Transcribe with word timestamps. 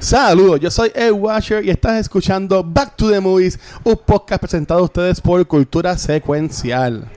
Saludos, 0.00 0.60
yo 0.60 0.70
soy 0.70 0.92
Ed 0.94 1.10
Washer 1.10 1.64
y 1.64 1.70
estás 1.70 1.98
escuchando 1.98 2.62
Back 2.62 2.94
to 2.96 3.10
the 3.10 3.20
Movies, 3.20 3.58
un 3.82 3.96
podcast 3.96 4.40
presentado 4.40 4.80
a 4.80 4.84
ustedes 4.84 5.20
por 5.20 5.44
Cultura 5.48 5.98
Secuencial. 5.98 7.10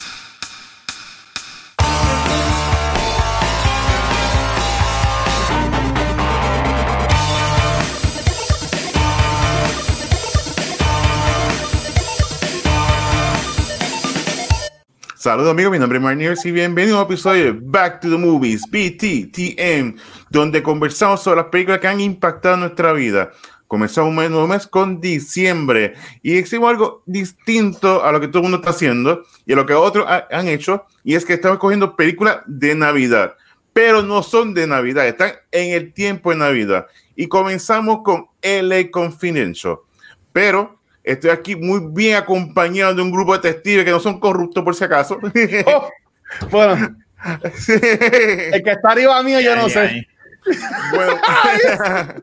Saludos 15.21 15.51
amigos, 15.51 15.71
mi 15.71 15.77
nombre 15.77 15.99
es 15.99 16.03
Marniers 16.03 16.43
y 16.47 16.51
bienvenido 16.51 16.97
a 16.97 17.01
un 17.01 17.05
episodio 17.05 17.43
de 17.43 17.59
Back 17.61 18.01
to 18.01 18.09
the 18.09 18.17
Movies, 18.17 18.63
BTTM, 18.67 19.95
donde 20.31 20.63
conversamos 20.63 21.21
sobre 21.21 21.41
las 21.41 21.51
películas 21.51 21.79
que 21.79 21.87
han 21.87 22.01
impactado 22.01 22.57
nuestra 22.57 22.91
vida. 22.93 23.31
Comenzamos 23.67 24.09
un 24.09 24.15
nuevo 24.15 24.47
mes 24.47 24.65
con 24.65 24.99
diciembre 24.99 25.93
y 26.23 26.39
hicimos 26.39 26.71
algo 26.71 27.03
distinto 27.05 28.03
a 28.03 28.11
lo 28.11 28.19
que 28.19 28.29
todo 28.29 28.39
el 28.39 28.43
mundo 28.45 28.57
está 28.57 28.71
haciendo 28.71 29.21
y 29.45 29.53
a 29.53 29.57
lo 29.57 29.67
que 29.67 29.75
otros 29.75 30.07
han 30.07 30.47
hecho, 30.47 30.87
y 31.03 31.13
es 31.13 31.23
que 31.23 31.33
estamos 31.33 31.59
cogiendo 31.59 31.95
películas 31.95 32.39
de 32.47 32.73
Navidad, 32.73 33.35
pero 33.73 34.01
no 34.01 34.23
son 34.23 34.55
de 34.55 34.65
Navidad, 34.65 35.07
están 35.07 35.33
en 35.51 35.75
el 35.75 35.93
tiempo 35.93 36.31
de 36.31 36.37
Navidad. 36.37 36.87
Y 37.15 37.27
comenzamos 37.27 37.99
con 38.03 38.25
LA 38.41 38.89
Confidential, 38.89 39.77
pero 40.33 40.80
Estoy 41.03 41.31
aquí 41.31 41.55
muy 41.55 41.81
bien 41.91 42.15
acompañado 42.15 42.93
de 42.93 43.01
un 43.01 43.11
grupo 43.11 43.33
de 43.33 43.51
testigos 43.51 43.83
que 43.83 43.91
no 43.91 43.99
son 43.99 44.19
corruptos 44.19 44.63
por 44.63 44.75
si 44.75 44.83
acaso. 44.83 45.17
Oh, 46.39 46.47
bueno, 46.49 46.95
el 47.67 48.63
que 48.63 48.71
está 48.71 48.91
arriba 48.91 49.21
mío 49.21 49.41
yo 49.41 49.53
no 49.53 49.67
sé. 49.67 50.07
Bueno, 50.95 51.19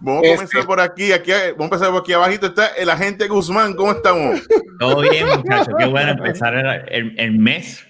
vamos 0.00 0.24
a 0.26 0.34
comenzar 0.34 0.66
por 0.66 0.80
aquí, 0.80 1.12
aquí. 1.12 1.30
Vamos 1.30 1.60
a 1.60 1.64
empezar 1.64 1.90
por 1.90 2.00
aquí 2.00 2.12
abajito. 2.12 2.46
Está 2.46 2.66
el 2.76 2.90
agente 2.90 3.28
Guzmán. 3.28 3.74
¿Cómo 3.74 3.92
estamos? 3.92 4.40
Todo 4.80 5.00
bien, 5.02 5.26
muchachos. 5.28 5.74
Qué 5.78 5.86
bueno 5.86 6.10
empezar 6.10 6.54
el, 6.88 7.14
el, 7.18 7.38
mes 7.38 7.86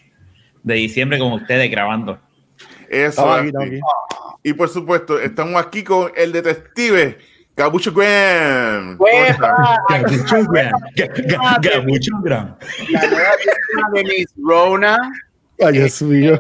de 0.62 0.74
diciembre 0.74 1.18
con 1.18 1.32
ustedes 1.32 1.70
grabando. 1.70 2.20
Eso. 2.90 3.32
Aquí, 3.32 3.50
aquí. 3.58 3.80
Y 4.42 4.52
por 4.52 4.68
supuesto, 4.68 5.18
estamos 5.18 5.56
aquí 5.64 5.82
con 5.82 6.12
el 6.14 6.32
detective 6.32 7.18
Gabucho 7.56 7.90
Graham. 7.90 8.98
Gabucho 9.88 10.44
Graham. 10.50 10.72
Gabucho 11.62 12.12
Graham. 12.22 12.56
La 12.90 13.06
nueva 13.06 13.30
de 13.94 14.04
Miss 14.04 14.26
Rona. 14.36 14.98
Ay, 15.58 15.72
Dios 15.72 16.02
mío. 16.02 16.38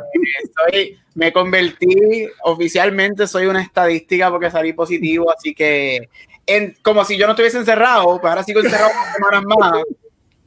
Eh, 0.72 0.98
me 1.14 1.32
convertí 1.32 2.28
oficialmente, 2.42 3.26
soy 3.26 3.46
una 3.46 3.62
estadística 3.62 4.30
porque 4.30 4.50
salí 4.50 4.74
positivo, 4.74 5.32
así 5.34 5.54
que 5.54 6.10
en, 6.44 6.76
como 6.82 7.02
si 7.06 7.16
yo 7.16 7.26
no 7.26 7.32
estuviese 7.32 7.56
encerrado, 7.56 8.20
pues 8.20 8.30
ahora 8.30 8.42
sigo 8.42 8.60
encerrado 8.60 8.90
por 8.90 9.14
semanas 9.14 9.42
más, 9.58 9.82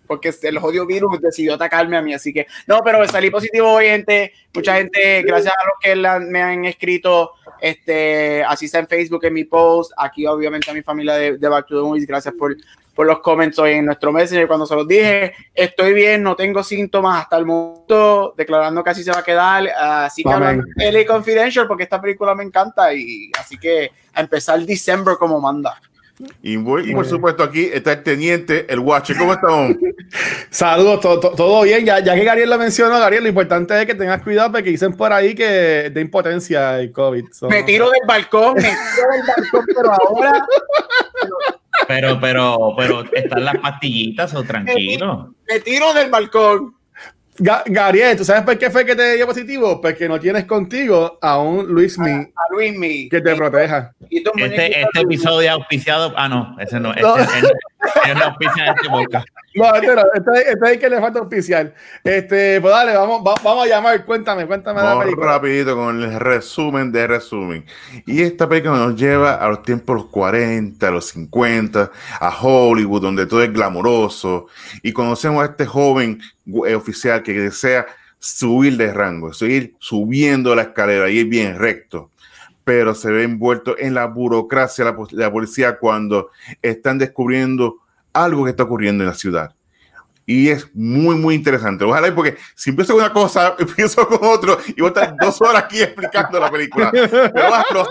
porque 0.10 0.34
el 0.42 0.58
jodido 0.58 0.88
virus 0.88 1.22
decidió 1.22 1.54
atacarme 1.54 1.96
a 1.96 2.02
mí, 2.02 2.16
así 2.16 2.34
que 2.34 2.48
no, 2.66 2.82
pero 2.84 3.08
salí 3.08 3.30
positivo 3.30 3.72
hoy, 3.74 3.86
gente, 3.86 4.34
mucha 4.56 4.78
gente, 4.78 5.22
gracias 5.22 5.54
a 5.54 5.66
los 5.66 5.76
que 5.80 6.26
me 6.32 6.42
han 6.42 6.66
escrito 6.66 7.34
este, 7.62 8.44
así 8.44 8.66
está 8.66 8.80
en 8.80 8.88
Facebook, 8.88 9.24
en 9.26 9.34
mi 9.36 9.44
post, 9.44 9.92
aquí 9.96 10.26
obviamente 10.26 10.72
a 10.72 10.74
mi 10.74 10.82
familia 10.82 11.14
de, 11.14 11.38
de 11.38 11.48
Back 11.48 11.68
to 11.68 11.76
the 11.76 11.88
Movies, 11.88 12.08
gracias 12.08 12.34
por, 12.34 12.58
por 12.96 13.06
los 13.06 13.20
comentarios 13.20 13.78
en 13.78 13.86
nuestro 13.86 14.12
Messenger. 14.12 14.48
Cuando 14.48 14.66
se 14.66 14.76
los 14.76 14.88
dije, 14.88 15.34
estoy 15.54 15.94
bien, 15.94 16.24
no 16.24 16.36
tengo 16.36 16.64
síntomas 16.64 17.22
hasta 17.22 17.38
el 17.38 17.46
momento, 17.46 18.34
declarando 18.36 18.84
que 18.84 18.90
así 18.90 19.04
se 19.04 19.12
va 19.12 19.20
a 19.20 19.24
quedar, 19.24 19.70
así 19.70 20.24
que 20.24 20.32
hablando 20.32 20.64
de 20.76 21.06
Confidential 21.06 21.68
porque 21.68 21.84
esta 21.84 22.02
película 22.02 22.34
me 22.34 22.44
encanta 22.44 22.92
y 22.94 23.32
así 23.40 23.58
que 23.60 23.92
a 24.14 24.22
empezar 24.22 24.66
diciembre 24.66 25.16
como 25.20 25.40
manda. 25.40 25.80
Y, 26.42 26.58
por 26.58 27.06
supuesto 27.06 27.44
aquí 27.44 27.70
está 27.72 27.94
el 27.94 28.04
teniente, 28.04 28.66
el 28.70 28.80
Watcher. 28.80 29.16
¿Cómo 29.18 29.34
estamos? 29.34 29.76
Saludos, 30.50 31.00
todo, 31.02 31.62
bien. 31.62 31.86
Ya, 31.86 32.00
ya, 32.00 32.14
que 32.16 32.26
Gabriel 32.26 32.50
lo 32.50 32.58
mencionó, 32.58 33.00
Gabriel, 33.00 33.24
lo 33.24 33.30
importante 33.30 33.80
es 33.80 33.86
que 33.86 33.96
tengas 33.96 34.22
cuidado 34.22 34.52
porque 34.52 34.70
dicen 34.70 34.94
por 34.94 35.14
ahí 35.14 35.34
que 35.34 35.90
de 35.90 36.02
impotencia 36.02 36.80
el 36.80 36.92
COVID. 36.92 37.24
me 37.50 37.64
tiro 37.64 37.90
del 37.90 38.02
balcón, 38.06 38.56
me 38.56 38.62
tiro 38.96 39.10
del 39.12 39.24
balcón, 39.28 39.66
pero 39.74 39.92
ahora... 39.94 40.46
Pero, 41.88 42.20
pero, 42.20 42.74
pero, 42.78 43.04
¿están 43.14 43.46
las 43.46 43.58
pastillitas 43.58 44.36
o 44.36 44.44
tranquilo? 44.44 45.34
me 45.50 45.60
tiro 45.62 45.94
del 45.94 46.10
balcón. 46.10 46.76
Gabriel, 47.40 48.18
¿tú 48.18 48.26
sabes 48.26 48.44
por 48.44 48.58
qué 48.58 48.70
fue 48.70 48.86
que 48.86 48.96
te 48.96 49.16
dio 49.16 49.26
positivo? 49.26 49.80
Porque 49.80 50.08
no 50.10 50.20
tienes 50.20 50.46
contigo 50.46 51.18
a 51.22 51.40
un 51.40 51.68
Luis 51.68 51.98
Mi, 51.98 52.12
a, 52.12 52.32
Luis 52.52 52.78
Mi. 52.78 53.10
que 53.10 53.22
te 53.22 53.36
proteja. 53.36 53.94
Este, 54.10 54.82
este 54.82 55.00
episodio 55.00 55.54
auspiciado. 55.54 56.14
Ah, 56.18 56.28
no, 56.28 56.56
ese 56.60 56.80
no. 56.80 56.92
Este, 56.92 57.02
no. 57.02 57.18
Este, 57.18 58.14
no 58.14 58.24
auspicia 58.26 58.74
este 58.76 58.90
podcast. 58.90 59.28
No, 59.56 59.76
este 59.76 59.96
no, 59.96 60.02
este, 60.14 60.52
este, 60.52 60.74
es 60.74 60.80
que 60.80 60.90
le 60.90 61.00
falta 61.00 61.22
oficial. 61.22 61.74
Este, 62.04 62.62
pues 62.62 62.72
dale, 62.72 62.96
vamos, 62.96 63.24
vamos 63.24 63.66
a 63.66 63.68
llamar. 63.68 64.06
Cuéntame, 64.06 64.46
cuéntame 64.46 64.82
vamos 64.82 65.00
la 65.00 65.04
película. 65.04 65.28
rapidito 65.28 65.76
con 65.76 66.04
el 66.04 66.20
resumen 66.20 66.92
de 66.92 67.08
resumen. 67.08 67.66
Y 68.06 68.22
esta 68.22 68.48
película 68.48 68.78
nos 68.78 68.96
lleva 68.96 69.36
a 69.36 69.48
los 69.50 69.64
tiempos 69.64 69.96
los 69.96 70.06
40, 70.08 70.92
los 70.92 71.06
50, 71.08 71.92
a 72.20 72.38
Hollywood, 72.42 73.02
donde 73.02 73.26
todo 73.26 73.44
es 73.44 73.52
glamuroso. 73.52 74.48
Y 74.84 74.94
conocemos 74.94 75.42
a 75.42 75.52
este 75.52 75.66
joven 75.66 76.20
eh, 76.68 76.76
oficial 76.76 77.24
que 77.24 77.34
desea 77.34 77.88
subir 78.20 78.78
de 78.78 78.94
rango, 78.94 79.34
seguir 79.34 79.76
subiendo 79.80 80.54
la 80.56 80.64
escalera 80.64 81.10
y 81.10 81.20
ir 81.20 81.28
bien 81.28 81.58
recto 81.58 82.12
pero 82.66 82.94
se 82.94 83.10
ve 83.10 83.24
envuelto 83.24 83.76
en 83.80 83.96
la 83.96 84.06
burocracia 84.06 84.86
de 84.86 84.92
la, 84.92 84.98
la 85.12 85.32
policía 85.32 85.80
cuando 85.80 86.30
están 86.62 87.00
descubriendo 87.00 87.80
algo 88.14 88.44
que 88.44 88.52
está 88.52 88.64
ocurriendo 88.64 89.04
en 89.04 89.10
la 89.10 89.16
ciudad. 89.16 89.54
Y 90.30 90.50
es 90.50 90.70
muy, 90.76 91.16
muy 91.16 91.34
interesante. 91.34 91.84
Ojalá, 91.84 92.14
porque 92.14 92.38
si 92.54 92.70
empiezo 92.70 92.94
con 92.94 93.02
una 93.02 93.12
cosa, 93.12 93.56
empiezo 93.60 94.08
con 94.08 94.20
otro 94.22 94.60
y 94.68 94.80
voy 94.80 94.86
a 94.86 94.88
estar 94.90 95.16
dos 95.20 95.42
horas 95.42 95.64
aquí 95.64 95.82
explicando 95.82 96.40
la 96.40 96.52
película. 96.52 96.92
Pero, 96.92 97.88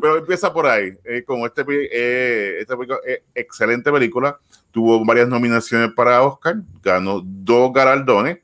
pero 0.00 0.16
empieza 0.16 0.50
por 0.50 0.66
ahí. 0.66 0.96
Eh, 1.04 1.24
como 1.26 1.44
este, 1.44 1.62
eh, 1.68 2.56
esta 2.60 2.74
película, 2.74 3.00
eh, 3.06 3.24
excelente 3.34 3.92
película. 3.92 4.38
Tuvo 4.70 5.04
varias 5.04 5.28
nominaciones 5.28 5.92
para 5.92 6.22
Oscar, 6.22 6.56
ganó 6.82 7.20
dos 7.22 7.70
galardones. 7.74 8.38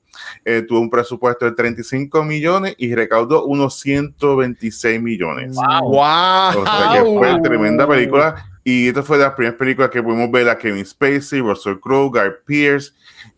tuvo 0.69 0.81
un 0.81 0.91
presupuesto 0.91 1.47
de 1.47 1.53
35 1.53 2.23
millones 2.23 2.75
y 2.77 2.95
recaudó 2.95 3.47
unos 3.47 3.81
126 3.81 5.01
millones. 5.01 5.57
¡Wow! 5.57 5.93
wow. 5.93 7.19
fue 7.19 7.41
tremenda 7.41 7.89
película 7.89 8.50
y 8.63 8.89
esta 8.89 9.03
fue 9.03 9.19
de 9.19 9.25
las 9.25 9.35
primeras 9.35 9.59
películas 9.59 9.91
que 9.91 10.03
pudimos 10.03 10.31
ver 10.31 10.49
a 10.49 10.59
Kevin 10.59 10.85
Spacey, 10.85 11.41
Russell 11.41 11.79
Crowe, 11.81 12.11
Guy 12.11 12.31
Pierce, 12.47 12.93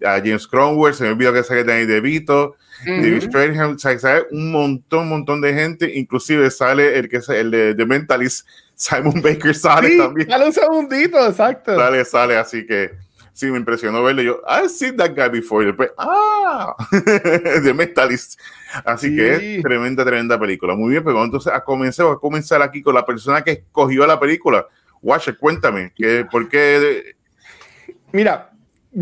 a 0.05 0.15
James 0.19 0.47
Cromwell, 0.47 0.94
se 0.94 1.05
me 1.05 1.10
olvidó 1.10 1.33
que 1.33 1.44
sale 1.44 1.65
Danny 1.65 1.87
DeVito, 1.87 2.56
David 2.84 3.22
Strathairn, 3.22 3.78
sale 3.78 4.27
un 4.33 4.50
montón, 4.50 5.09
montón 5.09 5.41
de 5.41 5.55
gente, 5.55 5.93
inclusive 5.94 6.50
sale 6.50 6.99
el 6.99 7.09
que 7.09 7.19
es 7.19 7.28
el 7.28 7.50
de, 7.50 7.75
The 7.75 7.87
Mentalist, 7.87 8.47
Simon 8.75 9.22
Baker 9.22 9.55
sale 9.55 9.91
sí, 9.91 9.99
también. 9.99 10.28
Sale 10.28 10.47
un 10.47 10.53
segundito, 10.53 11.27
exacto. 11.27 11.77
Sale, 11.77 12.04
sale, 12.04 12.37
así 12.37 12.66
que 12.66 12.91
sí, 13.33 13.47
me 13.47 13.59
impresionó 13.59 14.03
verle. 14.03 14.25
Yo, 14.25 14.41
I've 14.49 14.69
seen 14.69 14.97
that 14.97 15.12
guy 15.15 15.28
before. 15.28 15.62
Y 15.62 15.66
después, 15.69 15.91
ah, 15.99 16.75
The 16.91 17.72
Mentalist. 17.72 18.41
Así 18.84 19.10
sí. 19.10 19.16
que 19.16 19.56
es 19.56 19.62
tremenda, 19.62 20.04
tremenda 20.04 20.39
película. 20.39 20.75
Muy 20.75 20.91
bien, 20.91 21.04
pero 21.04 21.16
pues 21.16 21.27
entonces 21.27 21.53
a 21.53 21.62
comenzar, 21.62 22.06
a 22.09 22.16
comenzar 22.16 22.62
aquí 22.62 22.83
con 22.83 22.94
la 22.94 23.04
persona 23.06 23.43
que 23.43 23.53
escogió 23.53 24.06
la 24.06 24.19
película. 24.19 24.66
Watcher, 25.03 25.37
cuéntame, 25.37 25.93
¿qué, 25.95 26.25
¿por 26.31 26.49
qué? 26.49 27.15
Mira, 28.13 28.51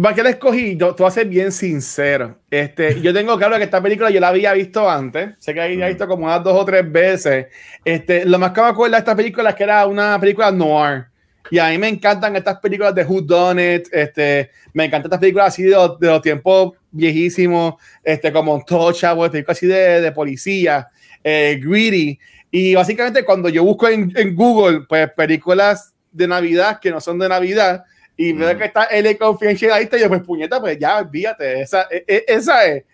¿para 0.02 0.14
qué 0.14 0.22
la 0.22 0.30
escogí? 0.30 0.76
Yo, 0.76 0.94
tú 0.94 1.02
vas 1.02 1.12
a 1.12 1.20
ser 1.20 1.28
bien 1.28 1.52
sincero. 1.52 2.38
Este, 2.50 3.00
yo 3.00 3.12
tengo 3.12 3.36
claro 3.36 3.58
que 3.58 3.64
esta 3.64 3.82
película 3.82 4.10
yo 4.10 4.18
la 4.18 4.28
había 4.28 4.52
visto 4.54 4.88
antes. 4.88 5.34
Sé 5.38 5.52
que 5.52 5.60
la 5.60 5.66
había 5.66 5.88
visto 5.88 6.08
como 6.08 6.24
unas 6.24 6.42
dos 6.42 6.58
o 6.58 6.64
tres 6.64 6.90
veces. 6.90 7.46
Este, 7.84 8.24
lo 8.24 8.38
más 8.38 8.52
que 8.52 8.62
me 8.62 8.68
acuerdo 8.68 8.94
de 8.94 8.98
esta 8.98 9.14
película 9.14 9.50
es 9.50 9.56
que 9.56 9.64
era 9.64 9.86
una 9.86 10.18
película 10.18 10.50
noir. 10.50 11.06
Y 11.50 11.58
a 11.58 11.68
mí 11.68 11.78
me 11.78 11.88
encantan 11.88 12.36
estas 12.36 12.60
películas 12.60 12.94
de 12.94 13.04
Who 13.04 13.22
Done 13.22 13.74
It. 13.74 13.88
Este, 13.92 14.50
me 14.72 14.84
encantan 14.84 15.08
estas 15.08 15.20
películas 15.20 15.48
así 15.48 15.64
de, 15.64 15.76
de 16.00 16.06
los 16.06 16.22
tiempos 16.22 16.72
viejísimos, 16.92 17.74
este, 18.02 18.32
como 18.32 18.64
Tocha, 18.64 19.14
películas 19.14 19.56
así 19.56 19.66
de, 19.66 20.00
de 20.00 20.12
policía, 20.12 20.88
eh, 21.22 21.60
Greedy. 21.62 22.18
Y 22.50 22.74
básicamente 22.74 23.24
cuando 23.24 23.48
yo 23.48 23.64
busco 23.64 23.88
en, 23.88 24.12
en, 24.16 24.34
Google, 24.34 24.82
pues 24.88 25.10
películas 25.12 25.94
de 26.10 26.26
Navidad 26.26 26.80
que 26.80 26.90
no 26.90 27.00
son 27.00 27.18
de 27.18 27.28
Navidad, 27.28 27.84
y 28.16 28.32
mm. 28.32 28.38
veo 28.38 28.58
que 28.58 28.64
está 28.64 28.84
L 28.84 29.16
Confidencialista, 29.16 29.96
y 29.96 30.00
yo 30.00 30.08
pues 30.08 30.22
puñeta, 30.22 30.60
pues 30.60 30.78
ya, 30.78 30.98
olvídate, 30.98 31.62
esa, 31.62 31.86
e, 31.90 32.04
e, 32.06 32.24
esa 32.26 32.66
es. 32.66 32.84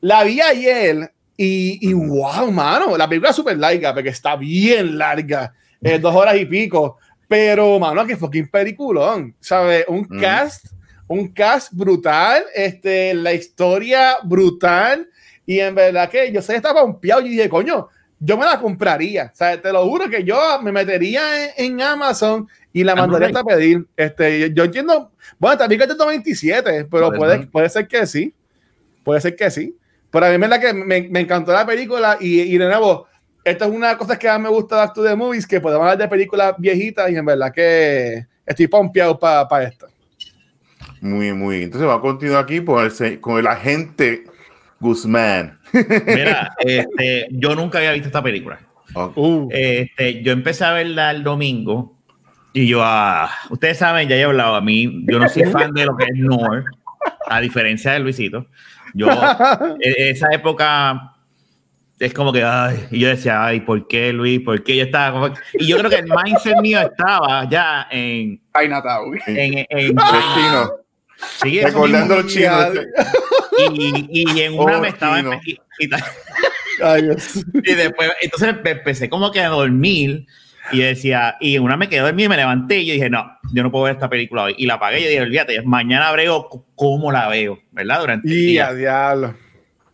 La 0.00 0.24
vi 0.24 0.40
ayer 0.40 1.12
y, 1.36 1.90
y 1.90 1.92
wow, 1.92 2.50
mano, 2.50 2.96
la 2.96 3.08
película 3.08 3.30
es 3.30 3.36
súper 3.36 3.58
larga, 3.58 3.92
porque 3.92 4.10
está 4.10 4.36
bien 4.36 4.96
larga, 4.96 5.52
eh, 5.80 5.98
dos 5.98 6.14
horas 6.14 6.36
y 6.36 6.46
pico, 6.46 6.98
pero 7.26 7.78
mano, 7.78 8.06
que 8.06 8.16
fucking 8.16 8.48
peliculón, 8.48 9.34
¿sabes? 9.40 9.84
Un 9.88 10.06
mm. 10.08 10.20
cast, 10.20 10.66
un 11.08 11.28
cast 11.28 11.72
brutal, 11.72 12.44
este, 12.54 13.14
la 13.14 13.32
historia 13.32 14.18
brutal, 14.22 15.08
y 15.44 15.58
en 15.58 15.74
verdad 15.74 16.08
que 16.08 16.30
yo 16.30 16.40
sé, 16.40 16.56
estaba 16.56 16.82
pompeado 16.82 17.22
y 17.22 17.30
dije, 17.30 17.48
coño, 17.48 17.88
yo 18.20 18.36
me 18.36 18.44
la 18.44 18.60
compraría. 18.60 19.30
O 19.32 19.36
sea, 19.36 19.60
te 19.60 19.72
lo 19.72 19.84
juro 19.88 20.08
que 20.08 20.22
yo 20.22 20.60
me 20.62 20.70
metería 20.70 21.46
en, 21.56 21.74
en 21.74 21.82
Amazon 21.82 22.46
y 22.72 22.84
la 22.84 22.94
mandaría 22.94 23.28
hasta 23.28 23.42
pedir. 23.42 23.86
Este, 23.96 24.52
yo 24.52 24.64
entiendo, 24.64 25.10
bueno, 25.38 25.56
también 25.56 25.78
que 25.78 25.84
es 25.84 25.90
de 25.90 25.96
97, 25.96 26.86
pero 26.90 27.10
puede, 27.12 27.46
puede 27.46 27.68
ser 27.70 27.88
que 27.88 28.06
sí. 28.06 28.34
Puede 29.02 29.20
ser 29.22 29.34
que 29.34 29.50
sí. 29.50 29.74
Pero 30.10 30.26
a 30.26 30.30
mí 30.30 30.38
me, 30.38 30.48
la 30.48 30.60
que 30.60 30.72
me, 30.72 31.02
me, 31.02 31.20
encantó 31.20 31.52
la 31.52 31.64
película 31.64 32.18
y, 32.20 32.40
y 32.40 32.58
de 32.58 32.66
nuevo, 32.66 33.06
esto 33.44 33.64
es 33.64 33.70
una 33.70 33.86
de 33.86 33.92
las 33.92 33.96
cosas 33.96 34.18
que 34.18 34.28
más 34.28 34.40
me 34.40 34.48
gusta 34.48 34.76
de 34.76 34.82
Actu 34.82 35.02
de 35.02 35.16
Movies, 35.16 35.46
que 35.46 35.60
podemos 35.60 35.82
hablar 35.82 35.98
de 35.98 36.08
películas 36.08 36.54
viejitas 36.58 37.10
y 37.10 37.16
en 37.16 37.24
verdad 37.24 37.52
que 37.52 38.26
estoy 38.44 38.66
pompeado 38.66 39.18
para 39.18 39.48
pa 39.48 39.62
esto. 39.62 39.86
Muy 41.00 41.32
muy 41.32 41.56
bien. 41.56 41.64
Entonces 41.66 41.88
va 41.88 41.94
a 41.94 42.00
continuar 42.00 42.44
aquí 42.44 42.62
con 42.62 42.84
el, 42.84 43.20
con 43.20 43.38
el 43.38 43.46
agente 43.46 44.24
Guzmán. 44.80 45.59
Mira, 45.72 46.54
este, 46.58 47.28
yo 47.30 47.54
nunca 47.54 47.78
había 47.78 47.92
visto 47.92 48.08
esta 48.08 48.22
película. 48.22 48.60
Uh. 48.94 49.48
Este, 49.50 50.22
yo 50.22 50.32
empecé 50.32 50.64
a 50.64 50.72
verla 50.72 51.10
el 51.12 51.22
domingo 51.22 51.96
y 52.52 52.66
yo, 52.66 52.82
ah, 52.82 53.30
ustedes 53.50 53.78
saben, 53.78 54.08
ya 54.08 54.16
he 54.16 54.24
hablado 54.24 54.56
a 54.56 54.60
mí, 54.60 55.04
yo 55.06 55.18
no 55.18 55.28
soy 55.28 55.44
fan 55.44 55.72
de 55.72 55.86
lo 55.86 55.96
que 55.96 56.04
es 56.04 56.16
Noir, 56.16 56.64
a 57.26 57.40
diferencia 57.40 57.92
de 57.92 58.00
Luisito. 58.00 58.46
Yo, 58.94 59.06
e, 59.80 60.10
esa 60.10 60.28
época 60.32 61.14
es 62.00 62.12
como 62.12 62.32
que, 62.32 62.42
ay, 62.42 62.88
y 62.90 63.00
yo 63.00 63.08
decía, 63.08 63.44
ay, 63.44 63.60
¿por 63.60 63.86
qué, 63.86 64.12
Luis? 64.12 64.40
¿Por 64.40 64.64
qué? 64.64 64.76
Yo 64.76 64.84
estaba 64.84 65.12
como... 65.12 65.34
Y 65.54 65.68
yo 65.68 65.78
creo 65.78 65.90
que 65.90 65.96
el 65.96 66.06
mindset 66.06 66.58
mío 66.60 66.80
estaba 66.80 67.48
ya 67.48 67.86
en... 67.90 68.40
En, 69.26 69.58
en, 69.58 69.66
en, 69.68 69.96
Sí, 71.42 71.60
Recordando 71.60 72.16
los 72.16 72.26
chinos. 72.26 72.70
Y, 73.58 74.24
y, 74.24 74.40
en 74.40 74.58
una 74.58 74.78
oh, 74.78 74.80
me 74.80 74.88
estaba... 74.88 75.20
Y, 75.20 75.58
y, 75.80 77.74
después, 77.74 78.10
entonces 78.22 78.54
empecé 78.64 79.08
como 79.10 79.30
que 79.30 79.40
a 79.40 79.48
dormir 79.48 80.26
y 80.72 80.78
decía, 80.80 81.36
y 81.40 81.56
en 81.56 81.62
una 81.62 81.76
me 81.76 81.88
quedé 81.88 82.00
dormida 82.00 82.26
y 82.26 82.28
me 82.28 82.36
levanté 82.36 82.78
y 82.80 82.86
yo 82.86 82.94
dije, 82.94 83.10
no, 83.10 83.38
yo 83.52 83.62
no 83.62 83.70
puedo 83.70 83.84
ver 83.84 83.94
esta 83.94 84.08
película 84.08 84.44
hoy. 84.44 84.54
Y 84.56 84.66
la 84.66 84.74
apagué 84.74 85.00
y 85.00 85.04
dije, 85.04 85.20
olvídate, 85.20 85.62
mañana 85.62 86.12
brego 86.12 86.66
cómo 86.74 87.12
la 87.12 87.28
veo, 87.28 87.58
¿verdad? 87.72 88.00
Durante 88.00 88.28
el 88.28 88.34
día. 88.34 88.72
diablo. 88.72 89.34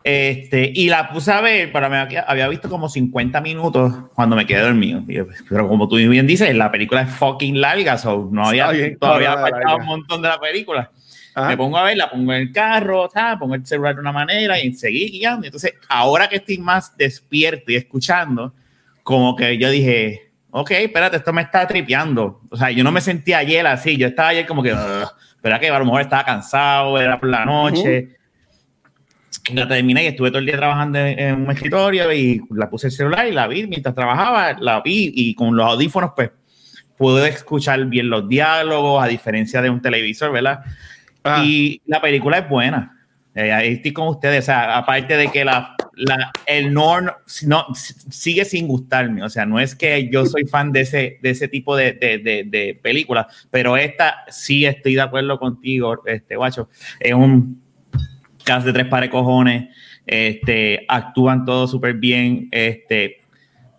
Este, 0.04 0.70
y 0.72 0.88
la 0.88 1.08
puse 1.08 1.32
a 1.32 1.40
ver, 1.40 1.72
pero 1.72 1.90
me 1.90 1.98
había 1.98 2.46
visto 2.46 2.68
como 2.68 2.88
50 2.88 3.40
minutos 3.40 3.92
cuando 4.14 4.36
me 4.36 4.46
quedé 4.46 4.60
dormido. 4.60 5.02
Pero 5.48 5.66
como 5.66 5.88
tú 5.88 5.96
bien 5.96 6.28
dices, 6.28 6.54
la 6.54 6.70
película 6.70 7.02
es 7.02 7.10
fucking 7.10 7.60
larga, 7.60 7.98
so 7.98 8.28
no 8.30 8.46
había 8.46 8.70
todavía 9.00 9.36
faltado 9.36 9.78
un 9.78 9.86
montón 9.86 10.22
de 10.22 10.28
la 10.28 10.38
película. 10.38 10.92
Me 11.36 11.56
pongo 11.56 11.76
a 11.76 11.84
ver, 11.84 11.96
la 11.96 12.10
pongo 12.10 12.32
en 12.32 12.42
el 12.42 12.52
carro, 12.52 13.08
pongo 13.38 13.54
el 13.54 13.66
celular 13.66 13.94
de 13.94 14.00
una 14.00 14.12
manera 14.12 14.58
y 14.58 14.72
seguí 14.72 15.10
guiando. 15.10 15.46
Entonces, 15.46 15.74
ahora 15.88 16.28
que 16.28 16.36
estoy 16.36 16.58
más 16.58 16.96
despierto 16.96 17.70
y 17.70 17.76
escuchando, 17.76 18.54
como 19.02 19.36
que 19.36 19.58
yo 19.58 19.70
dije, 19.70 20.32
ok, 20.50 20.70
espérate, 20.70 21.18
esto 21.18 21.32
me 21.32 21.42
está 21.42 21.66
tripeando. 21.66 22.40
O 22.50 22.56
sea, 22.56 22.70
yo 22.70 22.82
no 22.82 22.90
me 22.90 23.00
sentía 23.00 23.38
ayer 23.38 23.66
así, 23.66 23.96
yo 23.96 24.06
estaba 24.06 24.30
ayer 24.30 24.46
como 24.46 24.62
que, 24.62 24.70
espera 24.70 25.60
que 25.60 25.68
a 25.68 25.78
lo 25.78 25.84
mejor 25.84 26.00
estaba 26.00 26.24
cansado, 26.24 26.98
era 26.98 27.20
por 27.20 27.28
la 27.28 27.44
noche 27.44 28.16
la 29.54 29.68
terminé 29.68 30.04
y 30.04 30.06
estuve 30.08 30.30
todo 30.30 30.38
el 30.38 30.46
día 30.46 30.56
trabajando 30.56 30.98
en, 30.98 31.42
un 31.42 31.50
escritorio 31.50 32.12
y 32.12 32.42
la 32.50 32.68
puse 32.68 32.88
el 32.88 32.92
celular 32.92 33.26
y 33.26 33.32
la 33.32 33.46
vi 33.46 33.66
mientras 33.66 33.94
trabajaba, 33.94 34.54
la 34.58 34.80
vi 34.80 35.12
y 35.14 35.34
con 35.34 35.56
los 35.56 35.66
audífonos 35.66 36.12
pues 36.16 36.30
pude 36.96 37.28
escuchar 37.28 37.84
bien 37.86 38.08
los 38.08 38.28
diálogos 38.28 39.02
a 39.02 39.06
diferencia 39.06 39.60
de 39.62 39.70
un 39.70 39.80
televisor, 39.80 40.32
¿verdad? 40.32 40.60
Y 41.44 41.80
la 41.86 42.00
película 42.00 42.38
es 42.38 42.48
buena. 42.48 42.96
Eh, 43.34 43.52
ahí 43.52 43.74
estoy 43.74 43.92
con 43.92 44.08
ustedes, 44.08 44.44
o 44.44 44.46
sea, 44.46 44.78
aparte 44.78 45.14
de 45.14 45.28
que 45.28 45.44
la, 45.44 45.76
la, 45.92 46.32
el 46.46 46.72
Norn 46.72 47.10
no, 47.46 47.66
sigue 47.74 48.46
sin 48.46 48.66
gustarme, 48.66 49.22
o 49.22 49.28
sea, 49.28 49.44
no 49.44 49.60
es 49.60 49.74
que 49.74 50.08
yo 50.10 50.24
soy 50.24 50.46
fan 50.46 50.72
de 50.72 50.80
ese, 50.80 51.18
de 51.20 51.30
ese 51.30 51.46
tipo 51.46 51.76
de, 51.76 51.92
de, 51.92 52.16
de, 52.16 52.44
de 52.46 52.80
películas, 52.82 53.26
pero 53.50 53.76
esta 53.76 54.24
sí 54.28 54.64
estoy 54.64 54.94
de 54.94 55.02
acuerdo 55.02 55.38
contigo, 55.38 56.02
este 56.06 56.36
guacho, 56.36 56.70
es 56.98 57.12
un 57.12 57.62
cast 58.42 58.64
de 58.64 58.72
tres 58.72 58.86
pares 58.86 59.10
cojones, 59.10 59.68
este, 60.06 60.86
actúan 60.88 61.44
todos 61.44 61.70
súper 61.70 61.92
bien, 61.92 62.48
este, 62.52 63.18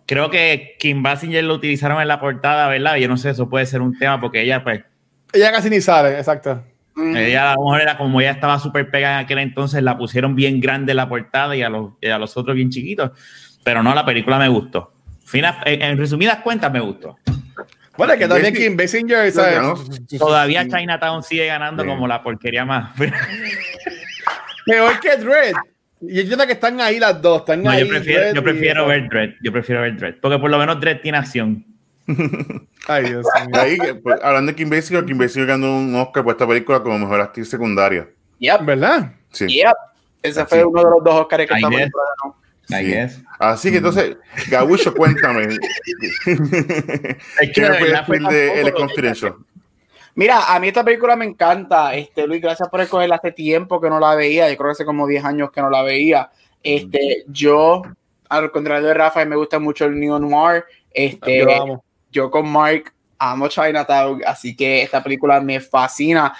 creo 0.06 0.30
que 0.30 0.76
Kim 0.78 1.02
Basinger 1.02 1.42
lo 1.42 1.54
utilizaron 1.54 2.00
en 2.00 2.06
la 2.06 2.20
portada, 2.20 2.68
¿verdad? 2.68 2.94
Yo 2.94 3.08
no 3.08 3.16
sé, 3.16 3.30
eso 3.30 3.48
puede 3.48 3.66
ser 3.66 3.82
un 3.82 3.98
tema 3.98 4.20
porque 4.20 4.42
ella, 4.42 4.62
pues. 4.62 4.84
Ella 5.32 5.50
casi 5.50 5.68
ni 5.68 5.80
sale, 5.80 6.16
exacto. 6.16 6.62
Ella, 6.98 7.44
la 7.44 7.56
mujer 7.56 7.82
era 7.82 7.96
como 7.96 8.20
ella 8.20 8.32
estaba 8.32 8.58
súper 8.58 8.90
pegada 8.90 9.20
en 9.20 9.24
aquel 9.24 9.38
entonces, 9.38 9.82
la 9.82 9.96
pusieron 9.96 10.34
bien 10.34 10.60
grande 10.60 10.92
en 10.92 10.96
la 10.96 11.08
portada 11.08 11.54
y 11.54 11.62
a 11.62 11.68
los, 11.68 11.92
a 12.02 12.18
los 12.18 12.36
otros 12.36 12.56
bien 12.56 12.70
chiquitos. 12.70 13.12
Pero 13.62 13.82
no, 13.82 13.94
la 13.94 14.04
película 14.04 14.38
me 14.38 14.48
gustó. 14.48 14.92
Fina, 15.24 15.60
en, 15.64 15.98
resumidas 15.98 16.38
cuentas, 16.38 16.72
me 16.72 16.80
gustó. 16.80 17.18
Bueno, 17.96 18.16
que 18.16 18.26
también 18.26 18.54
Kim 18.54 18.76
Basinger, 18.76 19.32
Todavía 20.18 20.66
Chinatown 20.66 21.22
sigue 21.22 21.46
ganando 21.46 21.84
como 21.84 22.08
la 22.08 22.22
porquería 22.22 22.64
más. 22.64 22.96
Peor 24.66 25.00
que 25.00 25.16
Dread. 25.16 25.54
Y 26.00 26.20
entiendo 26.20 26.46
que 26.46 26.52
están 26.52 26.80
ahí 26.80 26.98
las 26.98 27.20
dos. 27.20 27.40
Están 27.40 27.66
ahí, 27.66 27.80
yo 27.80 27.88
prefiero, 27.88 28.34
yo 28.34 28.42
prefiero 28.42 28.86
ver 28.86 29.08
Dread. 29.08 29.30
Yo 29.42 29.52
prefiero 29.52 29.82
ver 29.82 29.96
Dread. 29.96 30.14
Porque 30.20 30.38
por 30.38 30.50
lo 30.50 30.58
menos 30.58 30.80
Dread 30.80 31.00
tiene 31.00 31.18
acción. 31.18 31.64
Ay, 32.88 33.04
Dios 33.04 33.26
mío. 33.46 33.60
Ahí, 33.60 33.78
pues, 34.02 34.18
hablando 34.22 34.52
de 34.52 34.56
Kim 34.56 34.70
Basinger, 34.70 35.04
Kim 35.04 35.18
Basinger 35.18 35.46
ganó 35.46 35.78
un 35.78 35.94
Oscar 35.94 36.24
por 36.24 36.32
esta 36.32 36.46
película 36.46 36.82
como 36.82 36.98
mejor 36.98 37.20
actriz 37.20 37.48
secundaria. 37.48 38.08
Yep. 38.38 38.64
¿Verdad? 38.64 39.12
Sí. 39.30 39.46
Yep. 39.46 39.74
Ese 40.22 40.46
fue 40.46 40.64
uno 40.64 40.82
de 40.82 40.90
los 40.90 41.04
dos 41.04 41.14
Oscars 41.14 41.46
que 41.46 41.54
estamos 41.54 41.80
Sí. 42.68 42.94
Así 43.38 43.70
que 43.70 43.78
entonces, 43.78 44.16
Gabucho, 44.50 44.94
cuéntame. 44.94 45.44
es 46.26 47.50
que 47.54 48.02
fue 48.06 48.16
el, 48.18 48.66
el 48.66 48.74
Confidential? 48.74 49.36
Mira, 50.14 50.52
a 50.52 50.58
mí 50.58 50.68
esta 50.68 50.84
película 50.84 51.16
me 51.16 51.24
encanta. 51.24 51.94
Este, 51.94 52.26
Luis, 52.26 52.42
gracias 52.42 52.68
por 52.68 52.80
escogerla 52.80 53.16
hace 53.16 53.32
tiempo 53.32 53.80
que 53.80 53.88
no 53.88 53.98
la 54.00 54.14
veía. 54.16 54.50
Yo 54.50 54.56
creo 54.56 54.68
que 54.68 54.72
hace 54.72 54.84
como 54.84 55.06
10 55.06 55.24
años 55.24 55.50
que 55.50 55.62
no 55.62 55.70
la 55.70 55.82
veía. 55.82 56.30
Este, 56.62 57.24
yo, 57.28 57.82
al 58.28 58.50
contrario 58.50 58.88
de 58.88 58.94
Rafa, 58.94 59.24
me 59.24 59.36
gusta 59.36 59.58
mucho 59.58 59.86
el 59.86 59.98
Neo 59.98 60.18
Noir. 60.18 60.64
Este, 60.90 61.38
yo, 61.38 61.84
yo 62.10 62.30
con 62.30 62.48
Mark 62.48 62.92
amo 63.18 63.48
Chinatown, 63.48 64.22
así 64.26 64.56
que 64.56 64.82
esta 64.82 65.02
película 65.02 65.40
me 65.40 65.60
fascina. 65.60 66.32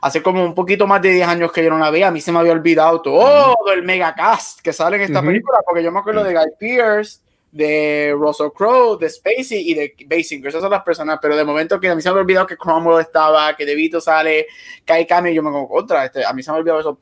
Hace 0.00 0.22
como 0.22 0.44
un 0.44 0.54
poquito 0.54 0.86
más 0.86 1.02
de 1.02 1.12
10 1.12 1.26
años 1.28 1.52
que 1.52 1.64
yo 1.64 1.70
no 1.70 1.78
la 1.78 1.90
veía. 1.90 2.08
A 2.08 2.10
mí 2.10 2.20
se 2.20 2.30
me 2.30 2.38
había 2.38 2.52
olvidado 2.52 3.02
todo 3.02 3.56
el 3.74 3.82
megacast 3.82 4.60
que 4.60 4.72
sale 4.72 4.96
en 4.96 5.02
esta 5.02 5.22
película, 5.22 5.58
porque 5.66 5.82
yo 5.82 5.90
me 5.90 5.98
acuerdo 5.98 6.22
de 6.22 6.34
Guy 6.34 6.52
Pearce, 6.58 7.20
de 7.50 8.14
Russell 8.16 8.50
Crowe, 8.54 8.98
de 8.98 9.08
Spacey 9.08 9.70
y 9.70 9.74
de 9.74 9.94
Basinger. 10.06 10.48
Esas 10.48 10.60
son 10.60 10.70
las 10.70 10.82
personas, 10.82 11.18
pero 11.20 11.36
de 11.36 11.44
momento 11.44 11.80
que 11.80 11.88
a 11.88 11.94
mí 11.96 12.02
se 12.02 12.10
me 12.10 12.18
ha 12.18 12.20
olvidado 12.20 12.46
que 12.46 12.56
Cromwell 12.56 13.00
estaba, 13.00 13.56
que 13.56 13.66
DeVito 13.66 14.00
sale, 14.00 14.46
que 14.84 14.92
hay 14.92 15.06
cambio, 15.06 15.32
yo 15.32 15.42
me 15.42 15.50
como 15.50 15.68
contra. 15.68 16.04
Este, 16.04 16.24
a 16.24 16.32
mí 16.32 16.44
se 16.44 16.50
me 16.52 16.56
ha 16.56 16.60
olvidado 16.60 16.80
eso. 16.80 16.98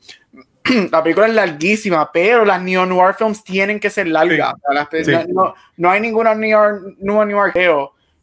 la 0.90 1.02
película 1.02 1.26
es 1.26 1.34
larguísima, 1.34 2.10
pero 2.10 2.44
las 2.44 2.62
neo 2.62 2.86
noir 2.86 3.14
films 3.14 3.44
tienen 3.44 3.78
que 3.78 3.90
ser 3.90 4.06
largas. 4.06 4.54
no, 5.76 5.90
hay 5.90 6.00
ninguna 6.00 6.34
neo 6.34 6.80
noir 6.98 7.52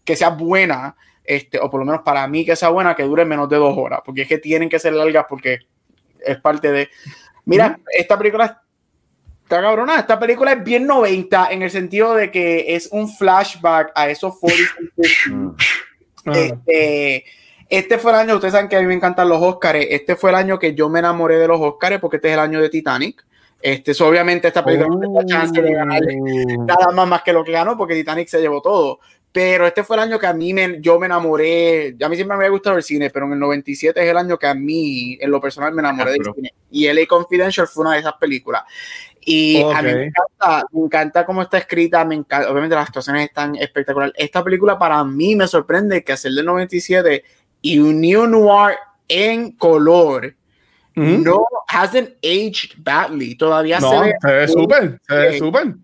que 0.04 0.16
sea 0.16 0.30
buena, 0.30 0.96
este, 1.24 1.60
o 1.60 1.70
por 1.70 1.80
lo 1.80 1.86
menos 1.86 2.02
para 2.02 2.28
mí 2.28 2.46
que 2.46 2.56
sea 2.56 2.70
buena, 2.70 2.96
que 2.96 3.04
dure 3.04 3.26
menos 3.26 3.48
de 3.50 3.58
dos 3.58 3.78
horas, 3.78 4.02
porque 4.06 4.24
es 4.24 4.28
que 4.28 4.38
tienen 4.38 4.70
que 4.70 4.80
ser 4.80 4.94
largas 4.94 5.26
porque 5.30 5.60
es 6.20 6.38
parte 6.38 6.72
de. 6.72 6.90
Mira, 7.46 7.80
esta 7.98 8.18
película 8.18 8.64
Está 9.44 9.62
cabrona, 9.62 10.00
esta 10.00 10.18
película 10.18 10.54
es 10.54 10.64
bien 10.64 10.88
90 10.88 11.50
en 11.52 11.64
el 11.64 11.70
sentido 11.70 12.16
de 12.16 12.32
que 12.32 12.76
es 12.76 12.88
un 12.92 13.10
flashback 13.10 13.92
a 13.94 14.10
esos 14.10 14.40
40 14.40 14.64
ah. 16.26 16.32
este, 16.34 17.26
este 17.68 17.98
fue 17.98 18.12
el 18.14 18.20
año, 18.20 18.36
ustedes 18.36 18.54
saben 18.54 18.70
que 18.70 18.78
a 18.78 18.80
mí 18.80 18.88
me 18.88 18.94
encantan 18.94 19.28
los 19.28 19.42
Oscars, 19.42 19.86
este 19.90 20.16
fue 20.16 20.30
el 20.30 20.38
año 20.38 20.58
que 20.58 20.74
yo 20.74 20.88
me 20.88 21.00
enamoré 21.00 21.38
de 21.38 21.48
los 21.50 21.60
Oscars 21.60 22.00
porque 22.00 22.18
este 22.18 22.30
es 22.30 22.34
el 22.36 22.40
año 22.40 22.62
de 22.62 22.70
Titanic. 22.70 23.26
Este, 23.62 23.92
obviamente 24.04 24.48
esta 24.50 24.64
película 24.64 24.90
no 24.90 25.00
tiene 25.00 25.26
chance 25.26 25.62
de 25.62 25.74
ganar 25.74 26.02
oh. 26.02 26.66
nada 26.66 26.92
más, 26.94 27.08
más 27.08 27.22
que 27.22 27.32
lo 27.32 27.44
que 27.46 27.54
ganó 27.54 27.78
porque 27.78 27.96
Titanic 27.96 28.28
se 28.30 28.42
llevó 28.42 28.62
todo. 28.62 29.00
Pero 29.34 29.66
este 29.66 29.84
fue 29.84 29.96
el 29.98 30.04
año 30.04 30.20
que 30.20 30.28
a 30.28 30.34
mí 30.34 30.54
me, 30.54 30.80
yo 30.80 31.00
me 31.00 31.08
enamoré. 31.08 31.96
A 32.02 32.08
mí 32.08 32.16
siempre 32.16 32.38
me 32.38 32.44
había 32.44 32.52
gustado 32.52 32.78
el 32.78 32.84
cine, 32.84 33.10
pero 33.10 33.26
en 33.26 33.34
el 33.34 33.40
97 33.40 34.02
es 34.02 34.10
el 34.10 34.16
año 34.16 34.38
que 34.38 34.46
a 34.46 34.54
mí, 34.54 35.18
en 35.20 35.32
lo 35.32 35.42
personal, 35.42 35.74
me 35.74 35.82
enamoré 35.82 36.12
del 36.12 36.26
cine. 36.36 36.54
Y 36.70 36.88
LA 36.88 37.08
Confidential 37.08 37.68
fue 37.68 37.82
una 37.82 37.94
de 37.94 38.00
esas 38.02 38.14
películas. 38.14 38.62
Y 39.26 39.60
a 39.60 39.82
mí 39.82 39.92
me 39.92 40.04
encanta, 40.06 40.66
me 40.72 40.86
encanta 40.86 41.26
cómo 41.26 41.42
está 41.42 41.58
escrita, 41.58 42.06
me 42.06 42.14
encanta, 42.14 42.52
obviamente 42.52 42.76
las 42.76 42.88
actuaciones 42.88 43.28
están 43.28 43.56
espectaculares. 43.56 44.14
Esta 44.18 44.44
película 44.44 44.78
para 44.78 45.04
mí 45.04 45.36
me 45.36 45.48
sorprende 45.48 46.04
que 46.04 46.14
hacer 46.14 46.32
del 46.34 46.46
97 46.46 47.24
y 47.62 47.80
un 47.80 48.02
New 48.02 48.28
Noir 48.28 48.76
en 49.08 49.54
color 49.54 50.36
no 50.96 51.48
hasn't 51.70 52.12
aged 52.24 52.76
badly. 52.78 53.36
Todavía 53.36 53.80
ve. 53.80 54.14
Se 54.22 54.32
ve 54.32 54.48
súper, 54.48 55.02
se 55.08 55.16
ve 55.16 55.38
súper. 55.40 55.76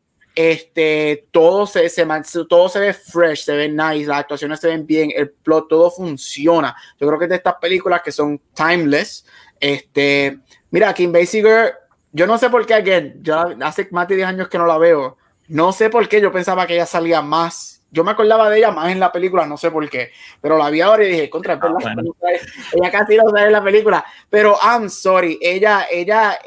Este, 0.42 1.28
todo 1.32 1.68
se, 1.68 1.90
se, 1.90 2.06
todo 2.48 2.70
se 2.70 2.80
ve 2.80 2.94
fresh, 2.94 3.44
se 3.44 3.58
ve 3.58 3.68
nice, 3.68 4.06
las 4.06 4.20
actuaciones 4.20 4.62
se 4.62 4.70
ven 4.70 4.86
bien, 4.86 5.12
el 5.14 5.32
plot, 5.32 5.68
todo 5.68 5.92
funciona. 5.92 6.74
Yo 6.98 7.08
creo 7.08 7.20
que 7.20 7.26
es 7.26 7.30
de 7.30 7.36
estas 7.36 7.56
películas 7.56 8.02
que 8.02 8.14
son 8.14 8.40
timeless. 8.54 9.26
Este, 9.60 10.40
mira, 10.72 10.94
Kim 10.94 11.12
Basinger 11.12 11.74
yo 12.14 12.26
no 12.26 12.38
sé 12.38 12.50
por 12.50 12.66
qué, 12.66 12.74
again, 12.74 13.20
yo 13.22 13.54
hace 13.62 13.88
más 13.92 14.08
de 14.08 14.16
10 14.16 14.28
años 14.30 14.48
que 14.48 14.58
no 14.58 14.66
la 14.66 14.78
veo, 14.78 15.18
No 15.50 15.74
sé 15.74 15.90
por 15.90 16.08
qué 16.08 16.22
yo 16.22 16.32
pensaba 16.32 16.66
que 16.66 16.76
ella 16.76 16.86
salía 16.86 17.22
más. 17.22 17.82
Yo 17.92 18.06
me 18.06 18.12
acordaba 18.12 18.50
de 18.50 18.60
ella 18.60 18.72
más 18.72 18.94
en 18.94 19.00
la 19.02 19.12
película, 19.12 19.46
no 19.46 19.58
sé 19.58 19.72
por 19.72 19.90
qué. 19.90 20.12
Pero 20.40 20.58
la 20.58 20.70
vi 20.70 20.80
ahora 20.80 21.04
y 21.04 21.10
dije, 21.10 21.30
contra, 21.30 21.60
ah, 21.62 21.76
ella 22.72 22.92
casi 22.92 23.18
no 23.18 23.30
sale 23.30 23.48
en 23.48 23.52
la 23.52 23.64
película. 23.64 24.06
Pero 24.30 24.58
I'm 24.64 24.90
sorry, 24.90 25.38
ella, 25.42 25.88
ella, 25.92 26.40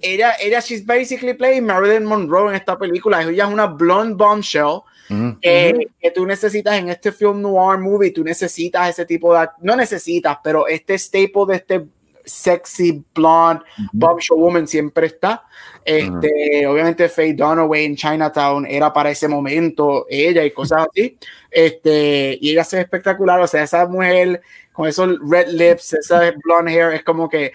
ella, 0.00 0.34
ella, 0.40 0.60
she's 0.60 0.84
basically 0.84 1.34
playing 1.34 1.64
Marilyn 1.64 2.04
Monroe 2.04 2.50
en 2.50 2.56
esta 2.56 2.78
película. 2.78 3.22
Ella 3.22 3.44
es 3.44 3.52
una 3.52 3.66
blonde 3.66 4.14
bombshell. 4.14 4.80
que 5.08 6.10
tú 6.14 6.26
necesitas 6.26 6.78
en 6.78 6.88
este 6.88 7.12
film 7.12 7.40
noir 7.40 7.78
movie, 7.78 8.10
tú 8.10 8.24
necesitas 8.24 8.90
ese 8.90 9.04
tipo 9.04 9.32
de, 9.34 9.48
no 9.60 9.76
necesitas, 9.76 10.38
pero 10.42 10.66
este 10.66 10.98
staple 10.98 11.46
de 11.46 11.54
este 11.54 11.86
sexy 12.24 13.04
blonde 13.14 13.62
bombshell 13.92 14.36
woman 14.36 14.66
siempre 14.66 15.06
está. 15.06 15.44
Este, 15.84 16.66
Obviamente 16.66 17.08
Faye 17.08 17.34
Dunaway 17.34 17.84
en 17.84 17.94
Chinatown 17.94 18.66
era 18.66 18.92
para 18.92 19.10
ese 19.10 19.28
momento 19.28 20.06
ella 20.10 20.44
y 20.44 20.50
cosas 20.50 20.88
así. 20.90 21.16
Este, 21.48 22.36
y 22.40 22.50
ella 22.50 22.64
se 22.64 22.76
ve 22.76 22.82
espectacular, 22.82 23.40
o 23.40 23.46
sea, 23.46 23.62
esa 23.62 23.86
mujer 23.86 24.42
con 24.76 24.86
esos 24.86 25.18
red 25.28 25.48
lips, 25.48 25.94
esa 25.94 26.30
blonde 26.44 26.72
hair, 26.72 26.92
es 26.92 27.02
como 27.02 27.28
que 27.28 27.52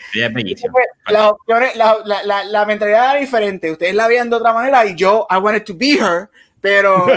la, 1.07 1.33
la, 1.75 2.21
la, 2.25 2.43
la, 2.43 2.65
mentalidad 2.65 3.11
era 3.11 3.19
diferente. 3.19 3.71
Ustedes 3.71 3.95
la 3.95 4.07
veían 4.07 4.29
de 4.29 4.35
otra 4.35 4.53
manera 4.53 4.85
y 4.85 4.95
yo, 4.95 5.27
I 5.29 5.37
wanted 5.37 5.63
to 5.63 5.73
be 5.75 5.93
her, 5.93 6.29
pero 6.59 7.07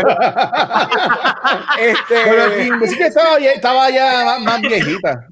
este, 1.80 2.14
pero 2.24 2.86
sí 2.86 2.96
que 2.96 3.06
estaba, 3.06 3.38
estaba 3.38 3.90
ya 3.90 4.36
más 4.40 4.60
viejita 4.60 5.28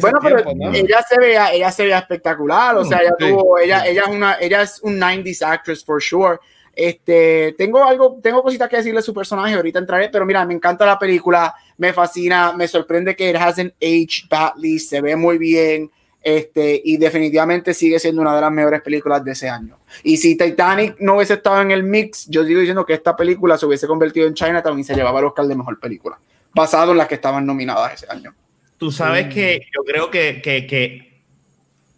bueno, 0.00 0.18
pero 0.22 0.42
ella 0.72 1.02
se 1.08 1.18
veía, 1.18 1.52
ella 1.52 1.70
se 1.70 1.84
veía 1.84 1.98
espectacular, 1.98 2.76
o 2.76 2.84
sea, 2.84 2.98
ella 2.98 3.14
tuvo, 3.18 3.58
ella, 3.58 3.86
ella 3.86 4.02
es 4.02 4.08
una, 4.08 4.36
ella 4.40 4.62
es 4.62 4.80
un 4.82 4.98
90s 5.00 5.42
actress 5.42 5.84
for 5.84 6.02
sure. 6.02 6.38
Este, 6.76 7.54
tengo 7.56 7.84
algo, 7.84 8.18
tengo 8.22 8.42
cositas 8.42 8.68
que 8.68 8.76
decirle 8.76 9.00
a 9.00 9.02
su 9.02 9.14
personaje, 9.14 9.54
ahorita 9.54 9.78
entraré, 9.78 10.08
pero 10.08 10.26
mira, 10.26 10.44
me 10.44 10.54
encanta 10.54 10.84
la 10.84 10.98
película, 10.98 11.54
me 11.78 11.92
fascina, 11.92 12.52
me 12.52 12.66
sorprende 12.66 13.14
que 13.14 13.30
it 13.30 13.36
hasn't 13.36 13.74
aged 13.80 14.28
badly, 14.28 14.78
se 14.78 15.00
ve 15.00 15.14
muy 15.14 15.38
bien, 15.38 15.90
este, 16.20 16.80
y 16.84 16.96
definitivamente 16.96 17.74
sigue 17.74 17.98
siendo 17.98 18.22
una 18.22 18.34
de 18.34 18.40
las 18.40 18.50
mejores 18.50 18.80
películas 18.82 19.22
de 19.24 19.32
ese 19.32 19.48
año. 19.48 19.78
Y 20.02 20.16
si 20.16 20.36
Titanic 20.36 20.96
no 20.98 21.16
hubiese 21.16 21.34
estado 21.34 21.60
en 21.60 21.70
el 21.70 21.82
mix, 21.82 22.26
yo 22.28 22.44
sigo 22.44 22.60
diciendo 22.60 22.86
que 22.86 22.94
esta 22.94 23.14
película 23.14 23.58
se 23.58 23.66
hubiese 23.66 23.86
convertido 23.86 24.26
en 24.26 24.34
Chinatown 24.34 24.78
y 24.78 24.84
se 24.84 24.94
llevaba 24.94 25.20
el 25.20 25.26
Oscar 25.26 25.46
de 25.46 25.54
mejor 25.54 25.78
película, 25.78 26.18
basado 26.54 26.92
en 26.92 26.98
las 26.98 27.08
que 27.08 27.16
estaban 27.16 27.44
nominadas 27.44 27.94
ese 27.94 28.06
año. 28.10 28.34
Tú 28.78 28.90
sabes 28.90 29.32
que 29.32 29.66
yo 29.74 29.84
creo 29.84 30.10
que, 30.10 30.40
que, 30.42 30.66
que 30.66 31.22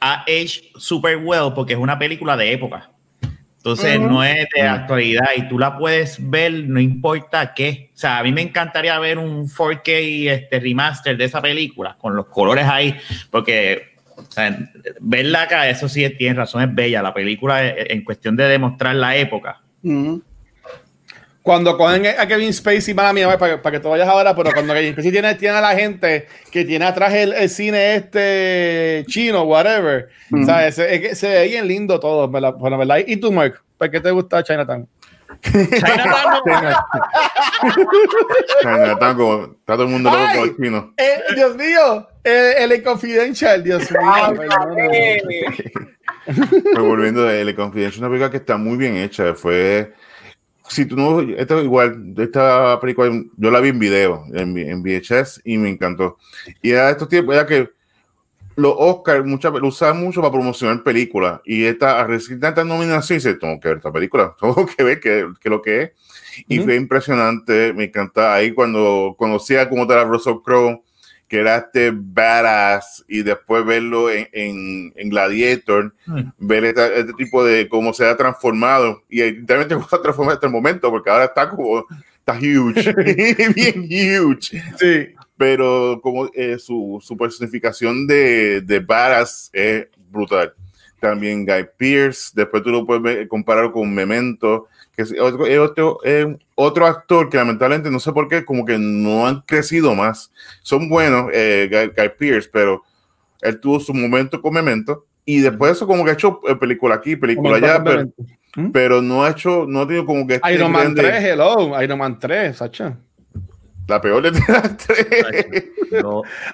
ha 0.00 0.24
hecho 0.26 0.60
super 0.76 1.16
well 1.16 1.52
porque 1.54 1.72
es 1.72 1.78
una 1.78 1.98
película 1.98 2.36
de 2.36 2.52
época. 2.52 2.90
Entonces 3.66 3.98
no 3.98 4.22
es 4.22 4.46
de 4.54 4.62
actualidad 4.62 5.30
y 5.36 5.48
tú 5.48 5.58
la 5.58 5.76
puedes 5.76 6.18
ver 6.20 6.52
no 6.68 6.78
importa 6.78 7.52
qué. 7.52 7.90
O 7.92 7.98
sea, 7.98 8.18
a 8.18 8.22
mí 8.22 8.30
me 8.30 8.40
encantaría 8.40 8.96
ver 9.00 9.18
un 9.18 9.48
4K 9.48 10.30
este, 10.30 10.60
remaster 10.60 11.16
de 11.16 11.24
esa 11.24 11.42
película 11.42 11.96
con 11.98 12.14
los 12.14 12.26
colores 12.26 12.64
ahí, 12.64 12.96
porque 13.28 13.96
o 14.16 14.22
sea, 14.30 14.56
verla 15.00 15.42
acá, 15.42 15.68
eso 15.68 15.88
sí 15.88 16.08
tiene 16.10 16.36
razón, 16.36 16.62
es 16.62 16.72
bella. 16.72 17.02
La 17.02 17.12
película 17.12 17.68
en 17.68 18.04
cuestión 18.04 18.36
de 18.36 18.44
demostrar 18.44 18.94
la 18.94 19.16
época. 19.16 19.60
Cuando 21.46 21.78
cogen 21.78 22.04
a 22.18 22.26
Kevin 22.26 22.52
Spacey, 22.52 22.92
mala 22.92 23.12
mía, 23.12 23.38
para, 23.38 23.62
para 23.62 23.76
que 23.76 23.80
tú 23.80 23.88
vayas 23.88 24.08
ahora, 24.08 24.34
pero 24.34 24.50
cuando 24.52 24.74
Kevin 24.74 24.94
Spacey 24.94 25.12
tiene, 25.12 25.32
tiene 25.36 25.56
a 25.56 25.60
la 25.60 25.76
gente 25.76 26.26
que 26.50 26.64
tiene 26.64 26.84
atrás 26.84 27.14
el, 27.14 27.48
cine 27.48 27.94
este 27.94 29.04
chino, 29.06 29.44
whatever, 29.44 30.08
¿sabes? 30.44 30.74
Se, 30.74 31.14
se 31.14 31.28
ve 31.28 31.46
bien 31.46 31.68
lindo 31.68 32.00
todo, 32.00 32.28
¿verdad? 32.28 32.54
Bueno, 32.54 32.76
¿verdad? 32.78 32.98
¿Y 33.06 33.18
tú, 33.18 33.30
Mark? 33.30 33.62
¿Por 33.78 33.88
qué 33.88 34.00
te 34.00 34.10
gusta 34.10 34.42
Chinatown? 34.42 34.88
Chinatown. 35.40 36.42
Chinatown, 38.62 39.16
como 39.16 39.44
está 39.44 39.74
todo 39.74 39.84
el 39.84 39.88
mundo 39.88 40.10
loco 40.10 40.26
con 40.34 40.48
el 40.48 40.56
chino. 40.56 40.94
Eh, 40.96 41.20
Dios 41.36 41.54
mío, 41.54 42.08
el, 42.24 42.72
el 42.72 42.82
Confidential, 42.82 43.62
Dios 43.62 43.88
mío. 43.92 44.34
volviendo 46.80 47.22
de 47.22 47.42
El 47.42 47.54
Confidential, 47.54 48.00
una 48.00 48.08
película 48.08 48.32
que 48.32 48.38
está 48.38 48.56
muy 48.56 48.76
bien 48.76 48.96
hecha, 48.96 49.32
fue 49.34 49.92
si 50.68 50.86
tú 50.86 50.96
no, 50.96 51.20
esto 51.20 51.62
igual, 51.62 52.14
esta 52.16 52.78
película 52.80 53.10
yo 53.36 53.50
la 53.50 53.60
vi 53.60 53.70
en 53.70 53.78
video, 53.78 54.24
en, 54.32 54.56
en 54.56 54.82
VHS, 54.82 55.42
y 55.44 55.58
me 55.58 55.70
encantó. 55.70 56.18
Y 56.62 56.72
a 56.72 56.90
estos 56.90 57.08
tiempos, 57.08 57.34
ya 57.34 57.46
que 57.46 57.70
los 58.56 58.74
Oscars 58.76 59.24
muchas 59.24 59.52
lo 59.52 59.68
usan 59.68 60.00
mucho 60.00 60.20
para 60.20 60.32
promocionar 60.32 60.82
películas, 60.82 61.40
y 61.44 61.64
esta, 61.64 62.04
recibir 62.06 62.40
tantas 62.40 62.66
nominaciones, 62.66 63.24
dice, 63.24 63.38
tengo 63.38 63.60
que 63.60 63.68
ver 63.68 63.76
esta 63.78 63.92
película, 63.92 64.34
tengo 64.40 64.66
que 64.66 64.82
ver 64.82 65.00
qué, 65.00 65.28
qué 65.40 65.50
lo 65.50 65.62
que 65.62 65.82
es. 65.82 65.90
Y 66.48 66.58
fue 66.58 66.76
impresionante, 66.76 67.72
me 67.72 67.84
encanta. 67.84 68.34
Ahí 68.34 68.52
cuando 68.52 69.14
conocía 69.18 69.68
como 69.70 69.90
era 69.90 70.04
Russell 70.04 70.42
Crowe, 70.44 70.82
que 71.28 71.38
era 71.40 71.56
este 71.56 71.92
badass 71.92 73.04
y 73.08 73.22
después 73.22 73.64
verlo 73.64 74.10
en, 74.10 74.28
en, 74.94 75.10
Gladiator, 75.10 75.92
hmm. 76.06 76.20
ver 76.38 76.64
este, 76.66 77.00
este, 77.00 77.12
tipo 77.14 77.44
de 77.44 77.68
cómo 77.68 77.92
se 77.92 78.06
ha 78.06 78.16
transformado 78.16 79.02
y 79.08 79.22
literalmente 79.22 79.74
cómo 79.76 79.88
se 79.88 79.96
ha 79.96 80.02
transformado 80.02 80.34
hasta 80.34 80.46
el 80.46 80.52
momento, 80.52 80.90
porque 80.90 81.10
ahora 81.10 81.24
está 81.24 81.50
como, 81.50 81.84
está 82.18 82.34
huge, 82.34 82.92
bien 83.54 83.82
huge. 83.84 84.62
Sí. 84.78 85.14
Pero 85.36 86.00
como 86.02 86.30
eh, 86.32 86.58
su, 86.58 86.98
su, 87.02 87.14
personificación 87.16 88.06
de, 88.06 88.62
de 88.62 88.80
badass 88.80 89.50
es 89.52 89.86
brutal. 90.10 90.54
También 91.00 91.44
Guy 91.44 91.66
Pierce, 91.76 92.30
después 92.34 92.62
tú 92.62 92.70
lo 92.70 92.86
puedes 92.86 93.28
comparar 93.28 93.70
con 93.70 93.94
Memento, 93.94 94.68
que 94.94 95.02
es 95.02 95.14
otro, 95.20 95.44
otro, 96.54 96.86
actor 96.86 97.28
que 97.28 97.36
lamentablemente 97.36 97.90
no 97.90 98.00
sé 98.00 98.12
por 98.12 98.28
qué, 98.28 98.44
como 98.44 98.64
que 98.64 98.78
no 98.78 99.26
han 99.26 99.42
crecido 99.42 99.94
más. 99.94 100.32
Son 100.62 100.88
buenos, 100.88 101.30
eh, 101.34 101.92
Guy, 101.94 102.10
Pierce, 102.18 102.48
pero 102.50 102.82
él 103.42 103.60
tuvo 103.60 103.78
su 103.78 103.92
momento 103.92 104.40
con 104.40 104.54
Memento 104.54 105.04
y 105.24 105.40
después 105.40 105.72
eso 105.72 105.86
como 105.86 106.04
que 106.04 106.10
ha 106.10 106.14
hecho 106.14 106.40
eh, 106.48 106.56
película 106.56 106.94
aquí, 106.94 107.16
película 107.16 107.56
allá, 107.56 108.06
¿Mm? 108.56 108.70
pero, 108.70 109.02
no 109.02 109.22
ha 109.22 109.30
hecho, 109.30 109.66
no 109.68 109.82
ha 109.82 109.86
tenido 109.86 110.06
como 110.06 110.26
que... 110.26 110.36
Este 110.36 110.54
Iron 110.54 110.72
Man 110.72 110.94
3, 110.94 111.24
hello, 111.24 111.82
Iron 111.82 111.98
Man 111.98 112.18
3, 112.18 112.56
Sacha. 112.56 112.96
La 113.86 114.00
peor 114.00 114.22
de 114.22 114.32
las 114.48 114.76
tres. 114.78 115.06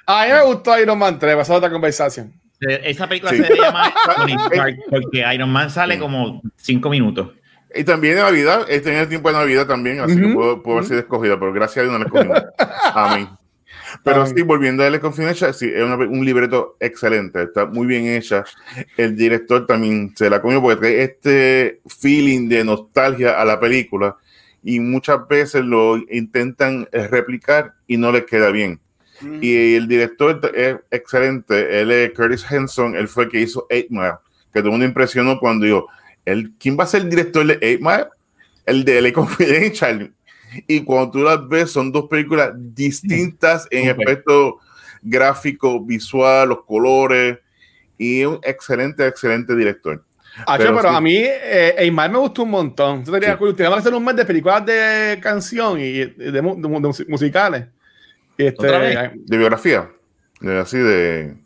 A 0.07 0.27
mí 0.27 0.33
me 0.33 0.45
gustó 0.45 0.79
Iron 0.79 0.99
Man 0.99 1.19
3, 1.19 1.37
pasó 1.37 1.55
otra 1.55 1.71
conversación. 1.71 2.42
Esa 2.69 3.09
película 3.09 3.33
se 3.33 3.57
llama 3.57 3.93
porque 4.91 5.25
Iron 5.35 5.51
Man 5.51 5.71
sale 5.71 5.99
como 5.99 6.43
cinco 6.57 6.91
minutos. 6.91 7.31
Y 7.75 7.85
también 7.85 8.19
en 8.19 8.25
Navidad, 8.25 8.67
este 8.69 8.93
en 8.93 8.99
el 8.99 9.09
tiempo 9.09 9.31
de 9.31 9.39
Navidad 9.39 9.67
también, 9.67 10.01
así 10.01 10.21
que 10.21 10.29
puedo, 10.29 10.63
puedo 10.63 10.79
haber 10.79 10.89
sido 10.89 11.01
escogida, 11.01 11.39
pero 11.39 11.53
gracias 11.53 11.79
a 11.79 11.83
Dios 11.89 11.93
no 11.93 11.99
la 11.99 12.05
escogimos. 12.05 12.43
Amén. 12.95 13.29
Pero 14.05 14.27
sí, 14.27 14.43
volviendo 14.43 14.85
a 14.85 14.91
la 14.91 15.01
Confidential, 15.01 15.55
sí, 15.55 15.71
es 15.73 15.83
un 15.83 16.25
libreto 16.25 16.77
excelente, 16.81 17.43
está 17.43 17.67
muy 17.67 17.87
bien 17.87 18.07
hecha. 18.07 18.45
El 18.97 19.17
director 19.17 19.67
también 19.67 20.13
se 20.17 20.31
la 20.31 20.41
comió 20.41 20.61
porque 20.61 20.77
trae 20.77 21.03
este 21.03 21.81
feeling 21.87 22.49
de 22.49 22.65
nostalgia 22.65 23.41
a 23.41 23.45
la 23.45 23.61
película 23.61 24.17
y 24.63 24.81
muchas 24.81 25.27
veces 25.29 25.65
lo 25.65 25.99
intentan 26.11 26.89
replicar 26.93 27.75
y 27.87 27.97
no 27.97 28.13
les 28.13 28.25
queda 28.25 28.51
bien. 28.51 28.81
Y 29.41 29.75
el 29.75 29.89
director 29.89 30.41
es 30.55 30.77
excelente, 30.91 31.81
él 31.81 31.91
es 31.91 32.13
Curtis 32.13 32.45
Henson, 32.51 32.97
él 32.97 33.09
fue 33.09 33.25
el 33.25 33.31
que 33.31 33.41
hizo 33.41 33.67
Eight 33.71 33.89
Mile, 33.91 34.15
que 34.53 34.63
tuvo 34.63 34.75
una 34.75 34.85
impresión 34.85 35.39
cuando 35.39 35.67
dijo, 35.67 35.89
el, 36.25 36.53
¿quién 36.59 36.77
va 36.79 36.85
a 36.85 36.87
ser 36.87 37.03
el 37.03 37.11
director 37.11 37.47
de 37.47 37.59
Eight 37.61 37.81
Mile? 37.81 38.07
El 38.67 38.85
de 38.85 38.99
L 38.99 39.13
Confidential. 39.13 40.13
Y 40.67 40.83
cuando 40.85 41.11
tú 41.11 41.19
las 41.21 41.49
ves, 41.49 41.71
son 41.71 41.91
dos 41.91 42.09
películas 42.09 42.53
distintas 42.55 43.67
en 43.71 43.91
aspecto 43.91 44.59
gráfico, 45.03 45.81
visual, 45.81 46.51
los 46.51 46.65
colores, 46.65 47.39
y 47.99 48.25
un 48.25 48.39
excelente, 48.43 49.07
excelente 49.07 49.55
director. 49.57 50.05
Ah, 50.47 50.57
pero, 50.57 50.89
a 50.89 51.01
mí, 51.01 51.19
eh, 51.19 51.91
me 51.93 52.19
gustó 52.19 52.45
un 52.45 52.51
montón. 52.51 53.05
Yo 53.05 53.13
tenía 53.13 53.39
sí. 53.39 53.63
a 53.65 53.77
hacer 53.77 53.95
un 53.95 54.05
mes 54.05 54.17
de 54.17 54.25
películas 54.25 54.65
de 54.65 55.19
canción 55.23 55.79
y 55.79 55.93
de, 55.93 56.43
musicales. 57.09 57.67
Este, 58.37 58.67
de 58.67 59.37
biografía. 59.37 59.91
De, 60.41 60.59
así 60.59 60.79
de. 60.79 61.37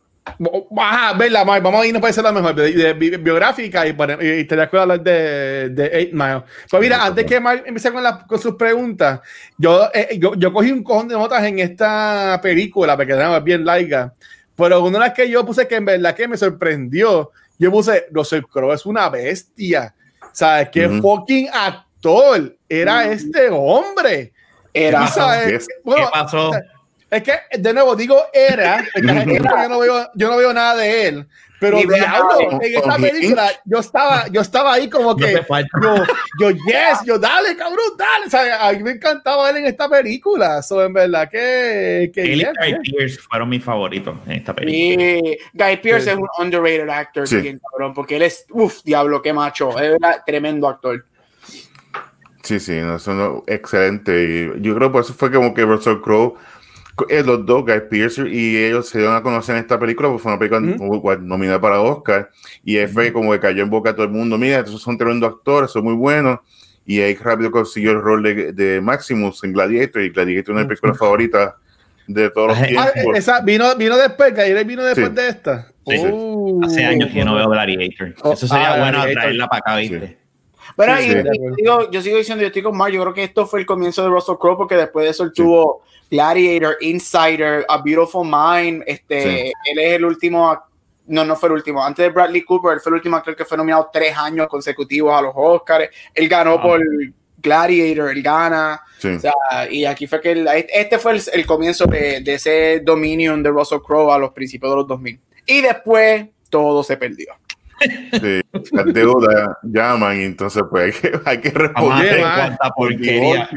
Ajá, 0.76 1.12
verla, 1.16 1.44
vamos 1.44 1.82
a 1.82 1.86
irnos 1.86 2.02
para 2.02 2.22
la 2.22 2.32
mejor, 2.32 2.54
de, 2.54 2.92
biográfica 2.94 3.86
y, 3.86 3.90
y, 3.90 4.44
te 4.44 4.56
das 4.56 4.74
hablar 4.74 5.00
de, 5.00 5.68
de 5.70 6.10
8 6.12 6.16
Mile. 6.16 6.42
Pues 6.68 6.82
mira, 6.82 7.04
antes 7.04 7.24
que 7.24 7.38
Mark 7.38 7.62
empiece 7.64 7.92
con, 7.92 8.02
con 8.26 8.38
sus 8.38 8.56
preguntas, 8.56 9.20
yo, 9.56 9.88
eh, 9.94 10.18
yo, 10.18 10.34
yo, 10.34 10.52
cogí 10.52 10.72
un 10.72 10.82
cojón 10.82 11.06
de 11.06 11.14
notas 11.14 11.44
en 11.44 11.60
esta 11.60 12.40
película, 12.42 12.96
porque 12.96 13.12
era 13.12 13.38
bien 13.38 13.64
larga, 13.64 14.12
pero 14.56 14.82
una 14.82 14.98
de 14.98 15.04
las 15.06 15.12
que 15.12 15.30
yo 15.30 15.46
puse 15.46 15.68
que 15.68 15.76
en 15.76 15.84
verdad 15.84 16.14
que 16.14 16.26
me 16.26 16.36
sorprendió, 16.36 17.30
yo 17.58 17.70
puse, 17.70 18.06
Russell 18.10 18.42
Crowe 18.42 18.74
es 18.74 18.84
una 18.84 19.08
bestia, 19.08 19.94
¿sabes? 20.32 20.70
¿Qué 20.70 20.88
fucking 20.88 21.48
actor 21.52 22.56
era 22.68 23.04
este 23.04 23.48
hombre? 23.50 24.32
Era. 24.72 25.08
¿Qué 25.46 25.60
pasó? 26.12 26.50
Es 27.10 27.22
que, 27.22 27.32
de 27.58 27.72
nuevo, 27.72 27.94
digo 27.94 28.20
era, 28.32 28.84
yo, 28.96 29.68
no 29.68 29.78
veo, 29.78 30.10
yo 30.14 30.28
no 30.28 30.36
veo 30.36 30.52
nada 30.52 30.76
de 30.76 31.08
él. 31.08 31.26
Pero 31.58 31.78
diablo, 31.78 32.60
en 32.60 32.76
esta 32.76 32.96
película 32.96 33.50
yo 33.64 33.78
estaba, 33.78 34.28
yo 34.28 34.42
estaba 34.42 34.74
ahí 34.74 34.90
como 34.90 35.16
que 35.16 35.42
yo, 35.82 35.94
yo, 36.38 36.50
yes, 36.50 37.02
yo 37.06 37.18
dale, 37.18 37.56
cabrón, 37.56 37.96
dale. 37.96 38.26
O 38.26 38.30
sea, 38.30 38.68
a 38.68 38.72
mí 38.72 38.82
me 38.82 38.90
encantaba 38.90 39.48
él 39.48 39.58
en 39.58 39.66
esta 39.66 39.88
película. 39.88 40.60
So, 40.60 40.84
en 40.84 40.92
verdad 40.92 41.30
que. 41.30 42.10
que 42.12 42.32
él 42.32 42.42
y 42.42 42.44
Guy 42.44 42.80
Pierce 42.82 43.18
fueron 43.18 43.48
mis 43.48 43.64
favoritos 43.64 44.16
en 44.26 44.32
esta 44.32 44.54
película. 44.54 45.06
Sí, 45.06 45.38
Guy 45.54 45.76
Pierce 45.78 46.10
es 46.10 46.16
un 46.16 46.28
underrated 46.38 46.90
actor, 46.90 47.26
sí. 47.26 47.58
cabrón, 47.70 47.94
porque 47.94 48.16
él 48.16 48.22
es, 48.22 48.44
uff, 48.50 48.82
diablo, 48.84 49.22
qué 49.22 49.32
macho. 49.32 49.78
Es 49.78 49.92
un 49.92 50.06
tremendo 50.26 50.68
actor. 50.68 51.06
Sí, 52.42 52.60
sí, 52.60 52.74
no, 52.74 52.98
son 52.98 53.42
excelente. 53.46 54.24
Y 54.58 54.62
yo 54.62 54.74
creo 54.74 54.88
que 54.88 54.92
por 54.92 55.00
eso 55.02 55.14
fue 55.14 55.32
como 55.32 55.54
que 55.54 55.62
Russell 55.62 56.00
Crowe 56.00 56.34
eh, 56.34 56.38
los 57.24 57.46
dos, 57.46 57.64
Guy 57.64 57.80
Pearce 57.90 58.28
y 58.28 58.56
ellos 58.56 58.88
se 58.88 58.98
dieron 58.98 59.16
a 59.16 59.22
conocer 59.22 59.56
en 59.56 59.62
esta 59.62 59.78
película, 59.78 60.08
porque 60.08 60.22
fue 60.22 60.32
una 60.32 60.38
película 60.38 61.16
nominada 61.18 61.60
para 61.60 61.80
Oscar, 61.80 62.30
y 62.64 62.78
fue 62.86 63.12
como 63.12 63.32
que 63.32 63.40
cayó 63.40 63.62
en 63.62 63.70
boca 63.70 63.90
a 63.90 63.92
todo 63.94 64.04
el 64.04 64.12
mundo, 64.12 64.38
mira, 64.38 64.60
estos 64.60 64.80
son 64.80 64.96
tremendos 64.96 65.30
actores, 65.30 65.70
son 65.70 65.84
muy 65.84 65.94
buenos, 65.94 66.40
y 66.86 67.00
ahí 67.00 67.14
rápido 67.14 67.50
consiguió 67.50 67.90
el 67.90 68.00
rol 68.00 68.22
de, 68.22 68.52
de 68.52 68.80
Maximus 68.80 69.42
en 69.44 69.52
Gladiator, 69.52 70.02
y 70.02 70.10
Gladiator 70.10 70.42
es 70.42 70.48
una 70.48 70.60
de 70.60 70.66
mis 70.68 70.80
películas 70.80 70.98
favoritas 70.98 71.54
de 72.06 72.30
todos 72.30 72.48
los 72.48 72.62
tiempos. 72.62 72.86
Ah, 72.94 73.00
esa 73.14 73.40
vino, 73.40 73.74
vino 73.76 73.96
después, 73.96 74.34
Gaire 74.34 74.64
vino 74.64 74.84
después 74.84 75.14
de 75.14 75.28
esta. 75.28 75.72
Oh. 75.84 76.60
Hace 76.64 76.84
años 76.84 77.10
que 77.12 77.24
no 77.24 77.34
veo 77.34 77.48
Gladiator. 77.48 78.14
Oh, 78.22 78.32
Eso 78.32 78.46
sería 78.46 78.74
ah, 78.74 78.78
bueno 78.78 79.02
traerla 79.12 79.48
para 79.48 79.58
acá, 79.58 79.76
¿viste? 79.76 80.25
Bueno, 80.76 81.00
yo 81.90 82.02
sigo 82.02 82.18
diciendo, 82.18 82.42
yo 82.42 82.48
estoy 82.48 82.62
con 82.62 82.76
Mar, 82.76 82.92
yo 82.92 83.00
creo 83.02 83.14
que 83.14 83.24
esto 83.24 83.46
fue 83.46 83.60
el 83.60 83.66
comienzo 83.66 84.02
de 84.02 84.10
Russell 84.10 84.36
Crowe, 84.38 84.56
porque 84.56 84.76
después 84.76 85.04
de 85.04 85.10
eso 85.10 85.24
él 85.24 85.32
tuvo 85.34 85.82
Gladiator, 86.10 86.76
Insider, 86.82 87.64
A 87.68 87.78
Beautiful 87.78 88.26
Mind, 88.26 88.82
este, 88.86 89.48
él 89.48 89.78
es 89.78 89.94
el 89.94 90.04
último, 90.04 90.58
no, 91.06 91.24
no 91.24 91.34
fue 91.34 91.48
el 91.48 91.54
último, 91.54 91.82
antes 91.82 92.04
de 92.04 92.10
Bradley 92.10 92.42
Cooper, 92.42 92.74
él 92.74 92.80
fue 92.80 92.90
el 92.90 92.96
último 92.96 93.16
actor 93.16 93.34
que 93.34 93.46
fue 93.46 93.56
nominado 93.56 93.88
tres 93.90 94.14
años 94.16 94.48
consecutivos 94.48 95.14
a 95.16 95.22
los 95.22 95.32
Oscars, 95.34 95.88
él 96.14 96.28
ganó 96.28 96.60
por 96.60 96.82
Gladiator, 97.38 98.10
él 98.10 98.22
gana, 98.22 98.82
o 98.98 99.18
sea, 99.18 99.32
y 99.70 99.86
aquí 99.86 100.06
fue 100.06 100.20
que 100.20 100.66
este 100.72 100.98
fue 100.98 101.18
el, 101.32 101.46
comienzo 101.46 101.86
de, 101.86 102.20
de, 102.20 102.34
ese 102.34 102.80
dominion 102.80 103.42
de 103.42 103.48
Russell 103.48 103.78
Crowe 103.78 104.12
a 104.12 104.18
los 104.18 104.32
principios 104.32 104.72
de 104.72 104.76
los 104.76 104.86
2000, 104.86 105.20
y 105.46 105.62
después 105.62 106.26
todo 106.50 106.82
se 106.82 106.98
perdió. 106.98 107.34
Sí, 107.78 108.40
las 108.72 108.86
deudas 108.92 109.56
llaman 109.62 110.20
y 110.20 110.24
entonces 110.24 110.62
pues 110.70 110.84
hay 110.84 111.10
que, 111.10 111.20
hay 111.24 111.38
que 111.38 111.50
responder. 111.50 112.24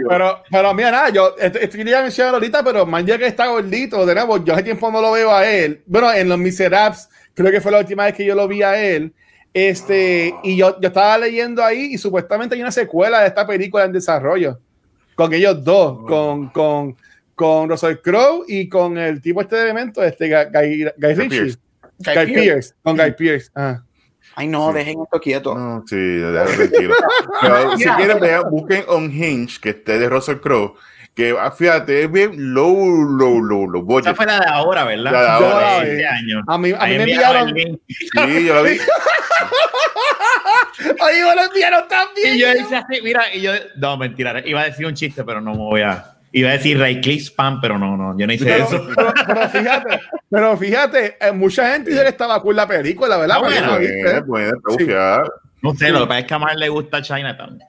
Pero, 0.07 0.43
pero 0.51 0.73
mira, 0.73 0.91
nada, 0.91 1.09
yo 1.09 1.35
estoy 1.37 1.69
quería 1.69 2.01
mencionar 2.01 2.33
ahorita, 2.33 2.63
pero 2.63 2.85
man 2.85 3.05
ya 3.05 3.17
que 3.17 3.27
está 3.27 3.47
gordito, 3.47 4.05
de 4.05 4.15
nuevo, 4.15 4.43
yo 4.43 4.53
hace 4.53 4.63
tiempo 4.63 4.91
no 4.91 5.01
lo 5.01 5.11
veo 5.13 5.33
a 5.33 5.49
él. 5.49 5.81
Bueno, 5.85 6.11
en 6.11 6.27
Los 6.27 6.37
Miserables, 6.37 7.09
creo 7.33 7.51
que 7.51 7.61
fue 7.61 7.71
la 7.71 7.79
última 7.79 8.05
vez 8.05 8.13
que 8.13 8.25
yo 8.25 8.35
lo 8.35 8.47
vi 8.47 8.61
a 8.61 8.81
él. 8.81 9.13
Este, 9.53 10.33
y 10.43 10.57
yo, 10.57 10.79
yo 10.79 10.89
estaba 10.89 11.17
leyendo 11.17 11.63
ahí 11.63 11.93
y 11.93 11.97
supuestamente 11.97 12.55
hay 12.55 12.61
una 12.61 12.71
secuela 12.71 13.21
de 13.21 13.27
esta 13.27 13.47
película 13.47 13.85
en 13.85 13.91
desarrollo. 13.91 14.59
Con 15.15 15.33
ellos 15.33 15.63
dos, 15.63 15.97
oh. 16.01 16.05
con, 16.05 16.49
con, 16.49 16.97
con 17.35 17.69
Russell 17.69 17.97
Crowe 18.03 18.45
y 18.47 18.69
con 18.69 18.97
el 18.97 19.21
tipo 19.21 19.41
este 19.41 19.55
de 19.55 19.63
elemento, 19.63 20.03
este 20.03 20.27
Guy, 20.27 20.85
Guy, 20.97 21.13
Ritchie. 21.13 21.57
Guy, 21.97 22.33
Pierce. 22.33 22.73
Con 22.83 22.95
Guy 22.95 23.11
Pierce. 23.13 23.51
Ah. 23.55 23.83
Ay, 24.39 24.47
no, 24.47 24.71
dejen 24.71 25.01
esto 25.03 25.19
quieto. 25.19 25.53
No, 25.53 25.83
sí, 25.85 25.97
tranquilo. 26.55 26.95
si 27.77 27.83
quieren, 27.83 28.21
vean, 28.21 28.43
busquen 28.49 28.85
On 28.87 29.11
Hinge, 29.11 29.59
que 29.59 29.71
esté 29.71 29.99
de 29.99 30.07
Russell 30.07 30.37
Crowe. 30.37 30.75
Que 31.13 31.35
ah, 31.37 31.51
fíjate, 31.51 32.03
es 32.03 32.09
bien 32.09 32.53
low, 32.53 33.03
low, 33.03 33.41
low, 33.41 33.67
low. 33.67 33.83
Budget. 33.83 34.05
Esa 34.05 34.15
fue 34.15 34.25
la 34.25 34.39
de 34.39 34.45
ahora, 34.47 34.85
¿verdad? 34.85 35.11
La 35.11 35.21
de 35.21 35.27
ahora. 35.27 35.79
Año. 35.79 36.41
A 36.47 36.57
mí, 36.57 36.71
a 36.71 36.85
mí 36.85 36.97
me 36.97 37.03
enviaron. 37.03 37.53
Sí, 37.53 38.45
yo 38.45 38.55
la 38.55 38.61
vi. 38.61 38.77
Ay, 41.01 41.21
me 41.21 41.35
lo 41.35 41.43
enviaron 41.43 41.85
también. 41.89 42.35
Y 42.35 42.39
yo 42.39 42.49
hice 42.53 42.77
así, 42.77 43.01
mira, 43.03 43.23
y 43.33 43.41
yo. 43.41 43.51
No, 43.75 43.97
mentira, 43.97 44.41
iba 44.45 44.61
a 44.61 44.65
decir 44.65 44.85
un 44.85 44.93
chiste, 44.93 45.25
pero 45.25 45.41
no 45.41 45.51
me 45.51 45.57
voy 45.57 45.81
a. 45.81 46.15
Iba 46.31 46.49
a 46.49 46.53
decir 46.53 46.79
right 46.79 47.01
click 47.01 47.21
spam, 47.21 47.59
pero 47.59 47.77
no, 47.79 47.97
no, 47.97 48.17
yo 48.17 48.27
no 48.27 48.33
hice 48.33 48.57
eso. 48.57 48.87
Pero, 48.95 49.49
fíjate, 49.49 49.99
pero 50.29 50.57
fíjate, 50.57 51.17
eh, 51.19 51.31
mucha 51.31 51.73
gente 51.73 51.89
dice 51.89 52.03
que 52.03 52.09
estaba 52.09 52.41
cool 52.41 52.55
la 52.55 52.67
película, 52.67 53.17
¿verdad? 53.17 53.37
Ah, 53.37 53.39
bueno, 53.39 54.25
bueno, 54.25 54.57
sí. 54.77 54.87
No 55.61 55.73
sé, 55.75 55.89
lo 55.89 56.01
que 56.01 56.07
pasa 56.07 56.19
es 56.19 56.25
que 56.25 56.33
a 56.33 56.39
Mar 56.39 56.55
le 56.55 56.69
gusta 56.69 57.01
Chinatown. 57.01 57.59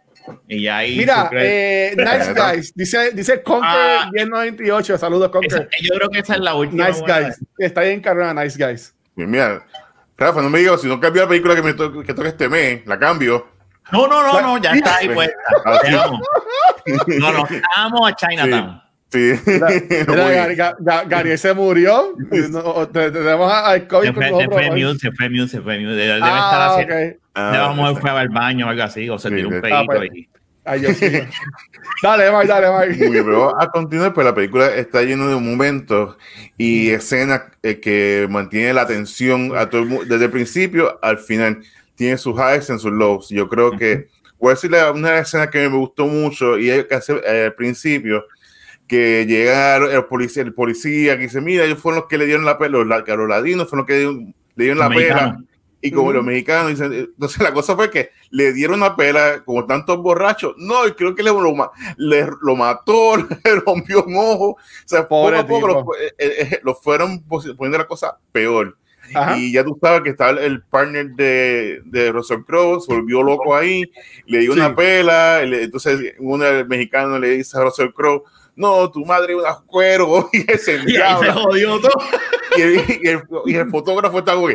Y 0.47 0.69
ahí 0.69 0.99
Mira, 0.99 1.31
eh, 1.33 1.95
Nice 1.97 2.35
Guys, 2.35 2.75
dice, 2.75 3.11
dice 3.13 3.43
Conker 3.43 3.69
ah, 3.69 4.11
1098, 4.13 4.99
saludos 4.99 5.31
Conker. 5.31 5.69
yo 5.83 5.95
creo 5.97 6.11
que 6.11 6.21
esa 6.21 6.35
es 6.35 6.41
la 6.41 6.55
última. 6.55 6.89
Nice 6.89 7.01
Guys, 7.01 7.41
está 7.59 7.81
ahí 7.81 7.93
encarnada 7.93 8.45
Nice 8.45 8.63
Guys. 8.63 8.95
Mira, 9.15 9.65
Rafa, 10.17 10.43
no 10.43 10.51
me 10.51 10.59
digas, 10.59 10.81
si 10.81 10.87
no 10.87 11.01
cambio 11.01 11.23
la 11.23 11.29
película 11.29 11.55
que 11.55 11.63
me 11.63 11.75
to 11.75 12.03
que 12.03 12.15
toca 12.15 12.29
este 12.29 12.49
mes, 12.49 12.87
la 12.87 12.99
cambio. 12.99 13.49
No, 13.93 14.07
no, 14.07 14.23
no, 14.23 14.41
no, 14.41 14.59
ya 14.59 14.73
está 14.73 14.97
ahí 14.97 15.09
puesta. 15.15 15.37
No, 17.19 17.33
no, 17.33 17.47
estamos 17.47 18.11
a 18.11 18.15
Chinatown. 18.15 18.83
Sí. 19.13 19.33
Mira, 19.45 20.77
Gary, 21.07 21.37
se 21.37 21.53
murió. 21.53 22.15
Tenemos 22.93 23.53
al 23.53 23.87
COVID. 23.89 24.07
Se 24.07 24.13
fue, 24.13 24.29
se 24.29 24.49
fue 24.49 24.71
mute, 24.71 24.99
se 24.99 25.13
fue 25.13 25.31
mute, 25.31 25.49
se 25.49 25.61
fue 25.61 25.79
mute. 25.81 25.95
Debe, 25.95 26.21
ah, 26.23 26.79
estar 26.87 27.01
así. 27.03 27.17
Ah, 27.35 27.75
vamos 27.75 27.99
fue 27.99 28.11
al 28.11 28.29
baño 28.29 28.67
o 28.67 28.71
algo 28.71 28.83
así, 28.83 29.09
o 29.09 29.19
se 29.19 29.31
tiró 29.31 29.49
un 29.49 29.61
pedito. 29.61 29.77
Ah, 29.77 29.85
pues. 29.85 30.11
y... 30.15 30.29
Ay, 30.63 30.83
yo 30.83 30.93
sí. 30.93 31.07
dale, 32.03 32.31
Mike, 32.31 32.47
dale, 32.47 32.69
Mike. 32.89 33.09
Muy 33.09 33.23
pero 33.23 33.61
a 33.61 33.71
continuar, 33.71 34.13
pues 34.13 34.27
la 34.27 34.35
película 34.35 34.69
está 34.75 35.03
llena 35.03 35.27
de 35.27 35.35
momentos 35.35 36.17
y 36.59 36.91
escenas 36.91 37.43
eh, 37.63 37.81
que 37.81 38.29
mantienen 38.31 38.77
la 38.77 38.83
atención 38.83 39.57
a 39.57 39.69
todo 39.71 39.81
el 39.81 39.89
mundo, 39.89 40.05
desde 40.05 40.27
el 40.27 40.31
principio 40.31 40.99
al 41.03 41.19
final 41.19 41.63
tiene 42.01 42.17
sus 42.17 42.35
highs 42.35 42.71
y 42.71 42.79
sus 42.79 42.91
lows. 42.91 43.29
Yo 43.29 43.47
creo 43.47 43.73
que, 43.73 44.09
voy 44.39 44.53
a 44.53 44.55
decirle 44.55 44.91
una 44.91 45.19
escena 45.19 45.51
que 45.51 45.69
me 45.69 45.77
gustó 45.77 46.07
mucho 46.07 46.59
y 46.59 46.65
que 46.87 46.95
hacer 46.95 47.23
eh, 47.27 47.45
al 47.45 47.55
principio, 47.55 48.25
que 48.89 49.27
llega 49.27 49.77
el 49.77 50.07
policía, 50.07 50.43
el 50.43 50.55
policía 50.55 51.19
que 51.19 51.25
dice, 51.25 51.43
mira, 51.43 51.67
ellos 51.67 51.79
fueron 51.79 52.01
los 52.01 52.09
que 52.09 52.17
le 52.17 52.25
dieron 52.25 52.47
la 52.47 52.57
pela, 52.57 52.79
los, 52.79 52.87
los 52.87 53.29
ladinos 53.29 53.69
fueron 53.69 53.81
los 53.81 53.87
que 53.87 54.33
le 54.55 54.65
dieron, 54.65 54.79
la 54.79 54.89
pela. 54.89 55.37
Y 55.83 55.91
como 55.91 56.11
los 56.11 56.25
mexicanos 56.25 56.71
dicen, 56.71 56.91
entonces 56.91 57.43
la 57.43 57.53
cosa 57.53 57.77
fue 57.77 57.91
que 57.91 58.13
le 58.31 58.55
dieron 58.55 58.81
la 58.81 58.97
pela 58.97 59.43
como 59.45 59.67
tantos 59.67 59.99
borrachos. 59.99 60.55
No, 60.57 60.87
y 60.87 60.93
creo 60.93 61.15
que 61.15 61.23
le 61.23 61.31
lo, 61.31 61.73
le, 61.99 62.29
lo 62.41 62.57
mató, 62.57 63.17
le 63.45 63.57
rompió 63.67 64.05
un 64.05 64.17
ojo. 64.17 64.49
O 64.53 64.59
sea, 64.87 65.07
poco 65.07 65.29
a 65.37 65.47
poco 65.47 65.69
lo, 65.69 65.81
eh, 65.97 66.15
eh, 66.19 66.61
lo, 66.63 66.75
fueron 66.75 67.23
poniendo 67.29 67.77
la 67.77 67.87
cosa 67.87 68.17
peor. 68.33 68.79
Y 69.37 69.53
ya 69.53 69.65
tú 69.65 69.79
sabes 69.81 70.03
que 70.03 70.11
estaba 70.11 70.41
el 70.41 70.63
partner 70.63 71.11
de, 71.11 71.81
de 71.85 72.13
Russell 72.13 72.43
Crowe, 72.47 72.81
se 72.81 72.95
volvió 72.95 73.23
loco 73.23 73.55
ahí, 73.55 73.91
le 74.27 74.39
dio 74.41 74.53
una 74.53 74.75
pela, 74.75 75.43
entonces 75.43 76.15
uno 76.19 76.45
del 76.45 76.69
mexicano 76.69 77.19
le 77.19 77.31
dice 77.31 77.59
a 77.59 77.63
Russell 77.63 77.91
Crowe, 77.95 78.25
no, 78.57 78.91
tu 78.91 79.05
madre 79.07 79.33
es 79.33 79.39
un 79.39 79.67
cuero, 79.67 80.29
y 80.33 80.51
ese 80.51 80.81
y 80.87 80.93
se 80.95 81.33
jodió 81.33 81.81
todo. 81.81 81.93
Y 82.57 82.63
el, 82.63 83.23
y 83.47 83.55
el, 83.55 83.71
fotógrafo 83.71 84.19
está 84.19 84.35
como 84.35 84.49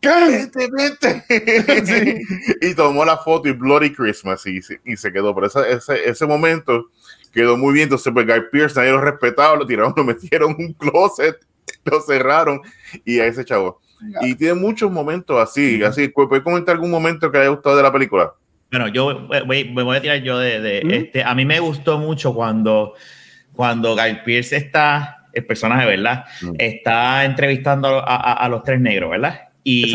¡Cállate, 0.00 0.68
vete! 0.72 1.24
Y 2.60 2.74
tomó 2.74 3.04
la 3.04 3.16
foto 3.16 3.48
y 3.48 3.52
Bloody 3.52 3.92
Christmas 3.92 4.44
y, 4.44 4.58
y 4.84 4.96
se 4.96 5.12
quedó. 5.12 5.32
Pero 5.36 5.46
ese, 5.46 5.72
ese, 5.72 6.08
ese, 6.08 6.26
momento 6.26 6.90
quedó 7.32 7.56
muy 7.56 7.74
bien. 7.74 7.84
Entonces, 7.84 8.12
pues 8.12 8.26
Guy 8.26 8.42
Pierce, 8.50 8.74
nadie 8.74 8.90
lo 8.90 9.00
respetaba, 9.00 9.54
lo 9.56 9.66
tiraron, 9.66 9.94
lo 9.96 10.02
metieron 10.02 10.56
en 10.58 10.66
un 10.66 10.72
closet, 10.72 11.38
lo 11.84 12.00
cerraron 12.00 12.60
y 13.04 13.20
a 13.20 13.26
ese 13.26 13.44
chavo. 13.44 13.80
Y 14.22 14.34
tiene 14.34 14.54
muchos 14.54 14.90
momentos 14.90 15.40
así, 15.40 15.82
así. 15.82 16.08
¿Puedes 16.08 16.42
comentar 16.42 16.74
algún 16.74 16.90
momento 16.90 17.30
que 17.30 17.38
haya 17.38 17.48
gustado 17.48 17.76
de 17.76 17.82
la 17.82 17.92
película? 17.92 18.32
Bueno, 18.70 18.88
yo 18.88 19.28
me 19.46 19.82
voy 19.82 19.96
a 19.96 20.00
tirar 20.00 20.22
yo 20.22 20.38
de, 20.38 20.82
este. 20.90 21.24
A 21.24 21.34
mí 21.34 21.44
me 21.44 21.58
gustó 21.60 21.98
mucho 21.98 22.34
cuando, 22.34 22.94
cuando 23.54 23.94
Guy 23.94 24.20
Pierce 24.24 24.56
está, 24.56 25.26
el 25.32 25.46
personaje, 25.46 25.86
¿verdad? 25.86 26.24
Está 26.58 27.24
entrevistando 27.24 28.02
a, 28.06 28.46
los 28.48 28.62
tres 28.62 28.80
negros, 28.80 29.10
¿verdad? 29.10 29.40
Y, 29.64 29.94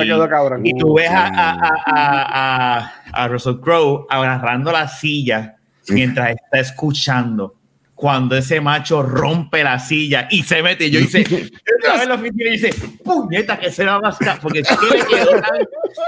y 0.64 0.78
tú 0.78 0.96
ves 0.96 1.10
a, 1.12 2.92
a, 3.12 3.28
Russell 3.28 3.60
Crowe 3.60 4.06
agarrando 4.10 4.72
la 4.72 4.88
silla 4.88 5.56
mientras 5.90 6.32
está 6.32 6.60
escuchando 6.60 7.56
cuando 8.04 8.36
ese 8.36 8.60
macho 8.60 9.02
rompe 9.02 9.64
la 9.64 9.80
silla 9.80 10.28
y 10.30 10.44
se 10.44 10.62
mete, 10.62 10.92
yo 10.92 11.00
hice, 11.00 11.22
y 11.24 12.50
dice, 12.50 12.70
puñeta, 13.02 13.58
que 13.58 13.72
se 13.72 13.86
va 13.86 13.96
a 13.96 14.40
porque 14.42 14.62
le, 14.62 15.06
quedó 15.06 15.32
tan, 15.40 15.68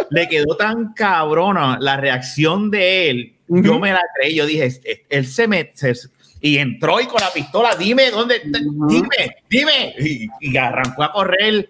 le 0.09 0.27
quedó 0.27 0.57
tan 0.57 0.93
cabrona 0.93 1.77
la 1.79 1.95
reacción 1.95 2.69
de 2.69 3.09
él, 3.09 3.33
yo 3.47 3.79
me 3.79 3.93
la 3.93 4.01
creí, 4.13 4.35
yo 4.35 4.45
dije, 4.45 5.05
él 5.07 5.25
se 5.25 5.47
mete, 5.47 5.93
y 6.41 6.57
entró 6.57 6.99
y 6.99 7.05
con 7.05 7.21
la 7.21 7.31
pistola, 7.31 7.77
dime, 7.77 8.11
¿dónde? 8.11 8.41
Dime, 8.43 9.37
dime, 9.49 9.95
y, 10.41 10.57
arrancó 10.57 11.01
a 11.01 11.13
correr. 11.13 11.69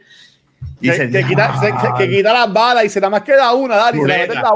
Que, 0.82 1.26
quita, 1.28 1.60
se, 1.60 1.74
que, 1.98 2.10
quita, 2.10 2.34
las 2.34 2.52
balas 2.52 2.86
y 2.86 2.90
se 2.90 3.00
nada 3.00 3.10
más 3.10 3.24
queda 3.24 3.54
una, 3.54 3.90
y 3.92 3.98
se 4.00 4.08
le 4.08 4.18
mete 4.20 4.36
la 4.36 4.52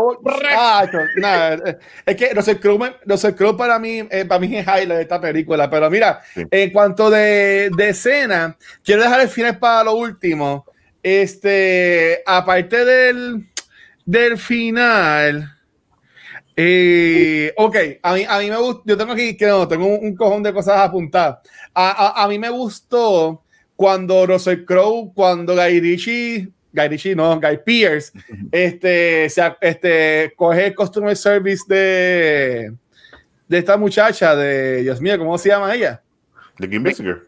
ah, 0.56 1.58
es 2.06 2.15
que 2.15 2.34
Russell 2.34 3.34
Crowe 3.34 3.58
para 3.58 3.80
mí, 3.80 4.06
eh, 4.10 4.26
para 4.26 4.39
mí 4.39 4.56
es 4.56 4.65
highlight 4.67 4.89
de 4.89 5.02
esta 5.02 5.19
película. 5.19 5.69
Pero 5.69 5.89
mira, 5.89 6.22
sí. 6.34 6.43
en 6.52 6.72
cuanto 6.72 7.10
de, 7.10 7.72
de 7.76 7.89
escena, 7.89 8.56
quiero 8.84 9.04
dejar 9.04 9.22
el 9.22 9.30
final 9.30 9.58
para 9.58 9.86
lo 9.86 9.95
último. 9.95 10.65
Este, 11.02 12.22
aparte 12.26 12.84
del, 12.84 13.48
del 14.06 14.38
final. 14.38 15.56
Eh, 16.62 17.54
ok, 17.56 17.76
a 18.04 18.13
mí, 18.13 18.26
a 18.28 18.39
mí 18.39 18.50
me 18.50 18.58
gusta, 18.58 18.82
yo 18.86 18.98
tengo 18.98 19.13
aquí, 19.13 19.38
que 19.38 19.48
no, 19.48 19.65
tengo 19.65 19.86
un, 19.86 20.08
un 20.08 20.15
cojón 20.15 20.43
de 20.43 20.52
cosas 20.52 20.78
apuntadas. 20.78 21.39
A, 21.74 21.91
a, 21.91 22.24
a, 22.24 22.28
mí 22.28 22.38
me 22.38 22.50
gustó 22.50 23.43
cuando 23.79 24.25
Russell 24.25 24.65
Crowe, 24.65 25.13
cuando 25.15 25.55
Guy 25.55 25.79
Ritchie, 25.79 26.49
Guy 26.73 26.87
Ritchie 26.89 27.15
no, 27.15 27.39
Guy 27.39 27.59
Pierce, 27.63 28.11
este, 28.51 29.29
se, 29.29 29.41
este, 29.61 30.33
coge 30.35 30.65
el 30.65 30.75
customer 30.75 31.15
service 31.15 31.63
de, 31.65 32.73
de 33.47 33.57
esta 33.57 33.77
muchacha, 33.77 34.35
de, 34.35 34.81
Dios 34.81 34.99
mío, 34.99 35.17
¿cómo 35.17 35.37
se 35.37 35.47
llama 35.47 35.73
ella? 35.73 36.01
De 36.57 36.69
Kim 36.69 36.83
Basinger. 36.83 37.21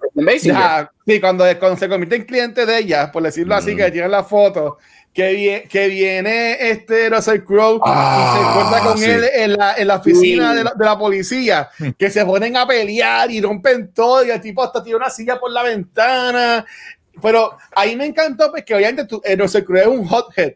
Sí, 1.08 1.22
cuando, 1.22 1.46
cuando, 1.58 1.78
se 1.78 1.88
convierte 1.88 2.18
en 2.18 2.26
cliente 2.26 2.66
de 2.66 2.80
ella, 2.80 3.14
por 3.14 3.24
decirlo 3.24 3.56
mm. 3.56 3.58
así, 3.58 3.74
que 3.74 3.90
tiene 3.90 4.10
la 4.10 4.26
foto, 4.26 4.78
que, 5.14 5.34
viene, 5.34 5.64
que 5.64 5.88
viene 5.90 6.70
este 6.70 7.10
Russell 7.10 7.44
Crowe 7.44 7.80
ah, 7.84 8.34
y 8.34 8.38
se 8.38 8.50
encuentra 8.50 8.80
con 8.80 8.98
sí. 8.98 9.06
él 9.06 9.26
en 9.34 9.54
la, 9.58 9.76
en 9.76 9.88
la 9.88 9.96
oficina 9.98 10.52
sí. 10.52 10.58
de, 10.58 10.64
la, 10.64 10.74
de, 10.74 10.86
la, 10.86 10.98
policía, 10.98 11.70
que 11.98 12.10
se 12.10 12.26
ponen 12.26 12.56
a 12.56 12.66
pelear 12.66 13.30
y 13.30 13.42
rompen 13.42 13.94
todo, 13.94 14.26
y 14.26 14.30
el 14.30 14.40
tipo 14.40 14.64
hasta 14.64 14.84
tira 14.84 14.98
una 14.98 15.10
silla 15.10 15.40
por 15.40 15.52
la 15.52 15.64
ventana. 15.64 16.66
Pero 17.22 17.58
ahí 17.76 17.96
me 17.96 18.06
encantó, 18.06 18.52
porque 18.52 18.74
obviamente 18.74 19.06
tú, 19.06 19.22
eh, 19.24 19.36
Russell 19.36 19.64
Crowe 19.64 19.82
es 19.82 19.88
un 19.88 20.08
hothead, 20.10 20.54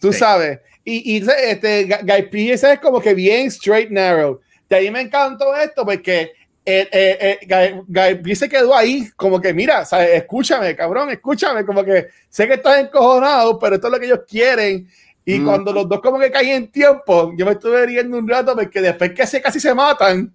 tú 0.00 0.12
sí. 0.12 0.18
sabes. 0.18 0.60
Y, 0.84 1.16
y 1.16 1.26
este, 1.46 1.84
Guy 1.84 2.22
Pearce 2.30 2.72
es 2.72 2.80
como 2.80 3.00
que 3.00 3.14
bien 3.14 3.46
straight 3.46 3.90
narrow. 3.90 4.40
De 4.68 4.76
ahí 4.76 4.90
me 4.90 5.00
encantó 5.00 5.54
esto, 5.56 5.84
porque 5.84 6.32
eh, 6.70 6.88
eh, 6.92 7.38
eh, 7.48 8.36
se 8.36 8.46
quedó 8.46 8.76
ahí, 8.76 9.08
como 9.16 9.40
que 9.40 9.54
mira, 9.54 9.86
¿sabes? 9.86 10.10
escúchame, 10.10 10.76
cabrón, 10.76 11.08
escúchame, 11.08 11.64
como 11.64 11.82
que 11.82 12.08
sé 12.28 12.46
que 12.46 12.54
estás 12.54 12.78
encojonado, 12.78 13.58
pero 13.58 13.76
esto 13.76 13.86
es 13.86 13.92
lo 13.94 13.98
que 13.98 14.04
ellos 14.04 14.20
quieren. 14.28 14.86
Y 15.24 15.38
mm. 15.38 15.46
cuando 15.46 15.72
los 15.72 15.88
dos 15.88 16.02
como 16.02 16.18
que 16.18 16.30
caen 16.30 16.48
en 16.48 16.70
tiempo, 16.70 17.32
yo 17.38 17.46
me 17.46 17.52
estuve 17.52 17.86
riendo 17.86 18.18
un 18.18 18.28
rato 18.28 18.54
porque 18.54 18.82
después 18.82 19.12
que 19.12 19.26
se, 19.26 19.40
casi 19.40 19.60
se 19.60 19.72
matan, 19.72 20.30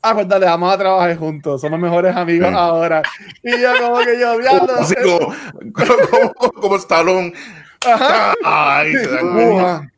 ah, 0.00 0.14
pues 0.14 0.28
dale, 0.28 0.46
vamos 0.46 0.72
a 0.72 0.78
trabajar 0.78 1.16
juntos, 1.16 1.60
somos 1.60 1.80
mejores 1.80 2.14
amigos 2.14 2.52
ahora. 2.54 3.02
Y 3.42 3.60
yo 3.60 3.72
como 3.80 3.98
que 3.98 4.20
yo, 4.20 4.38
viendo, 4.38 4.74
Así 4.74 4.94
como, 4.94 5.34
como, 5.72 6.32
como, 6.38 6.52
como 6.52 6.76
Stallone. 6.76 7.32
Ajá. 7.84 8.32
Ay, 8.44 8.92
se 8.92 9.88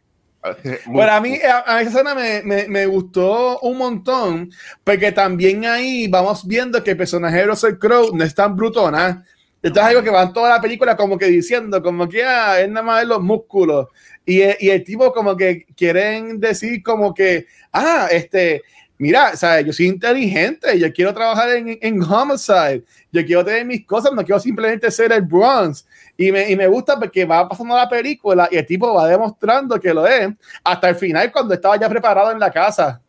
Bueno, 0.87 1.13
a 1.13 1.21
mí, 1.21 1.35
a, 1.35 1.81
esa 1.81 1.91
escena 1.91 2.15
me, 2.15 2.43
me, 2.43 2.67
me, 2.69 2.87
gustó 2.87 3.59
un 3.61 3.79
montón, 3.79 4.51
porque 4.85 5.13
también 5.13 5.65
ahí 5.67 6.09
vamos 6.09 6.47
viendo 6.47 6.83
que 6.83 6.93
el 6.93 6.97
personaje 6.97 7.37
de 7.37 7.47
Russell 7.47 7.79
Crowe 7.79 8.11
no 8.15 8.25
es 8.25 8.35
tan 8.35 8.57
brutona. 8.57 9.25
Esto 9.63 9.81
es 9.81 9.87
algo 9.87 10.03
que 10.03 10.11
van 10.11 10.33
toda 10.33 10.49
la 10.49 10.61
película 10.61 10.97
como 10.97 11.19
que 11.19 11.27
diciendo, 11.27 11.83
como 11.83 12.09
que 12.09 12.25
ah, 12.25 12.61
es 12.61 12.69
nada 12.69 12.87
más 12.87 13.05
los 13.05 13.21
músculos. 13.23 13.89
Y, 14.25 14.41
y 14.65 14.71
el 14.71 14.83
tipo 14.85 15.13
como 15.13 15.37
que 15.37 15.67
quieren 15.77 16.41
decir 16.41 16.83
como 16.83 17.13
que, 17.13 17.47
ah, 17.73 18.09
este, 18.11 18.63
mira, 19.01 19.35
¿sabes? 19.35 19.65
yo 19.65 19.73
soy 19.73 19.87
inteligente, 19.87 20.79
yo 20.79 20.93
quiero 20.93 21.15
trabajar 21.15 21.49
en, 21.57 21.79
en 21.81 22.03
Homicide, 22.03 22.85
yo 23.11 23.25
quiero 23.25 23.43
tener 23.43 23.65
mis 23.65 23.87
cosas, 23.87 24.13
no 24.13 24.23
quiero 24.23 24.39
simplemente 24.39 24.91
ser 24.91 25.11
el 25.11 25.23
Bronze. 25.23 25.85
Y 26.19 26.31
me, 26.31 26.51
y 26.51 26.55
me 26.55 26.67
gusta 26.67 26.99
porque 26.99 27.25
va 27.25 27.49
pasando 27.49 27.75
la 27.75 27.89
película 27.89 28.47
y 28.51 28.59
el 28.59 28.67
tipo 28.67 28.93
va 28.93 29.09
demostrando 29.09 29.81
que 29.81 29.95
lo 29.95 30.07
es 30.07 30.29
hasta 30.63 30.91
el 30.91 30.97
final 30.97 31.33
cuando 31.33 31.55
estaba 31.55 31.81
ya 31.81 31.89
preparado 31.89 32.31
en 32.31 32.39
la 32.39 32.51
casa 32.51 33.01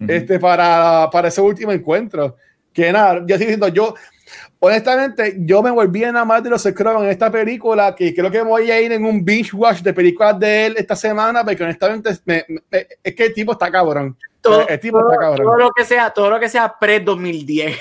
uh 0.00 0.04
-huh. 0.04 0.10
este, 0.10 0.40
para, 0.40 1.08
para 1.12 1.28
ese 1.28 1.40
último 1.40 1.70
encuentro. 1.70 2.36
Que 2.72 2.92
nada, 2.92 3.14
yo 3.20 3.36
estoy 3.36 3.46
diciendo, 3.46 3.68
yo, 3.68 3.94
honestamente, 4.58 5.36
yo 5.38 5.62
me 5.62 5.70
volví 5.70 6.02
a 6.02 6.08
enamorar 6.08 6.42
de 6.42 6.50
los 6.50 6.62
Scrolls 6.62 7.04
en 7.04 7.10
esta 7.10 7.30
película, 7.30 7.94
que 7.94 8.12
creo 8.12 8.30
que 8.30 8.42
voy 8.42 8.72
a 8.72 8.80
ir 8.80 8.90
en 8.90 9.04
un 9.04 9.24
binge 9.24 9.54
watch 9.54 9.82
de 9.82 9.94
películas 9.94 10.36
de 10.40 10.66
él 10.66 10.74
esta 10.76 10.96
semana, 10.96 11.44
porque 11.44 11.62
honestamente 11.62 12.10
me, 12.24 12.44
me, 12.48 12.88
es 13.04 13.14
que 13.14 13.26
el 13.26 13.34
tipo 13.34 13.52
está 13.52 13.70
cabrón. 13.70 14.16
Todo, 14.50 14.78
tipo 14.78 14.98
todo, 14.98 15.12
está 15.12 15.20
cabrón. 15.20 15.46
Todo 15.46 15.56
lo 15.56 15.70
que 15.72 15.84
sea, 15.84 16.10
todo 16.10 16.30
lo 16.30 16.40
que 16.40 16.48
sea 16.48 16.74
pre-2010. 16.78 17.76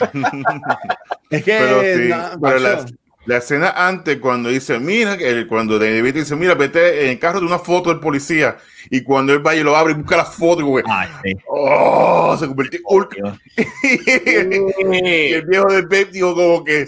es 1.30 1.44
que... 1.44 1.58
Pero 1.58 1.80
sí, 1.82 2.08
no, 2.08 2.40
pero 2.40 2.58
las, 2.58 2.86
la 3.26 3.38
escena 3.38 3.70
antes, 3.70 4.18
cuando 4.18 4.50
dice, 4.50 4.78
mira, 4.78 5.16
cuando 5.48 5.78
David 5.78 6.14
dice, 6.14 6.36
mira, 6.36 6.54
vete 6.54 7.04
en 7.04 7.10
el 7.10 7.18
carro 7.18 7.40
de 7.40 7.46
una 7.46 7.58
foto 7.58 7.88
del 7.88 8.00
policía, 8.00 8.58
y 8.90 9.02
cuando 9.02 9.32
él 9.32 9.46
va 9.46 9.54
y 9.54 9.62
lo 9.62 9.74
abre 9.76 9.92
y 9.92 9.96
busca 9.96 10.18
la 10.18 10.26
foto, 10.26 10.60
y, 10.60 10.64
güey, 10.64 10.84
Ay, 10.86 11.08
sí. 11.22 11.32
oh, 11.46 12.36
se 12.38 12.46
convirtió 12.46 12.80
oh, 12.84 13.00
y 13.56 15.32
el 15.32 15.46
viejo 15.46 15.72
del 15.72 15.86
Babe 15.86 16.08
dijo 16.12 16.34
como 16.34 16.64
que... 16.64 16.86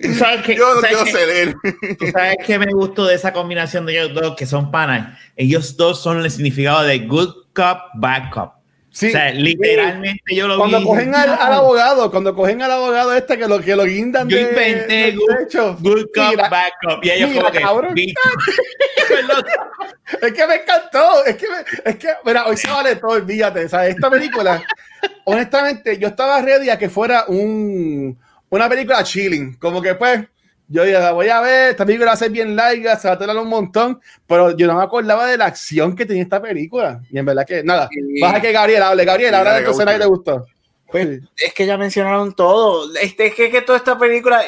¿Tú 0.00 0.14
sabes 0.14 0.42
que, 0.42 0.54
yo 0.54 0.74
no 0.74 0.80
¿sabes 0.80 0.96
quiero 0.96 1.04
que, 1.04 1.10
ser 1.10 1.28
él. 1.28 1.56
¿tú 1.98 2.06
¿Sabes 2.12 2.36
qué 2.46 2.56
me 2.58 2.72
gustó 2.72 3.06
de 3.06 3.16
esa 3.16 3.32
combinación 3.32 3.84
de 3.84 3.94
ellos 3.94 4.14
dos, 4.14 4.36
que 4.36 4.46
son 4.46 4.70
panas? 4.70 5.18
Ellos 5.34 5.76
dos 5.76 6.00
son 6.00 6.20
el 6.20 6.30
significado 6.30 6.84
de 6.84 7.00
good 7.00 7.47
bad 7.94 8.30
cop. 8.32 8.58
Sí, 8.90 9.08
o 9.08 9.10
sea, 9.10 9.32
literalmente 9.32 10.22
sí. 10.26 10.34
yo 10.34 10.48
lo 10.48 10.56
cuando 10.56 10.80
vi. 10.80 10.86
Cogen 10.86 11.14
al, 11.14 11.28
al, 11.30 11.52
abogado, 11.52 12.10
cuando 12.10 12.34
cogen 12.34 12.62
al 12.62 12.72
abogado 12.72 13.14
este 13.14 13.38
que 13.38 13.46
lo, 13.46 13.60
que 13.60 13.76
lo 13.76 13.84
guindan 13.84 14.28
yo 14.28 14.38
inventé 14.38 15.12
de 15.12 15.14
good, 15.14 15.76
good 15.80 16.06
cop, 16.14 16.30
mira, 16.30 16.48
bad 16.48 16.70
cop. 16.82 17.04
Y 17.04 17.10
ellos 17.10 17.30
mira, 17.30 17.42
como 17.42 17.52
que, 17.94 18.06
es 20.22 20.32
que 20.32 20.46
me 20.46 20.54
encantó. 20.54 21.24
Es 21.26 21.36
que, 21.36 21.48
me, 21.48 21.56
es 21.84 21.96
que 21.96 22.08
mira, 22.24 22.46
hoy 22.46 22.56
se 22.56 22.68
vale 22.68 22.96
todo, 22.96 23.22
fíjate. 23.24 23.66
O 23.66 23.68
sea, 23.68 23.86
esta 23.86 24.10
película, 24.10 24.62
honestamente, 25.24 25.98
yo 25.98 26.08
estaba 26.08 26.40
ready 26.40 26.70
a 26.70 26.78
que 26.78 26.88
fuera 26.88 27.26
un, 27.28 28.18
una 28.48 28.68
película 28.68 29.04
chilling. 29.04 29.58
Como 29.58 29.82
que 29.82 29.94
pues 29.94 30.20
yo 30.68 30.84
dije, 30.84 30.98
la 30.98 31.12
voy 31.12 31.28
a 31.28 31.40
ver, 31.40 31.70
esta 31.70 31.86
película 31.86 32.10
va 32.10 32.12
a 32.14 32.16
ser 32.16 32.30
bien 32.30 32.54
larga, 32.54 32.96
se 32.96 33.08
va 33.08 33.14
a 33.14 33.18
tardar 33.18 33.36
un 33.38 33.48
montón, 33.48 34.00
pero 34.26 34.54
yo 34.54 34.66
no 34.66 34.74
me 34.76 34.82
acordaba 34.82 35.26
de 35.26 35.38
la 35.38 35.46
acción 35.46 35.96
que 35.96 36.04
tenía 36.04 36.22
esta 36.22 36.42
película. 36.42 37.00
Y 37.10 37.18
en 37.18 37.24
verdad 37.24 37.46
que, 37.46 37.62
nada, 37.64 37.88
sí. 37.90 38.20
baja 38.20 38.40
que 38.40 38.52
Gabriel 38.52 38.82
hable. 38.82 39.04
Gabriel, 39.06 39.34
habla 39.34 39.54
de 39.54 39.64
tu 39.64 39.70
escena 39.70 39.94
que 39.94 40.00
te 40.00 40.06
gustó. 40.06 40.46
Pues 40.90 41.20
es 41.36 41.54
que 41.54 41.66
ya 41.66 41.78
mencionaron 41.78 42.34
todo. 42.34 42.94
Este, 43.00 43.26
es 43.26 43.34
que, 43.34 43.50
que 43.50 43.62
toda 43.62 43.78
esta 43.78 43.98
película, 43.98 44.42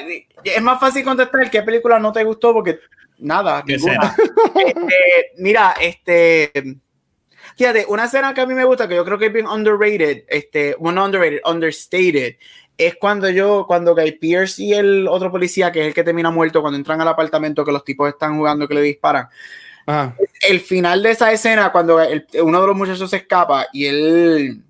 es 0.44 0.62
más 0.62 0.78
fácil 0.78 1.04
contestar 1.04 1.50
qué 1.50 1.62
película 1.62 1.98
no 1.98 2.12
te 2.12 2.24
gustó 2.24 2.52
porque 2.52 2.80
nada, 3.18 3.64
ninguna. 3.66 4.14
este, 4.66 5.32
mira, 5.38 5.74
este, 5.80 6.52
fíjate, 7.56 7.86
una 7.88 8.04
escena 8.04 8.34
que 8.34 8.40
a 8.42 8.46
mí 8.46 8.54
me 8.54 8.64
gusta, 8.64 8.88
que 8.88 8.96
yo 8.96 9.04
creo 9.04 9.18
que 9.18 9.26
es 9.26 9.32
bien 9.32 9.46
underrated, 9.46 10.24
este, 10.28 10.76
bueno, 10.78 11.04
underrated, 11.04 11.40
understated, 11.46 12.36
es 12.80 12.96
cuando 12.96 13.28
yo, 13.28 13.66
cuando 13.66 13.94
Guy 13.94 14.12
Pierce 14.12 14.62
y 14.62 14.72
el 14.72 15.06
otro 15.06 15.30
policía, 15.30 15.70
que 15.70 15.80
es 15.82 15.86
el 15.88 15.94
que 15.94 16.02
termina 16.02 16.30
muerto, 16.30 16.62
cuando 16.62 16.78
entran 16.78 16.98
al 16.98 17.08
apartamento 17.08 17.62
que 17.62 17.72
los 17.72 17.84
tipos 17.84 18.08
están 18.08 18.38
jugando, 18.38 18.66
que 18.66 18.74
le 18.74 18.80
disparan. 18.80 19.28
Ajá. 19.84 20.16
El 20.48 20.60
final 20.60 21.02
de 21.02 21.10
esa 21.10 21.30
escena, 21.30 21.72
cuando 21.72 22.00
el, 22.00 22.26
uno 22.42 22.58
de 22.62 22.66
los 22.66 22.76
muchachos 22.76 23.10
se 23.10 23.18
escapa 23.18 23.66
y 23.70 23.84
él, 23.84 24.62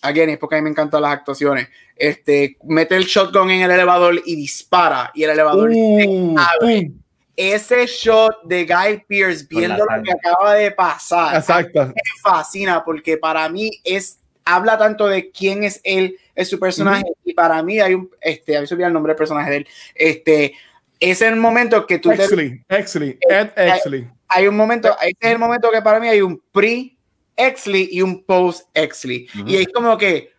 again, 0.00 0.30
es 0.30 0.38
porque 0.38 0.54
a 0.54 0.58
mí 0.58 0.62
me 0.62 0.70
encantan 0.70 1.02
las 1.02 1.12
actuaciones, 1.12 1.68
este, 1.96 2.56
mete 2.62 2.94
el 2.94 3.04
shotgun 3.04 3.50
en 3.50 3.62
el 3.62 3.70
elevador 3.72 4.22
y 4.24 4.36
dispara, 4.36 5.10
y 5.12 5.24
el 5.24 5.30
elevador 5.30 5.70
uh, 5.70 5.74
se 5.74 6.34
abre. 6.38 6.86
Uh. 6.86 7.00
Ese 7.34 7.86
shot 7.86 8.44
de 8.44 8.64
Guy 8.64 9.04
Pierce 9.08 9.44
viendo 9.48 9.84
lo 9.84 10.02
que 10.04 10.12
acaba 10.12 10.54
de 10.54 10.70
pasar, 10.70 11.34
Exacto. 11.34 11.86
me 11.86 11.94
fascina 12.22 12.84
porque 12.84 13.16
para 13.16 13.48
mí 13.48 13.70
es 13.82 14.20
habla 14.44 14.78
tanto 14.78 15.06
de 15.06 15.30
quién 15.30 15.64
es 15.64 15.80
él, 15.84 16.16
es 16.40 16.48
su 16.48 16.58
personaje, 16.58 17.04
mm 17.04 17.12
-hmm. 17.12 17.30
y 17.30 17.34
para 17.34 17.62
mí 17.62 17.80
hay 17.80 17.94
un, 17.94 18.10
este, 18.20 18.56
a 18.56 18.60
mí 18.60 18.66
se 18.66 18.74
el 18.74 18.92
nombre 18.92 19.12
del 19.12 19.18
personaje 19.18 19.50
de 19.50 19.56
él, 19.58 19.68
este, 19.94 20.54
es 20.98 21.22
el 21.22 21.36
momento 21.36 21.86
que 21.86 21.98
tú 21.98 22.10
Exley, 22.10 22.62
te, 22.66 22.76
Exley, 22.76 23.18
Ed 23.28 23.50
Exley. 23.56 24.02
Hay, 24.28 24.42
hay, 24.42 24.48
un 24.48 24.56
momento, 24.56 24.88
este 25.00 25.26
es 25.26 25.32
el 25.32 25.38
momento 25.38 25.70
que 25.70 25.82
para 25.82 26.00
mí 26.00 26.08
hay 26.08 26.20
un 26.20 26.42
pre 26.52 26.96
Exley 27.36 27.88
y 27.92 28.02
un 28.02 28.24
post 28.24 28.68
Exley, 28.74 29.26
mm 29.32 29.40
-hmm. 29.40 29.50
y 29.50 29.56
es 29.56 29.68
como 29.68 29.96
que, 29.96 30.32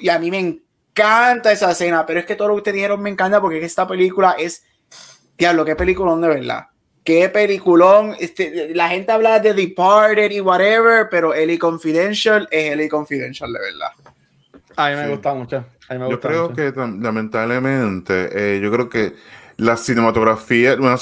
y 0.00 0.08
a 0.08 0.18
mí 0.18 0.30
me 0.30 0.38
encanta 0.38 1.52
esa 1.52 1.70
escena, 1.70 2.04
pero 2.06 2.20
es 2.20 2.26
que 2.26 2.34
todo 2.34 2.48
lo 2.48 2.54
que 2.54 2.58
ustedes 2.58 2.76
dijeron 2.76 3.00
me 3.00 3.10
encanta 3.10 3.40
porque 3.40 3.64
esta 3.64 3.86
película 3.86 4.36
es, 4.38 4.64
diablo, 5.38 5.64
qué 5.64 5.76
película 5.76 6.14
de 6.16 6.28
verdad 6.28 6.66
qué 7.04 7.28
peliculón. 7.28 8.16
Este, 8.18 8.74
la 8.74 8.88
gente 8.88 9.12
habla 9.12 9.38
de 9.38 9.54
Departed 9.54 10.30
y 10.30 10.40
whatever, 10.40 11.08
pero 11.10 11.34
Ellie 11.34 11.58
Confidential 11.58 12.48
es 12.50 12.72
Ellie 12.72 12.88
Confidential 12.88 13.52
de 13.52 13.58
verdad. 13.60 14.11
A 14.76 14.90
mí 14.90 14.96
me 14.96 15.04
sí. 15.04 15.10
gusta 15.10 15.34
mucho. 15.34 15.64
Me 15.90 15.98
yo 15.98 16.06
gusta 16.06 16.28
creo 16.28 16.50
mucho. 16.50 16.56
que 16.56 16.72
lamentablemente, 16.76 18.30
eh, 18.32 18.60
yo 18.60 18.70
creo 18.70 18.88
que 18.88 19.14
la 19.56 19.76
cinematografía, 19.76 20.76
bueno, 20.76 20.96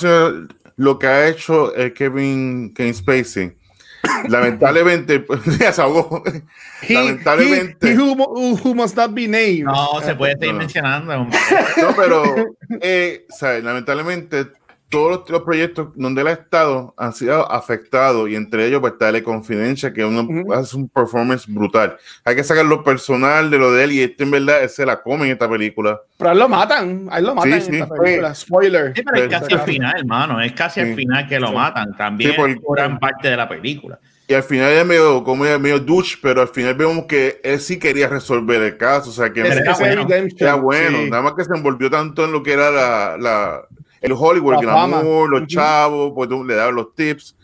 lo 0.76 0.98
que 0.98 1.06
ha 1.06 1.28
hecho 1.28 1.76
eh, 1.76 1.92
Kevin, 1.92 2.72
Kevin 2.74 2.94
Spacey, 2.94 3.52
lamentablemente, 4.28 5.24
ya 5.58 5.72
se 5.72 5.82
ahogó. 5.82 6.22
He, 6.82 6.94
lamentablemente. 6.94 7.88
He, 7.88 7.92
he 7.92 7.96
who, 7.96 8.56
who, 8.56 8.74
must 8.74 8.96
not 8.96 9.12
be 9.12 9.28
named. 9.28 9.64
No, 9.64 10.00
se 10.02 10.14
puede 10.14 10.34
seguir 10.34 10.54
no. 10.54 10.58
mencionando. 10.58 11.16
No, 11.16 11.94
pero, 11.96 12.24
eh, 12.80 13.26
sea, 13.28 13.60
lamentablemente, 13.60 14.46
todos 14.90 15.30
los, 15.30 15.42
proyectos 15.42 15.88
donde 15.94 16.20
él 16.20 16.26
ha 16.26 16.32
estado 16.32 16.92
han 16.96 17.12
sido 17.12 17.50
afectados 17.50 18.28
y 18.28 18.34
entre 18.34 18.66
ellos 18.66 18.80
pues 18.80 18.94
está 18.94 19.10
Confidencia 19.22 19.92
que 19.92 20.04
uno 20.04 20.26
hace 20.52 20.76
un 20.76 20.88
performance 20.88 21.46
brutal. 21.46 21.96
Hay 22.24 22.34
que 22.34 22.42
sacar 22.42 22.64
lo 22.64 22.82
personal 22.82 23.50
de 23.50 23.58
lo 23.58 23.72
de 23.72 23.84
él 23.84 23.92
y 23.92 24.00
este 24.02 24.24
en 24.24 24.30
verdad 24.32 24.66
se 24.68 24.84
la 24.84 25.00
come 25.00 25.26
en 25.26 25.32
esta 25.32 25.48
película. 25.48 26.00
Pero 26.16 26.32
él 26.32 26.38
lo 26.38 26.48
matan, 26.48 27.06
ahí 27.10 27.22
lo 27.22 27.34
matan 27.34 27.52
en 27.52 27.74
esta 27.74 27.94
película. 27.94 28.34
Spoiler. 28.34 28.92
Sí, 28.94 29.02
pero 29.02 29.24
es 29.24 29.28
casi 29.28 29.54
al 29.54 29.60
final, 29.60 29.94
hermano, 29.96 30.40
es 30.40 30.52
casi 30.52 30.80
al 30.80 30.94
final 30.94 31.28
que 31.28 31.38
lo 31.38 31.52
matan 31.52 31.96
también 31.96 32.34
por, 32.34 32.76
gran 32.76 32.98
parte 32.98 33.28
de 33.28 33.36
la 33.36 33.48
película. 33.48 33.98
Y 34.26 34.34
al 34.34 34.42
final 34.42 34.70
es 34.70 34.86
medio, 34.86 35.22
como 35.24 35.44
es 35.44 35.58
medio 35.58 35.80
douche, 35.80 36.16
pero 36.22 36.40
al 36.40 36.48
final 36.48 36.74
vemos 36.74 37.04
que 37.06 37.40
él 37.42 37.60
sí 37.60 37.78
quería 37.78 38.08
resolver 38.08 38.62
el 38.62 38.76
caso, 38.76 39.10
o 39.10 39.12
sea 39.12 39.32
que 39.32 39.40
era 39.40 39.74
bueno, 39.74 40.06
bueno. 40.62 40.98
nada 41.08 41.22
más 41.22 41.34
que 41.34 41.44
se 41.44 41.52
envolvió 41.52 41.90
tanto 41.90 42.24
en 42.24 42.32
lo 42.32 42.42
que 42.42 42.52
era 42.52 42.70
la, 42.70 43.16
la 43.18 43.62
el 44.00 44.12
Hollywood, 44.12 44.54
el 44.54 44.60
glamour, 44.60 45.28
los 45.28 45.46
chavos, 45.46 46.12
pues 46.14 46.30
le 46.30 46.54
daban 46.54 46.74
los 46.74 46.94
tips. 46.94 47.36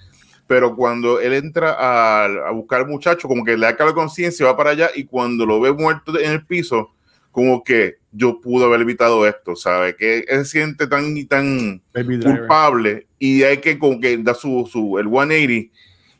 Pero 0.47 0.77
cuando 0.77 1.21
él 1.21 1.35
entra 1.35 1.73
a, 1.73 2.25
a 2.25 2.51
buscar 2.53 2.83
al 2.83 2.87
muchacho, 2.87 3.27
como 3.27 3.45
que 3.45 3.57
le 3.57 3.66
da 3.66 3.85
la 3.85 3.92
conciencia, 3.92 4.47
va 4.47 4.57
para 4.57 4.71
allá 4.71 4.90
y 4.95 5.05
cuando 5.05 5.45
lo 5.45 5.61
ve 5.61 5.73
muerto 5.73 6.19
en 6.19 6.31
el 6.31 6.47
piso, 6.47 6.92
como 7.33 7.62
que 7.62 7.97
yo 8.12 8.40
pude 8.40 8.64
haber 8.64 8.81
evitado 8.81 9.27
esto, 9.27 9.57
¿sabe? 9.57 9.95
Que 9.95 10.21
él 10.21 10.38
se 10.47 10.53
siente 10.53 10.87
tan 10.87 11.14
y 11.16 11.25
tan 11.25 11.83
culpable 12.23 13.07
y 13.19 13.42
hay 13.42 13.59
que 13.59 13.79
como 13.79 14.01
que 14.01 14.16
da 14.16 14.33
su, 14.33 14.66
su 14.71 14.99
el 14.99 15.07
180 15.09 15.71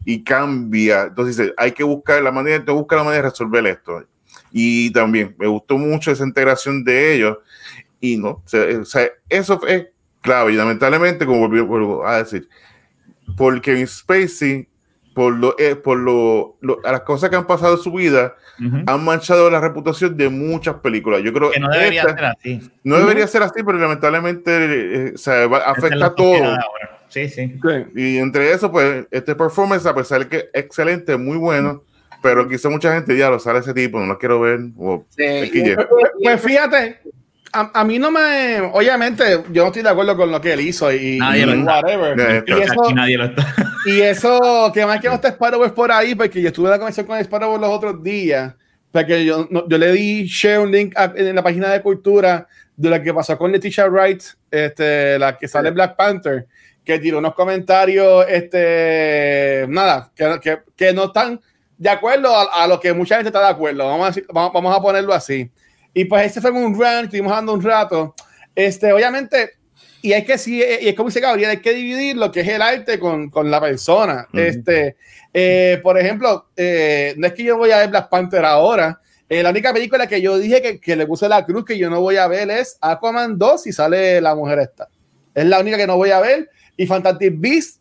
y 0.05 0.23
cambia. 0.23 1.05
Entonces 1.05 1.37
dice, 1.37 1.55
hay 1.57 1.73
que 1.73 1.85
buscar 1.85 2.23
la 2.23 2.33
manera, 2.33 2.63
te 2.63 2.71
busca 2.71 2.97
la 2.97 3.05
manera 3.05 3.23
de 3.23 3.31
resolver 3.31 3.67
esto. 3.67 4.05
Y 4.53 4.91
también 4.91 5.35
me 5.39 5.47
gustó 5.47 5.79
mucho 5.79 6.11
esa 6.11 6.25
integración 6.25 6.85
de 6.85 7.15
ellos 7.15 7.39
y 7.99 8.19
no, 8.19 8.43
o 8.45 8.85
sea, 8.85 9.09
eso 9.29 9.67
es 9.67 9.87
clave. 10.27 10.53
Y 10.53 10.57
lamentablemente, 10.57 11.25
como 11.25 11.49
vuelvo 11.49 12.07
a 12.07 12.19
decir, 12.19 12.49
porque 13.37 13.73
Kevin 13.73 13.87
Spacey, 13.87 14.69
por, 15.15 15.35
lo, 15.35 15.59
eh, 15.59 15.77
por 15.77 15.99
lo, 15.99 16.59
las 16.85 17.01
cosas 17.03 17.31
que 17.31 17.37
han 17.37 17.47
pasado 17.47 17.77
en 17.77 17.83
su 17.83 17.93
vida, 17.93 18.35
han 18.87 19.05
manchado 19.05 19.51
la 19.51 19.61
reputación 19.61 20.17
de 20.17 20.29
muchas 20.29 20.77
películas. 20.77 21.23
Yo 21.23 21.33
creo 21.33 21.51
que 21.51 21.61
no 21.61 21.69
debería 21.71 22.03
ser 22.05 22.25
así. 22.25 22.71
No 22.85 22.99
debería 22.99 23.27
ser 23.27 23.43
así, 23.43 23.63
pero 23.65 23.79
lamentablemente 23.79 25.09
eh, 25.09 25.15
afecta 25.65 26.07
a 26.07 26.15
todo. 26.15 26.57
Sí, 27.09 27.29
sí, 27.29 27.59
Y 27.95 28.19
entre 28.19 28.53
eso, 28.53 28.71
pues, 28.71 29.07
este 29.11 29.35
performance, 29.35 29.87
a 29.87 29.95
pesar 29.95 30.21
de 30.21 30.29
que 30.29 30.37
es 30.37 30.47
excelente, 30.53 31.17
muy 31.17 31.37
bueno, 31.37 31.83
pero 32.23 32.49
quizá 32.49 32.69
mucha 32.69 32.93
gente 32.93 33.17
ya 33.17 33.31
lo 33.31 33.39
sale 33.39 33.61
ese 33.61 33.73
tipo, 33.73 34.01
no 34.01 34.07
lo 34.07 34.19
quiero 34.19 34.41
ver. 34.41 34.61
pues, 34.77 35.01
pues 36.23 36.41
fíjate, 36.43 37.01
a, 37.73 37.85
mí 37.85 37.99
no 37.99 38.11
me. 38.11 38.61
Obviamente, 38.61 39.43
yo 39.51 39.63
no 39.63 39.69
estoy 39.69 39.83
de 39.83 39.89
acuerdo 39.89 40.17
con 40.17 40.31
lo 40.31 40.41
que 40.41 40.53
él 40.53 40.61
hizo 40.61 40.93
y, 40.93 41.19
nadie 41.19 41.47
lo 41.47 41.65
whatever. 41.65 42.45
y, 42.47 42.53
eso, 42.53 42.95
nadie 42.95 43.19
lo 43.19 43.25
está. 43.25 43.55
y 43.87 44.01
eso, 44.01 44.71
que 44.73 44.85
más 44.85 45.01
que 45.01 45.09
no 45.09 45.15
está 45.15 45.29
Sparrow 45.29 45.75
por 45.75 45.91
ahí, 45.91 46.15
porque 46.15 46.41
yo 46.41 46.49
estuve 46.49 46.67
en 46.67 46.73
la 46.73 46.79
conversación 46.79 47.07
con 47.07 47.19
Sparrow 47.19 47.59
los 47.59 47.71
otros 47.71 48.03
días. 48.03 48.55
Porque 48.93 49.25
yo, 49.25 49.49
yo 49.51 49.79
le 49.79 49.93
di 49.93 50.27
share 50.27 50.61
un 50.61 50.71
link 50.71 50.95
en 50.97 51.35
la 51.35 51.43
página 51.43 51.69
de 51.69 51.83
cultura 51.83 52.47
de 52.77 52.91
lo 52.91 53.03
que 53.03 53.13
pasó 53.13 53.37
con 53.37 53.53
Leticia 53.53 53.87
Wright, 53.87 54.23
este, 54.51 55.19
la 55.19 55.37
que 55.37 55.49
sale 55.49 55.71
Black 55.71 55.97
Panther, 55.97 56.47
que 56.85 56.99
tiró 56.99 57.19
unos 57.19 57.35
comentarios, 57.35 58.27
este, 58.29 59.67
nada, 59.69 60.11
que, 60.15 60.39
que, 60.43 60.59
que 60.77 60.93
no 60.93 61.05
están 61.05 61.41
de 61.77 61.91
acuerdo 61.91 62.35
a, 62.35 62.65
a, 62.65 62.67
lo 62.67 62.81
que 62.81 62.93
mucha 62.93 63.17
gente 63.17 63.29
está 63.29 63.41
de 63.41 63.49
acuerdo. 63.51 63.87
Vamos 63.87 64.17
a, 64.17 64.21
vamos, 64.33 64.53
vamos 64.53 64.77
a 64.77 64.81
ponerlo 64.81 65.13
así. 65.13 65.51
Y 65.97 66.05
pues 66.05 66.27
ese 66.27 66.43
fue 66.43 66.51
un 66.51 66.75
run, 66.75 67.05
estuvimos 67.05 67.33
dando 67.33 67.55
un 67.55 67.63
rato. 67.63 68.15
Este, 68.55 68.93
obviamente, 68.93 69.53
y 70.03 70.13
hay 70.13 70.27
que 70.27 70.37
sí, 70.37 70.59
y 70.59 70.89
es 70.89 70.95
como 70.95 71.09
dice 71.09 71.21
Gabriel, 71.21 71.49
hay 71.49 71.61
que 71.63 71.73
dividir 71.73 72.19
lo 72.19 72.31
que 72.31 72.41
es 72.41 72.49
el 72.49 72.61
arte 72.61 72.99
con, 72.99 73.31
con 73.31 73.51
la 73.51 73.63
persona. 73.63 74.29
Este, 74.35 74.97
eh, 75.33 75.81
por 75.83 75.99
ejemplo, 75.99 76.51
eh, 76.55 77.15
no 77.17 77.27
es 77.27 77.33
que 77.33 77.45
yo 77.45 77.57
voy 77.57 77.71
a 77.71 77.79
ver 77.79 77.89
Black 77.89 78.11
Panther 78.11 78.45
ahora. 78.45 79.01
Eh, 79.27 79.43
la 79.43 79.49
única 79.49 79.73
película 79.73 80.07
que 80.07 80.21
yo 80.21 80.37
dije 80.37 80.61
que, 80.61 80.79
que, 80.79 80.97
le 80.97 81.07
puse 81.07 81.31
la 81.31 81.47
cruz 81.47 81.65
que 81.65 81.79
yo 81.79 81.89
no 81.89 82.03
voy 82.03 82.19
a 82.19 82.29
ver 82.29 82.51
es 82.51 82.77
Aquaman 82.83 83.39
2 83.39 83.67
y 83.67 83.73
sale 83.73 84.21
la 84.21 84.35
mujer 84.35 84.59
esta. 84.59 84.91
Es 85.35 85.47
la 85.47 85.61
única 85.61 85.79
que 85.79 85.87
no 85.87 85.97
voy 85.97 86.11
a 86.11 86.21
ver. 86.21 86.51
Y 86.77 86.87
Fantastic 86.87 87.33
Beasts 87.39 87.81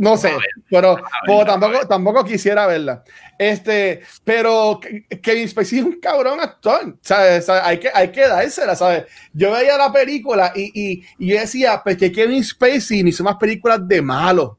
no 0.00 0.16
sé, 0.16 0.32
pero, 0.70 0.96
tampoco, 1.44 1.86
tampoco 1.86 2.24
quisiera 2.24 2.66
verla. 2.66 3.04
Este, 3.38 4.00
pero 4.24 4.80
Kevin 5.22 5.46
Spacey 5.46 5.80
es 5.80 5.84
un 5.84 6.00
cabrón 6.00 6.40
actor, 6.40 6.96
¿sabes? 7.02 7.48
Hay, 7.50 7.78
que, 7.78 7.90
hay 7.92 8.10
que 8.10 8.26
dársela, 8.26 8.74
¿sabes? 8.74 9.04
Yo 9.34 9.52
veía 9.52 9.76
la 9.76 9.92
película 9.92 10.52
y, 10.54 10.70
y, 10.74 11.04
y 11.18 11.28
yo 11.28 11.38
decía, 11.38 11.82
pues 11.84 11.98
que 11.98 12.10
Kevin 12.10 12.42
Spacey 12.42 13.02
ni 13.02 13.10
hizo 13.10 13.22
más 13.22 13.36
películas 13.36 13.86
de 13.86 14.00
malo, 14.00 14.58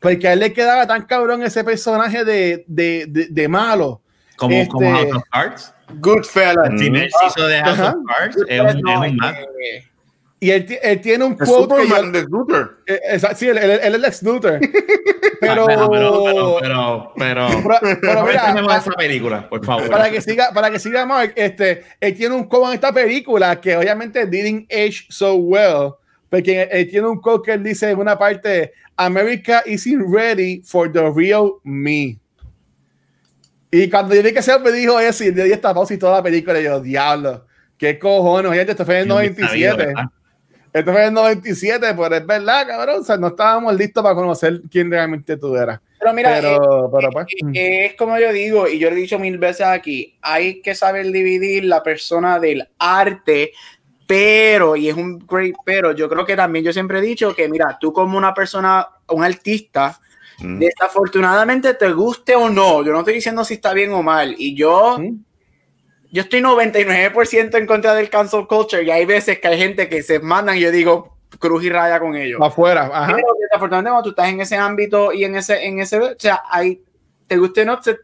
porque 0.00 0.26
a 0.26 0.32
él 0.32 0.40
le 0.40 0.54
quedaba 0.54 0.86
tan 0.86 1.04
cabrón 1.04 1.42
ese 1.42 1.62
personaje 1.64 2.24
de, 2.24 2.64
de, 2.66 3.06
de, 3.06 3.48
malo. 3.48 4.00
Como, 4.36 4.56
este, 4.56 4.72
como 4.72 4.90
House 4.90 5.14
of 5.14 5.22
Cards. 5.30 5.74
Goodfellas. 5.96 6.56
El 6.70 6.76
primer 6.76 7.10
hizo 7.26 7.46
de 7.46 7.60
House 7.60 7.78
of 7.78 7.94
Cards 8.06 8.36
es 8.48 8.60
un, 8.60 8.68
es 8.68 8.74
un 8.76 9.18
y 10.42 10.50
él, 10.50 10.66
él, 10.82 11.00
tiene 11.00 11.24
un 11.24 11.36
quote 11.36 11.72
que 11.76 11.88
yo, 11.88 12.10
de 12.10 12.22
Luthor. 12.22 12.82
Eh, 12.84 13.20
sí, 13.36 13.48
él, 13.48 13.58
él, 13.58 13.78
él, 13.80 13.94
es 13.94 14.00
Lex 14.00 14.22
Luthor. 14.24 14.58
Pero, 15.40 15.66
pero, 15.66 15.90
pero, 15.90 16.58
pero, 16.60 17.12
pero, 17.18 17.46
pero, 17.80 18.00
pero 18.00 18.24
mira, 18.24 18.76
esa 18.76 18.92
película, 18.92 19.48
por 19.48 19.64
favor. 19.64 19.88
Para 19.88 20.08
que 20.08 20.20
siga, 20.20 20.52
para 20.52 20.70
que 20.70 20.78
siga 20.78 21.04
Mark, 21.04 21.32
este, 21.34 21.82
él 22.00 22.14
tiene 22.16 22.36
un 22.36 22.44
quote 22.44 22.68
en 22.68 22.74
esta 22.74 22.92
película 22.92 23.60
que 23.60 23.76
obviamente 23.76 24.24
didn't 24.26 24.72
age 24.72 25.04
so 25.08 25.34
well, 25.34 25.94
porque 26.30 26.68
él 26.70 26.88
tiene 26.88 27.08
un 27.08 27.20
quote 27.20 27.46
que 27.46 27.52
él 27.54 27.62
dice 27.64 27.90
en 27.90 27.98
una 27.98 28.16
parte, 28.16 28.72
America 28.96 29.64
isn't 29.66 30.12
ready 30.12 30.62
for 30.64 30.90
the 30.90 31.10
real 31.10 31.54
me. 31.64 32.20
Y 33.72 33.90
cuando 33.90 34.14
yo 34.14 34.22
vi 34.22 34.32
que 34.32 34.42
se 34.42 34.56
me 34.60 34.70
dijo 34.70 35.00
eso 35.00 35.24
y 35.24 35.32
le 35.32 35.44
di 35.44 35.52
esta 35.52 35.74
pausa 35.74 35.94
y 35.94 35.98
toda 35.98 36.18
la 36.18 36.22
película, 36.22 36.60
y 36.60 36.64
yo, 36.64 36.80
diablo, 36.80 37.46
qué 37.76 37.98
cojones, 37.98 38.52
gente, 38.52 38.72
esto 38.72 38.84
fue 38.84 38.96
en 38.96 39.02
el 39.02 39.08
97. 39.08 39.94
Esto 40.72 40.90
fue 40.90 41.02
en 41.02 41.08
el 41.08 41.14
97, 41.14 41.86
pero 41.94 42.14
es 42.14 42.26
verdad, 42.26 42.66
cabrón. 42.66 43.00
O 43.00 43.04
sea, 43.04 43.18
no 43.18 43.28
estábamos 43.28 43.74
listos 43.76 44.02
para 44.02 44.14
conocer 44.14 44.62
quién 44.70 44.90
realmente 44.90 45.36
tú 45.36 45.54
eras. 45.54 45.80
Pero 45.98 46.14
mira, 46.14 46.38
pero, 46.40 46.86
eh, 46.86 47.08
pues, 47.12 47.26
eh, 47.30 47.44
mm. 47.44 47.52
es 47.54 47.94
como 47.94 48.18
yo 48.18 48.32
digo, 48.32 48.66
y 48.66 48.78
yo 48.78 48.90
lo 48.90 48.96
he 48.96 49.00
dicho 49.00 49.18
mil 49.18 49.38
veces 49.38 49.66
aquí, 49.66 50.16
hay 50.22 50.60
que 50.60 50.74
saber 50.74 51.12
dividir 51.12 51.64
la 51.64 51.82
persona 51.82 52.40
del 52.40 52.68
arte, 52.78 53.52
pero, 54.06 54.74
y 54.74 54.88
es 54.88 54.96
un 54.96 55.18
great 55.18 55.54
pero, 55.64 55.92
yo 55.92 56.08
creo 56.08 56.24
que 56.24 56.34
también 56.34 56.64
yo 56.64 56.72
siempre 56.72 56.98
he 56.98 57.02
dicho 57.02 57.36
que, 57.36 57.48
mira, 57.48 57.78
tú 57.78 57.92
como 57.92 58.18
una 58.18 58.34
persona, 58.34 58.88
un 59.10 59.22
artista, 59.22 60.00
mm. 60.40 60.58
desafortunadamente 60.58 61.74
te 61.74 61.92
guste 61.92 62.34
o 62.34 62.48
no, 62.48 62.82
yo 62.82 62.92
no 62.92 63.00
estoy 63.00 63.14
diciendo 63.14 63.44
si 63.44 63.54
está 63.54 63.72
bien 63.74 63.92
o 63.92 64.02
mal, 64.02 64.34
y 64.38 64.56
yo... 64.56 64.98
Mm 64.98 65.31
yo 66.12 66.20
estoy 66.22 66.42
99% 66.42 67.56
en 67.56 67.66
contra 67.66 67.94
del 67.94 68.10
cancel 68.10 68.46
culture 68.46 68.84
y 68.84 68.90
hay 68.90 69.06
veces 69.06 69.40
que 69.40 69.48
hay 69.48 69.58
gente 69.58 69.88
que 69.88 70.02
se 70.02 70.20
mandan 70.20 70.58
y 70.58 70.60
yo 70.60 70.70
digo 70.70 71.16
cruz 71.38 71.64
y 71.64 71.70
raya 71.70 71.98
con 71.98 72.14
ellos. 72.14 72.38
Afuera, 72.42 72.90
ajá. 72.92 73.14
Pero 73.14 73.28
desafortunadamente 73.40 73.90
cuando 73.90 74.02
tú 74.02 74.10
estás 74.10 74.28
en 74.28 74.40
ese 74.42 74.56
ámbito 74.56 75.12
y 75.14 75.24
en 75.24 75.36
ese, 75.36 75.64
en 75.64 75.80
ese, 75.80 75.98
o 75.98 76.14
sea, 76.18 76.42
hay, 76.50 76.82
te 77.26 77.38
guste 77.38 77.62
o 77.62 77.64
no, 77.64 77.80
te, 77.80 77.96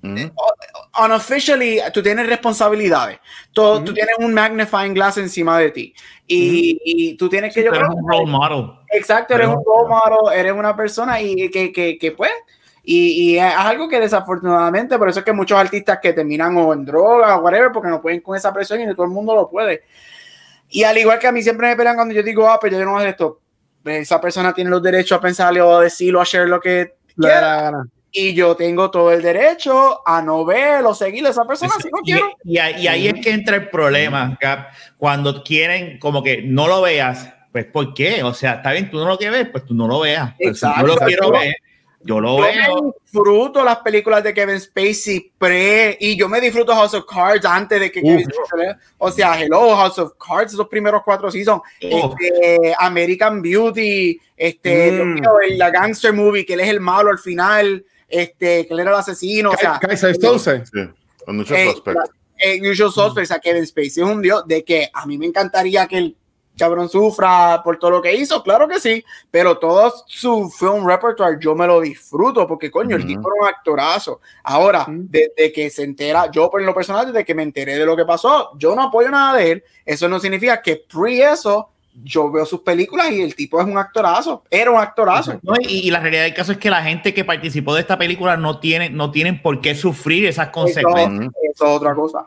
mm. 0.00 0.30
unofficially 1.04 1.80
tú 1.92 2.04
tienes 2.04 2.28
responsabilidades. 2.28 3.18
Tú, 3.52 3.82
tú, 3.84 3.92
tienes 3.92 4.14
un 4.18 4.32
magnifying 4.32 4.94
glass 4.94 5.18
encima 5.18 5.58
de 5.58 5.72
ti. 5.72 5.92
Y, 6.28 6.80
y 6.84 7.16
tú 7.16 7.28
tienes 7.28 7.52
que... 7.52 7.62
Sí, 7.62 7.66
yo 7.66 7.72
eres 7.72 7.88
un 7.88 8.08
role 8.08 8.30
model. 8.30 8.70
Exacto, 8.92 9.34
eres 9.34 9.48
un 9.48 9.62
role 9.66 9.88
model, 9.88 10.38
eres 10.38 10.52
una 10.52 10.76
persona 10.76 11.20
y 11.20 11.50
que, 11.50 11.72
que, 11.72 11.98
que 11.98 12.12
pues 12.12 12.30
y, 12.88 13.32
y, 13.32 13.38
es 13.38 13.52
algo 13.56 13.88
que 13.88 13.98
desafortunadamente, 13.98 14.96
por 14.96 15.08
eso 15.08 15.18
es 15.18 15.24
que 15.24 15.32
muchos 15.32 15.58
artistas 15.58 15.98
que 16.00 16.12
terminan 16.12 16.56
o 16.56 16.72
en 16.72 16.84
droga 16.84 17.36
o 17.36 17.40
whatever, 17.40 17.72
porque 17.72 17.88
no 17.88 18.00
pueden 18.00 18.20
con 18.20 18.36
esa 18.36 18.52
presión 18.54 18.80
y 18.80 18.94
todo 18.94 19.06
el 19.06 19.10
mundo 19.10 19.34
lo 19.34 19.50
puede. 19.50 19.82
Y 20.70 20.84
al 20.84 20.96
igual 20.96 21.18
que 21.18 21.26
a 21.26 21.32
mí 21.32 21.42
siempre 21.42 21.66
me 21.66 21.74
pelean 21.74 21.96
cuando 21.96 22.14
yo 22.14 22.22
digo, 22.22 22.48
ah, 22.48 22.60
pero 22.62 22.78
yo 22.78 22.84
no 22.84 22.96
hago 22.96 23.08
esto, 23.08 23.40
esa 23.84 24.20
persona 24.20 24.54
tiene 24.54 24.70
los 24.70 24.80
derechos 24.80 25.18
a 25.18 25.20
pensarle 25.20 25.60
o 25.60 25.78
a 25.78 25.82
decirlo, 25.82 26.20
a 26.20 26.22
hacer 26.22 26.48
lo 26.48 26.60
que 26.60 26.94
quiera. 27.18 27.72
Y 28.12 28.34
yo 28.34 28.54
tengo 28.54 28.88
todo 28.88 29.10
el 29.10 29.20
derecho 29.20 30.00
a 30.06 30.22
no 30.22 30.44
ver 30.44 30.84
o 30.84 30.94
seguir 30.94 31.26
a 31.26 31.30
esa 31.30 31.44
persona 31.44 31.72
si 31.82 31.88
no 31.90 31.98
quiero. 32.04 32.30
Y, 32.44 32.54
y, 32.54 32.86
ahí 32.86 33.08
es 33.08 33.14
que 33.14 33.32
entra 33.32 33.56
el 33.56 33.68
problema, 33.68 34.38
Cap, 34.40 34.68
cuando 34.96 35.42
quieren 35.42 35.98
como 35.98 36.22
que 36.22 36.40
no 36.40 36.68
lo 36.68 36.82
veas, 36.82 37.34
pues 37.50 37.64
¿por 37.64 37.94
qué? 37.94 38.22
O 38.22 38.32
sea, 38.32 38.54
está 38.54 38.70
bien, 38.70 38.88
tú 38.92 38.98
no 38.98 39.06
lo 39.06 39.18
quieres 39.18 39.40
ver, 39.40 39.50
pues 39.50 39.64
tú 39.64 39.74
no 39.74 39.88
lo 39.88 39.98
veas. 39.98 40.34
Exacto, 40.38 40.82
yo 40.82 40.86
lo 40.86 40.96
quiero 40.98 41.32
ver 41.32 41.56
yo 42.06 42.20
lo 42.20 42.36
veo. 42.40 42.94
disfruto 43.04 43.64
las 43.64 43.78
películas 43.78 44.22
de 44.22 44.32
Kevin 44.32 44.60
Spacey 44.60 45.32
pre 45.36 45.96
y 46.00 46.16
yo 46.16 46.28
me 46.28 46.40
disfruto 46.40 46.74
House 46.74 46.94
of 46.94 47.04
Cards 47.04 47.44
antes 47.44 47.80
de 47.80 47.90
que 47.90 48.00
Kevin 48.00 48.24
Spacey, 48.24 48.74
o 48.98 49.10
sea, 49.10 49.40
Hello 49.40 49.76
House 49.76 49.98
of 49.98 50.12
Cards, 50.16 50.52
esos 50.52 50.68
primeros 50.68 51.02
cuatro 51.04 51.30
seasons, 51.30 51.62
este, 51.80 52.74
American 52.78 53.42
Beauty, 53.42 54.18
este, 54.36 54.92
mm. 54.92 55.22
la 55.56 55.70
gangster 55.70 56.12
movie 56.12 56.46
que 56.46 56.54
él 56.54 56.60
es 56.60 56.68
el 56.68 56.80
malo 56.80 57.10
al 57.10 57.18
final, 57.18 57.84
este, 58.08 58.66
que 58.66 58.74
él 58.74 58.80
era 58.80 58.90
el 58.90 58.96
asesino, 58.96 59.50
o 59.50 59.56
sea, 59.56 59.78
Kaiser 59.80 60.14
Sí, 60.14 60.80
con 61.24 61.36
muchos 61.36 61.58
eh, 61.58 61.74
eh, 62.38 62.70
Usual 62.70 62.92
Suspects, 62.92 63.32
a 63.32 63.40
Kevin 63.40 63.66
Spacey 63.66 64.02
es 64.02 64.08
un 64.08 64.22
dios 64.22 64.46
de 64.46 64.64
que 64.64 64.88
a 64.92 65.06
mí 65.06 65.18
me 65.18 65.26
encantaría 65.26 65.86
que 65.86 65.98
él 65.98 66.16
cabrón 66.56 66.88
sufra 66.88 67.60
por 67.62 67.78
todo 67.78 67.90
lo 67.92 68.02
que 68.02 68.14
hizo, 68.14 68.42
claro 68.42 68.68
que 68.68 68.80
sí, 68.80 69.04
pero 69.30 69.58
todo 69.58 69.92
su 70.06 70.50
film 70.50 70.86
repertoire 70.86 71.38
yo 71.40 71.54
me 71.54 71.66
lo 71.66 71.80
disfruto 71.80 72.46
porque 72.46 72.70
coño, 72.70 72.96
el 72.96 73.06
tipo 73.06 73.28
era 73.32 73.42
un 73.42 73.48
actorazo. 73.48 74.20
Ahora, 74.42 74.86
desde 74.88 75.52
que 75.52 75.70
se 75.70 75.84
entera, 75.84 76.30
yo 76.30 76.50
por 76.50 76.62
lo 76.62 76.74
personal, 76.74 77.06
desde 77.06 77.24
que 77.24 77.34
me 77.34 77.42
enteré 77.42 77.78
de 77.78 77.86
lo 77.86 77.96
que 77.96 78.04
pasó, 78.04 78.50
yo 78.56 78.74
no 78.74 78.82
apoyo 78.82 79.10
nada 79.10 79.38
de 79.38 79.52
él. 79.52 79.64
Eso 79.84 80.08
no 80.08 80.18
significa 80.18 80.60
que 80.62 80.76
pre 80.76 81.22
eso 81.22 81.70
yo 82.02 82.30
veo 82.30 82.44
sus 82.44 82.60
películas 82.60 83.10
y 83.10 83.22
el 83.22 83.34
tipo 83.34 83.60
es 83.60 83.66
un 83.66 83.78
actorazo, 83.78 84.42
era 84.50 84.70
un 84.70 84.78
actorazo. 84.78 85.40
y, 85.60 85.90
la 85.90 86.00
realidad 86.00 86.24
del 86.24 86.34
caso 86.34 86.52
es 86.52 86.58
que 86.58 86.70
la 86.70 86.82
gente 86.82 87.14
que 87.14 87.24
participó 87.24 87.74
de 87.74 87.80
esta 87.80 87.96
película 87.96 88.36
no 88.36 88.58
tiene, 88.58 88.90
no 88.90 89.10
tienen 89.10 89.40
por 89.40 89.60
qué 89.60 89.74
sufrir 89.74 90.26
esas 90.26 90.48
consecuencias. 90.48 91.32
Eso, 91.54 91.64
es 91.64 91.70
otra 91.70 91.94
cosa. 91.94 92.26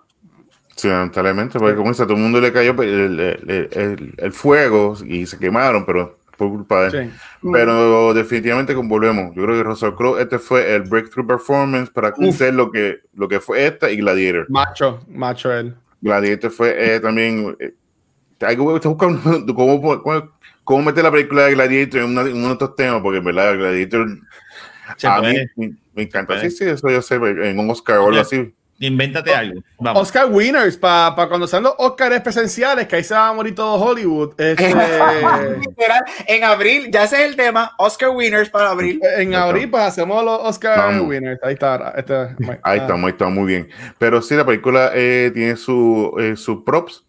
Sí, 0.80 0.88
lamentablemente, 0.88 1.60
porque 1.60 1.76
como 1.76 1.89
dice, 1.89 2.04
a 2.04 2.06
todo 2.06 2.15
el 2.15 2.24
mundo 2.24 2.39
le 2.39 2.54
cayó 2.54 2.74
el, 2.82 4.32
fuego 4.32 4.96
y 5.06 5.26
se 5.26 5.38
quemaron, 5.38 5.86
pero 5.86 6.18
por 6.38 6.48
culpa 6.52 6.84
de 6.84 6.98
él. 6.98 7.12
Pero 7.52 8.13
definitivamente 8.13 8.74
volvemos. 8.74 9.36
Yo 9.36 9.44
creo 9.44 9.58
que 9.58 9.63
Russell 9.63 9.92
Crowe, 9.92 10.22
este 10.22 10.39
fue 10.39 10.74
el 10.74 10.84
breakthrough 10.84 11.28
performance 11.28 11.89
para 11.89 12.13
hacer 12.30 12.54
lo 12.54 12.72
que, 12.72 13.00
lo 13.13 13.28
que 13.28 13.42
fue 13.42 13.65
esta 13.65 13.92
y 13.92 13.98
Gladiator. 13.98 14.50
Macho, 14.50 15.04
macho 15.10 15.52
él. 15.52 15.76
Gladiator 16.00 16.50
fue 16.50 16.96
eh, 16.96 17.02
también 17.02 17.58
eh, 17.60 17.74
hay 18.39 18.56
que 18.56 18.62
buscar 18.62 18.96
cómo, 19.54 20.32
cómo, 20.63 20.82
meter 20.82 21.04
la 21.04 21.12
película 21.12 21.44
de 21.44 21.56
Gladiator 21.56 22.02
en, 22.04 22.18
uno 22.18 22.24
de 22.24 22.52
estos 22.54 22.74
temas, 22.78 23.02
porque 23.02 23.18
en 23.18 23.26
verdad 23.26 23.58
Gladiator 23.58 24.08
a 25.04 25.22
mí 25.22 25.36
me, 25.94 26.04
encanta. 26.04 26.39
Sí, 26.39 26.50
sí, 26.52 26.63
eso 26.63 26.89
yo 26.89 27.02
sé, 27.02 27.15
en 27.15 27.60
un 27.60 27.70
Oscar 27.70 27.98
o 27.98 28.08
algo 28.08 28.22
así. 28.22 28.56
Invéntate 28.80 29.34
algo. 29.34 29.62
Oscar 29.78 30.28
winners, 30.32 30.78
para 30.78 31.15
pa 31.15 31.28
cuando 31.28 31.48
sean 31.48 31.63
los 31.63 31.74
Oscars 31.78 32.22
presenciales, 32.22 32.88
que 32.88 32.96
ahí 32.96 33.04
se 33.04 33.13
va 33.13 33.30
a 33.30 33.34
morir 33.34 33.54
todo 33.54 33.76
Hollywood. 33.76 34.34
Este... 34.39 34.74
en 36.28 36.44
abril, 36.44 36.89
ya 36.92 37.04
ese 37.04 37.24
es 37.24 37.30
el 37.30 37.36
tema, 37.36 37.74
Oscar 37.78 38.10
winners 38.10 38.50
para 38.50 38.70
abril. 38.70 39.02
En 39.18 39.36
abril, 39.36 39.70
pues 39.70 39.84
hacemos 39.84 40.24
los 40.24 40.39
Oscar 40.42 41.02
winners. 41.02 41.39
Ahí 41.44 41.54
está. 41.54 41.94
Este, 41.98 42.13
ahí 42.63 42.80
está, 42.80 42.96
muy, 42.96 43.12
está 43.12 43.28
muy 43.28 43.46
bien. 43.46 43.70
Pero 43.98 44.22
sí, 44.22 44.36
la 44.36 44.46
película 44.46 44.92
eh, 44.94 45.32
tiene 45.34 45.56
sus 45.58 46.12
eh, 46.20 46.36
su 46.38 46.63
props. 46.63 47.06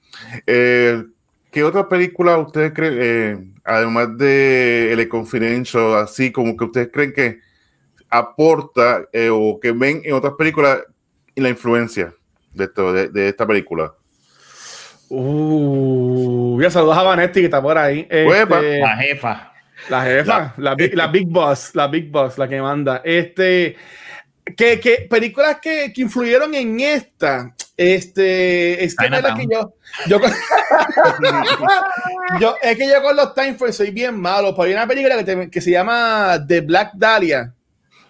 Eh, 0.46 1.04
¿Qué 1.50 1.64
otra 1.64 1.88
película 1.88 2.38
ustedes 2.38 2.72
creen, 2.72 2.98
eh, 3.00 3.52
además 3.64 4.16
de 4.16 4.92
El 4.92 5.08
Confidential, 5.08 5.96
así 5.96 6.30
como 6.30 6.56
que 6.56 6.64
ustedes 6.64 6.90
creen 6.92 7.12
que 7.12 7.40
aporta 8.08 9.02
eh, 9.12 9.30
o 9.32 9.58
que 9.60 9.72
ven 9.72 10.02
en 10.04 10.14
otras 10.14 10.34
películas 10.34 10.80
la 11.40 11.48
influencia 11.48 12.12
de, 12.52 12.64
esto, 12.64 12.92
de, 12.92 13.28
esta 13.28 13.46
película? 13.46 13.92
Uh, 15.08 16.54
voy 16.54 16.64
a 16.64 16.70
saludar 16.70 17.00
a 17.00 17.02
Vanetti 17.02 17.40
que 17.40 17.46
está 17.46 17.60
por 17.60 17.76
ahí. 17.76 18.06
Este, 18.08 18.78
la 18.78 18.96
jefa. 18.96 19.52
La 19.88 20.02
jefa, 20.02 20.54
la, 20.58 20.76
la, 20.92 21.06
big, 21.06 21.26
Boss, 21.26 21.74
la 21.74 21.88
Big 21.88 22.10
Boss, 22.10 22.36
la 22.36 22.46
que 22.46 22.60
manda. 22.60 23.00
Este, 23.02 23.76
que, 24.56 24.78
que 24.78 25.06
películas 25.08 25.58
que, 25.60 25.90
que 25.92 26.02
influyeron 26.02 26.54
en 26.54 26.78
esta, 26.80 27.54
este, 27.80 28.84
es 28.84 28.94
que, 28.94 29.08
que 29.08 29.46
yo, 29.50 29.74
yo, 30.06 30.20
yo, 32.40 32.54
es 32.60 32.76
que 32.76 32.86
yo 32.86 33.02
con 33.02 33.16
los 33.16 33.34
time 33.34 33.56
soy 33.72 33.90
bien 33.90 34.20
malo. 34.20 34.54
Pero 34.54 34.64
hay 34.64 34.72
una 34.74 34.86
película 34.86 35.24
que, 35.24 35.48
que 35.48 35.60
se 35.62 35.70
llama 35.70 36.44
The 36.46 36.60
Black 36.60 36.90
Dahlia. 36.94 37.54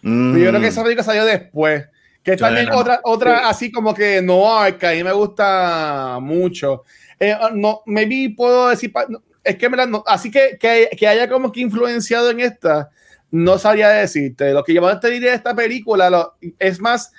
Yo 0.02 0.32
creo 0.32 0.60
que 0.60 0.66
esa 0.66 0.82
película 0.82 1.04
salió 1.04 1.24
después. 1.24 1.86
Que 2.22 2.36
también 2.36 2.70
otra, 2.70 3.00
otra 3.04 3.48
así 3.48 3.72
como 3.72 3.94
que 3.94 4.20
no 4.20 4.44
que 4.78 4.86
a 4.86 4.92
mí 4.92 5.02
me 5.02 5.12
gusta 5.12 6.18
mucho. 6.20 6.84
Eh, 7.18 7.36
no, 7.54 7.82
maybe 7.86 8.34
puedo 8.36 8.68
decir, 8.68 8.92
es 9.42 9.56
que 9.56 9.68
me 9.68 9.76
así 10.06 10.30
que, 10.30 10.58
que, 10.58 10.90
que, 10.96 11.08
haya 11.08 11.28
como 11.28 11.50
que 11.50 11.60
influenciado 11.60 12.30
en 12.30 12.40
esta, 12.40 12.90
no 13.30 13.58
sabría 13.58 13.88
decirte. 13.88 14.52
Lo 14.52 14.62
que 14.62 14.74
yo 14.74 15.00
te 15.00 15.10
diría 15.10 15.30
de 15.30 15.36
esta 15.36 15.54
película 15.54 16.10
lo, 16.10 16.34
es 16.58 16.80
más 16.80 17.12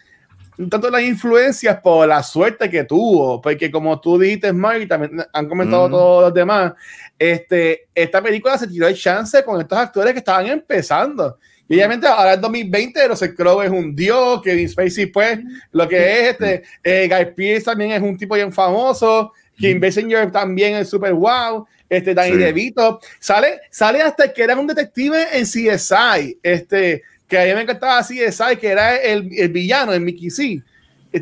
tanto 0.70 0.90
las 0.90 1.02
influencias 1.02 1.80
por 1.82 2.08
la 2.08 2.22
suerte 2.22 2.70
que 2.70 2.84
tuvo, 2.84 3.42
porque 3.42 3.72
como 3.72 4.00
tú 4.00 4.20
dijiste, 4.20 4.54
Mike, 4.54 4.82
y 4.82 4.88
también 4.88 5.26
han 5.34 5.48
comentado 5.48 5.90
todos 5.90 6.24
los 6.26 6.34
demás, 6.34 6.74
este, 7.18 7.88
esta 7.96 8.22
película 8.22 8.58
se 8.58 8.68
tiró 8.68 8.88
el 8.88 8.96
chance 8.96 9.44
con 9.44 9.60
estos 9.60 9.78
actores 9.78 10.14
que 10.14 10.20
estaban 10.20 10.48
empezando. 10.48 11.38
Y 11.72 11.76
obviamente 11.76 12.06
ahora 12.06 12.34
en 12.34 12.42
2020 12.42 13.08
Russell 13.08 13.34
Crowe 13.34 13.64
es 13.64 13.72
un 13.72 13.96
dios, 13.96 14.42
Kevin 14.42 14.68
Spacey 14.68 15.06
pues 15.06 15.40
lo 15.72 15.88
que 15.88 16.20
es, 16.20 16.30
este, 16.32 16.64
eh, 16.84 17.08
Guy 17.08 17.34
Pearce 17.34 17.64
también 17.64 17.92
es 17.92 18.02
un 18.02 18.18
tipo 18.18 18.36
bien 18.36 18.52
famoso, 18.52 19.32
Kim 19.58 19.80
Basinger 19.80 20.30
también 20.30 20.76
es 20.76 20.90
super 20.90 21.14
wow, 21.14 21.66
este, 21.90 22.14
Danny 22.14 22.36
DeVito, 22.36 23.00
sale, 23.22 23.62
sale 23.70 24.02
hasta 24.02 24.34
que 24.34 24.44
era 24.44 24.58
un 24.58 24.68
detective 24.68 25.28
en 25.32 25.46
CSI, 25.46 26.40
este, 26.44 27.04
que 27.26 27.40
a 27.40 27.46
mí 27.46 27.54
me 27.54 27.62
encantaba 27.62 28.00
así, 28.00 28.20
¿sabes? 28.34 28.60
Que 28.60 28.68
era 28.68 28.98
el, 28.98 29.30
el 29.38 29.48
villano, 29.48 29.94
el 29.94 30.02
Mickey 30.02 30.30
C. 30.30 30.62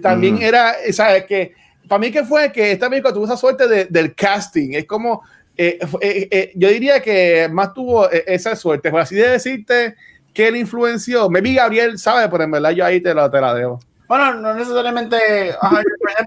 también 0.02 0.42
era, 0.42 0.74
¿sabes? 0.92 1.26
Que 1.26 1.54
para 1.88 2.00
mí 2.00 2.10
que 2.10 2.24
fue 2.24 2.52
que 2.52 2.72
esta 2.72 2.90
película 2.90 3.14
tuvo 3.14 3.26
esa 3.26 3.38
suerte 3.38 3.68
de, 3.68 3.86
del 3.86 4.16
casting. 4.16 4.74
Es 4.74 4.86
como, 4.86 5.22
eh, 5.56 5.78
eh, 6.02 6.28
eh, 6.32 6.52
yo 6.56 6.70
diría 6.70 7.02
que 7.02 7.48
más 7.52 7.72
tuvo 7.74 8.10
esa 8.10 8.56
suerte. 8.56 8.90
Por 8.90 9.02
así 9.02 9.14
de 9.14 9.30
decirte 9.30 9.96
que 10.34 10.52
le 10.52 10.60
influenció. 10.60 11.30
Me 11.30 11.42
vi 11.42 11.56
Gabriel, 11.56 11.98
¿sabes? 11.98 12.28
Pero 12.30 12.44
en 12.44 12.52
verdad 12.52 12.72
yo 12.72 12.86
ahí 12.86 13.02
te 13.02 13.14
la, 13.14 13.30
te 13.30 13.42
la 13.42 13.54
debo. 13.54 13.80
Bueno, 14.08 14.34
no 14.36 14.54
necesariamente, 14.56 15.56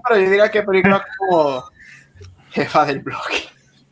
pero 0.07 0.19
yo 0.19 0.29
diría 0.29 0.49
que 0.49 0.63
película 0.63 1.05
como 1.17 1.65
jefa 2.51 2.85
del 2.85 2.99
blog. 2.99 3.19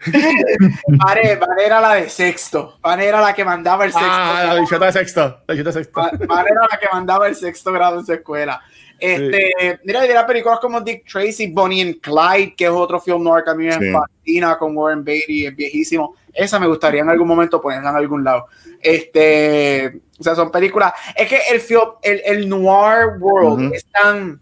Vane, 0.88 1.40
era 1.64 1.82
la 1.82 1.96
de 1.96 2.10
sexto. 2.10 2.78
Vane 2.82 3.06
era 3.06 3.22
la 3.22 3.34
que 3.34 3.46
mandaba 3.46 3.86
el 3.86 3.92
sexto. 3.92 4.10
Ah, 4.10 4.44
la 4.48 4.62
bichota 4.62 4.86
de 4.86 4.92
sexto. 4.94 5.42
La 5.46 5.56
de 5.56 5.72
sexto. 5.72 6.02
era 6.02 6.62
la 6.72 6.80
que 6.80 6.88
mandaba 6.92 7.28
el 7.28 7.36
sexto 7.36 7.72
grado 7.72 8.00
en 8.00 8.06
su 8.06 8.14
escuela. 8.14 8.62
Este, 9.02 9.52
sí. 9.60 9.68
Mira, 9.84 10.04
dirá 10.04 10.26
películas 10.28 10.60
como 10.60 10.80
Dick 10.80 11.12
Tracy, 11.12 11.48
Bonnie 11.48 11.82
and 11.82 12.00
Clyde, 12.00 12.56
que 12.56 12.66
es 12.66 12.70
otro 12.70 13.02
film 13.02 13.24
noir 13.24 13.44
que 13.44 13.50
a 13.50 13.56
mí 13.56 13.66
me 13.66 13.92
fascina 13.92 14.58
con 14.58 14.78
Warren 14.78 15.04
Beatty, 15.04 15.48
es 15.48 15.56
viejísimo. 15.56 16.16
Esa 16.32 16.60
me 16.60 16.68
gustaría 16.68 17.02
en 17.02 17.10
algún 17.10 17.28
momento 17.28 17.60
ponerla 17.60 17.90
en 17.90 17.96
algún 17.96 18.24
lado. 18.24 18.46
Este, 18.80 20.02
o 20.20 20.24
sea, 20.24 20.36
son 20.36 20.52
películas. 20.52 20.94
Es 21.16 21.28
que 21.28 21.40
el 21.52 21.60
film, 21.60 21.82
el, 22.04 22.22
el 22.24 22.48
noir 22.48 23.18
world 23.20 23.74
es 23.74 23.86
tan 23.86 24.40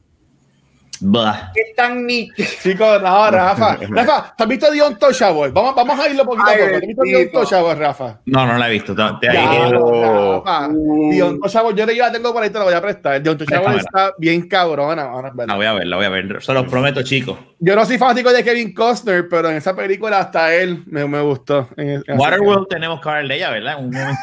¿Qué 1.53 1.73
tan 1.75 2.05
nítido? 2.05 2.47
Chicos, 2.62 3.01
no, 3.01 3.31
Rafa. 3.31 3.77
Rafa, 3.89 4.33
¿te 4.35 4.43
has 4.43 4.49
visto 4.49 4.71
The 4.71 4.83
Untouchable? 4.83 5.51
Vamos, 5.51 5.75
vamos 5.75 5.99
a 5.99 6.09
irlo 6.09 6.25
poquito 6.25 6.49
a 6.49 6.53
poco. 6.53 6.65
¿Te 6.65 6.75
has 6.75 6.81
visto 6.81 7.03
The 7.03 7.17
Untouchable, 7.25 7.75
Rafa? 7.75 8.19
No, 8.25 8.45
no 8.45 8.57
la 8.57 8.67
he 8.67 8.71
visto. 8.71 8.95
Te, 8.95 9.03
te 9.27 9.33
ya, 9.33 9.69
no, 9.69 10.41
Rafa. 10.43 10.67
Uh. 10.69 11.12
The 11.12 11.95
yo 11.95 12.03
la 12.03 12.12
tengo 12.12 12.33
por 12.33 12.43
ahí, 12.43 12.49
te 12.49 12.59
la 12.59 12.65
voy 12.65 12.73
a 12.73 12.81
prestar. 12.81 13.23
The 13.23 13.29
Untouchable 13.29 13.77
está 13.77 14.13
bien 14.17 14.47
cabrona. 14.47 15.03
Ahora, 15.03 15.31
la 15.35 15.55
voy 15.55 15.65
a 15.65 15.73
ver, 15.73 15.88
la 15.88 15.95
voy 15.95 16.05
a 16.05 16.09
ver. 16.09 16.41
Se 16.41 16.53
los 16.53 16.67
prometo, 16.67 17.01
chicos. 17.03 17.38
Yo 17.59 17.75
no 17.75 17.85
soy 17.85 17.97
fanático 17.97 18.31
de 18.31 18.43
Kevin 18.43 18.73
Costner, 18.73 19.27
pero 19.29 19.49
en 19.49 19.57
esa 19.57 19.75
película 19.75 20.19
hasta 20.19 20.53
él 20.53 20.83
me, 20.85 21.05
me 21.07 21.21
gustó. 21.21 21.69
Waterworld 22.07 22.67
tenemos 22.67 23.01
que 23.01 23.09
hablar 23.09 23.27
de 23.27 23.35
ella, 23.35 23.49
¿verdad? 23.51 23.79
Un 23.79 23.91
momento. 23.91 24.19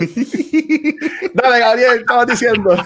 Dale, 1.34 1.58
Gabriel, 1.58 2.00
estabas 2.00 2.26
diciendo. 2.26 2.76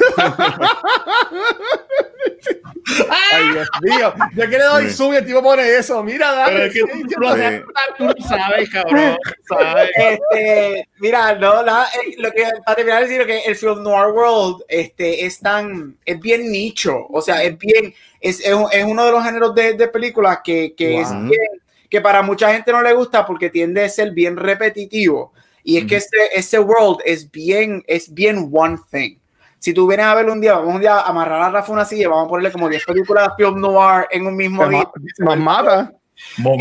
Ay, 3.35 3.51
Dios 3.53 3.69
mío. 3.83 4.15
Yo 4.35 4.51
que 4.51 4.59
le 4.59 4.65
doy 4.65 4.91
zoom 4.91 5.15
y 5.15 5.17
el 5.17 5.27
tipo 5.27 5.43
pone 5.43 5.77
eso. 5.77 6.03
Mira, 6.03 6.33
dale. 6.33 6.71
Que 6.71 6.81
tú, 6.81 8.05
lo 8.05 8.15
sabes, 8.27 8.71
cabrón. 8.71 9.17
¿sabes? 9.49 9.91
Este, 9.97 10.89
mira, 10.99 11.35
no, 11.35 11.63
la, 11.63 11.87
eh, 11.95 12.15
lo 12.19 12.31
que 12.33 12.45
para 12.65 12.77
terminar 12.77 13.03
de 13.03 13.09
decir 13.09 13.27
que 13.27 13.41
el 13.41 13.57
film 13.57 13.83
Noir 13.83 14.13
World 14.13 14.65
este, 14.69 15.25
es 15.25 15.41
tan, 15.41 15.97
es 16.05 16.21
bien 16.21 16.51
nicho. 16.51 17.07
O 17.11 17.21
sea, 17.21 17.43
es 17.43 17.59
bien, 17.59 17.95
es, 18.21 18.41
es, 18.41 18.57
es 18.73 18.85
uno 18.85 19.05
de 19.05 19.13
los 19.13 19.25
géneros 19.25 19.55
de, 19.55 19.75
de 19.75 19.89
películas 19.89 20.39
que, 20.45 20.75
que 20.75 21.01
es 21.01 21.11
bien, 21.11 21.63
que 21.89 22.01
para 22.01 22.23
mucha 22.23 22.53
gente 22.53 22.73
no 22.73 22.83
le 22.83 22.93
gusta 22.93 23.27
porque 23.27 23.51
tiende 23.51 23.85
a 23.85 23.89
ser 23.89 24.13
bien 24.13 24.37
repetitivo. 24.37 25.33
Y 25.63 25.79
es 25.79 25.87
que 25.87 25.97
ese, 25.97 26.29
ese 26.35 26.59
world 26.59 26.99
es 27.07 27.31
bien, 27.31 27.83
es 27.87 28.13
bien 28.13 28.51
one 28.53 28.79
thing. 28.91 29.17
Si 29.65 29.73
tú 29.73 29.87
vienes 29.87 30.05
a 30.05 30.15
verlo 30.15 30.35
un 30.35 30.43
día, 30.43 30.57
vamos 30.57 30.75
un 30.75 30.81
día 30.83 30.99
a 30.99 31.09
amarrar 31.09 31.41
a 31.41 31.49
Rafa 31.49 31.73
una 31.73 31.87
silla, 31.87 32.11
vamos 32.11 32.27
a 32.27 32.29
ponerle 32.29 32.53
como 32.53 32.69
10 32.69 32.85
películas 32.85 33.29
de 33.29 33.45
film 33.47 33.63
noir 33.63 34.07
en 34.11 34.27
un 34.27 34.37
mismo 34.37 34.69
día. 34.69 34.87
Más 35.21 35.39
mata. 35.39 35.91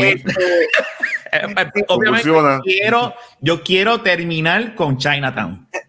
Este, 0.00 0.30
eh, 1.32 1.54
eh, 1.56 1.84
obviamente 1.88 2.28
yo 2.28 2.60
quiero, 2.62 3.14
yo 3.40 3.62
quiero 3.62 4.00
terminar 4.02 4.74
con 4.74 4.96
Chinatown. 4.96 5.66
Eh, 5.72 5.80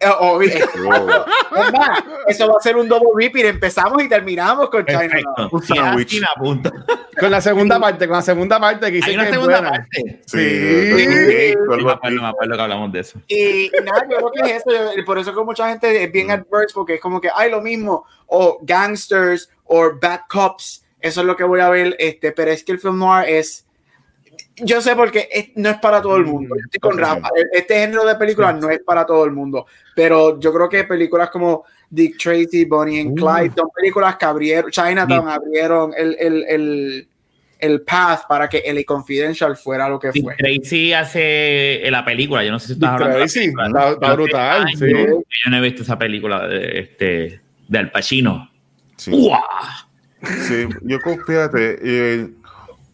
eso 2.28 2.48
va 2.48 2.54
a 2.58 2.62
ser 2.62 2.76
un 2.76 2.88
double 2.88 3.10
repeat. 3.14 3.46
Empezamos 3.46 4.02
y 4.02 4.08
terminamos 4.08 4.68
con 4.70 4.84
Chinatown. 4.84 5.50
con 7.18 7.30
la 7.30 7.40
segunda 7.40 7.78
parte, 7.78 8.06
con 8.06 8.16
la 8.16 8.22
segunda 8.22 8.58
parte 8.60 8.90
que 8.90 8.98
hice 8.98 9.14
una 9.14 9.30
segunda 9.30 9.62
parte. 9.62 10.22
Sí. 10.26 11.54
me 11.56 12.26
acuerdo 12.26 12.56
que 12.56 12.62
hablamos 12.62 12.92
de 12.92 13.00
eso. 13.00 13.20
Y, 13.28 13.70
nada, 13.84 14.06
yo 14.10 14.16
creo 14.16 14.32
que 14.32 14.40
es 14.56 14.64
eso. 14.66 14.70
Por 15.04 15.18
eso 15.18 15.34
que 15.34 15.44
mucha 15.44 15.68
gente 15.68 16.02
es 16.02 16.10
bien 16.10 16.30
adverse 16.30 16.74
porque 16.74 16.94
es 16.94 17.00
como 17.00 17.20
que 17.20 17.30
hay 17.34 17.50
lo 17.50 17.60
mismo 17.60 18.04
o 18.26 18.58
gangsters 18.62 19.48
o 19.64 19.92
bad 20.00 20.20
cops. 20.28 20.84
Eso 21.00 21.20
es 21.20 21.26
lo 21.26 21.36
que 21.36 21.44
voy 21.44 21.60
a 21.60 21.68
ver. 21.68 21.94
Este, 21.98 22.32
pero 22.32 22.50
es 22.50 22.64
que 22.64 22.72
el 22.72 22.80
film 22.80 22.98
noir 22.98 23.28
es 23.28 23.65
yo 24.56 24.80
sé 24.80 24.96
porque 24.96 25.52
no 25.56 25.68
es 25.68 25.76
para 25.78 26.00
todo 26.00 26.16
el 26.16 26.24
mundo. 26.24 26.54
Mm, 26.54 26.58
estoy 26.64 26.80
con 26.80 26.98
Rafa. 26.98 27.28
Este 27.52 27.78
género 27.78 28.04
de 28.04 28.14
películas 28.14 28.58
no 28.58 28.70
es 28.70 28.80
para 28.80 29.04
todo 29.04 29.24
el 29.24 29.32
mundo. 29.32 29.66
Pero 29.94 30.40
yo 30.40 30.52
creo 30.52 30.68
que 30.68 30.84
películas 30.84 31.30
como 31.30 31.64
Dick 31.90 32.16
Tracy, 32.18 32.64
Bonnie 32.64 33.00
and 33.00 33.18
Clyde 33.18 33.52
son 33.56 33.68
películas 33.74 34.16
que 34.16 34.24
abrieron, 34.24 34.70
Chinatown 34.70 35.28
abrieron 35.28 35.92
el, 35.96 36.16
el, 36.18 36.44
el, 36.48 37.08
el, 37.58 37.80
path 37.82 38.26
para 38.28 38.48
que 38.48 38.58
el 38.58 38.84
Confidential 38.84 39.56
fuera 39.56 39.88
lo 39.88 39.98
que 39.98 40.10
Dick 40.10 40.24
fue. 40.24 40.34
Tracy 40.36 40.92
hace 40.94 41.82
la 41.90 42.04
película. 42.04 42.42
Yo 42.42 42.52
no 42.52 42.58
sé 42.58 42.68
si 42.68 42.72
estás 42.74 42.90
hablando 42.90 43.18
Tracy, 43.18 43.48
de 43.48 43.54
la 43.56 43.90
está, 43.92 44.14
brutal. 44.14 44.66
Sí. 44.74 44.86
Yo 44.90 45.50
no 45.50 45.56
he 45.58 45.60
visto 45.60 45.82
esa 45.82 45.98
película 45.98 46.46
de, 46.46 46.80
este, 46.80 47.40
de 47.68 47.78
Al 47.78 47.90
Pacino. 47.90 48.50
Sí. 48.96 49.30
Sí, 50.48 50.66
yo 50.82 50.98
fíjate, 51.26 51.78
eh, 51.82 52.30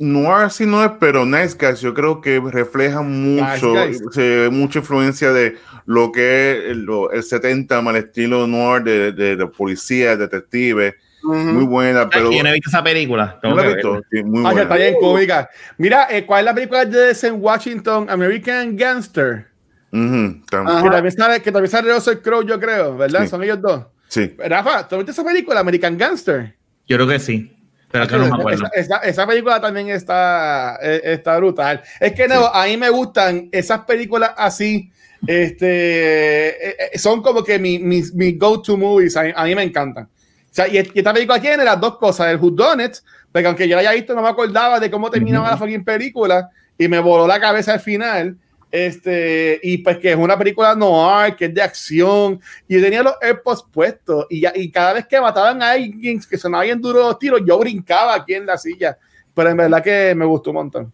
Noir 0.02 0.50
sí 0.50 0.66
no 0.66 0.84
es, 0.84 0.90
pero 0.98 1.24
Nice 1.24 1.56
Guys 1.56 1.80
yo 1.80 1.94
creo 1.94 2.20
que 2.20 2.40
refleja 2.40 3.02
mucho, 3.02 3.72
se, 4.10 4.48
mucha 4.50 4.80
influencia 4.80 5.32
de 5.32 5.56
lo 5.86 6.10
que 6.10 6.50
es 6.50 6.70
el, 6.70 6.88
el 7.12 7.22
70 7.22 7.80
mal 7.82 7.94
estilo 7.94 8.48
noir 8.48 8.82
de, 8.82 9.12
de, 9.12 9.36
de 9.36 9.46
policía, 9.46 10.16
detective. 10.16 10.96
Uh 11.22 11.28
-huh. 11.28 11.52
Muy 11.52 11.64
buena, 11.64 12.10
pero. 12.10 12.30
¿Quién 12.30 12.48
ha 12.48 12.52
visto 12.52 12.68
esa 12.68 12.82
película? 12.82 13.38
¿No 13.44 13.54
la 13.54 13.64
he 13.64 13.74
visto? 13.74 14.02
Sí, 14.10 14.24
muy 14.24 14.40
ah, 14.40 14.50
buena. 14.50 14.62
está 14.62 14.74
bien 14.74 14.94
cómica. 14.98 15.48
Mira, 15.78 16.08
eh, 16.10 16.26
¿cuál 16.26 16.40
es 16.40 16.44
la 16.46 16.54
película 16.54 16.84
de 16.84 17.14
Sam 17.14 17.36
Washington? 17.40 18.10
American 18.10 18.76
Gangster. 18.76 19.46
Uh 19.92 19.98
-huh. 19.98 20.42
que, 20.82 20.90
también 20.90 21.12
sale, 21.12 21.40
que 21.42 21.52
también 21.52 21.70
sale 21.70 21.94
Russell 21.94 22.18
Crowe, 22.18 22.44
yo 22.44 22.58
creo, 22.58 22.96
¿verdad? 22.96 23.22
Sí. 23.22 23.28
Son 23.28 23.40
ellos 23.44 23.60
dos. 23.62 23.86
Sí. 24.08 24.34
Rafa, 24.36 24.88
¿tú 24.88 24.96
viste 24.96 25.12
esa 25.12 25.22
película, 25.22 25.60
American 25.60 25.96
Gangster? 25.96 26.56
Yo 26.88 26.96
creo 26.96 27.06
que 27.06 27.20
sí. 27.20 27.52
Pero 27.92 28.08
que 28.08 28.16
no 28.16 28.26
me 28.26 28.34
acuerdo. 28.34 28.64
Esa, 28.72 28.96
esa, 28.96 28.96
esa, 29.08 29.26
película 29.26 29.60
también 29.60 29.90
está, 29.90 30.78
eh, 30.82 31.00
está 31.04 31.36
brutal. 31.36 31.82
Es 32.00 32.12
que 32.12 32.26
no, 32.26 32.40
sí. 32.40 32.50
a 32.52 32.64
mí 32.64 32.76
me 32.78 32.88
gustan 32.88 33.48
esas 33.52 33.80
películas 33.80 34.32
así. 34.36 34.90
Este 35.26 36.76
son 36.96 37.22
como 37.22 37.44
que 37.44 37.58
mis 37.58 37.80
mi, 37.80 38.02
mi 38.14 38.32
go-to 38.32 38.76
movies. 38.76 39.16
A 39.16 39.22
mí, 39.24 39.32
a 39.36 39.44
mí, 39.44 39.54
me 39.54 39.62
encantan. 39.62 40.04
O 40.04 40.08
sea, 40.50 40.66
y, 40.66 40.78
y, 40.78 40.90
esta 40.94 41.12
película 41.12 41.40
tiene 41.40 41.64
las 41.64 41.78
dos 41.78 41.98
cosas: 41.98 42.28
el 42.28 42.38
Who 42.38 42.50
Done 42.50 42.86
It, 42.86 42.94
porque 43.30 43.46
aunque 43.46 43.68
yo 43.68 43.76
la 43.76 43.82
haya 43.82 43.92
visto, 43.92 44.14
no 44.14 44.22
me 44.22 44.28
acordaba 44.28 44.80
de 44.80 44.90
cómo 44.90 45.10
terminaba 45.10 45.44
uh 45.44 45.48
-huh. 45.48 45.52
la 45.52 45.58
fucking 45.58 45.84
película 45.84 46.50
y 46.78 46.88
me 46.88 46.98
voló 46.98 47.26
la 47.26 47.38
cabeza 47.38 47.74
al 47.74 47.80
final. 47.80 48.36
Este, 48.72 49.60
y 49.62 49.78
pues 49.78 49.98
que 49.98 50.12
es 50.12 50.16
una 50.16 50.38
película 50.38 50.74
noir, 50.74 51.36
que 51.36 51.44
es 51.44 51.52
de 51.52 51.60
acción, 51.60 52.40
y 52.66 52.74
yo 52.74 52.82
tenía 52.82 53.02
los 53.02 53.14
AirPods 53.20 53.66
puestos, 53.70 54.26
y, 54.30 54.40
ya, 54.40 54.52
y 54.54 54.70
cada 54.70 54.94
vez 54.94 55.06
que 55.06 55.20
mataban 55.20 55.62
a 55.62 55.72
alguien 55.72 56.18
que 56.18 56.38
sonaba 56.38 56.64
bien 56.64 56.80
duro 56.80 57.00
los 57.00 57.18
tiros, 57.18 57.42
yo 57.44 57.58
brincaba 57.58 58.14
aquí 58.14 58.32
en 58.32 58.46
la 58.46 58.56
silla, 58.56 58.96
pero 59.34 59.50
en 59.50 59.58
verdad 59.58 59.82
que 59.82 60.14
me 60.14 60.24
gustó 60.24 60.50
un 60.50 60.56
montón. 60.56 60.92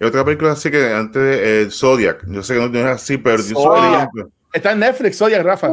Y 0.00 0.04
otra 0.04 0.24
película 0.24 0.52
así 0.52 0.70
que 0.70 0.92
antes 0.92 1.20
de 1.20 1.62
eh, 1.62 1.70
Zodiac, 1.72 2.24
yo 2.28 2.40
sé 2.40 2.54
que 2.54 2.60
no 2.60 2.78
es 2.78 2.86
así, 2.86 3.18
pero 3.18 3.42
Zodiac. 3.42 4.10
Está 4.52 4.70
en 4.70 4.78
Netflix, 4.78 5.18
Zodiac, 5.18 5.42
Rafa. 5.42 5.70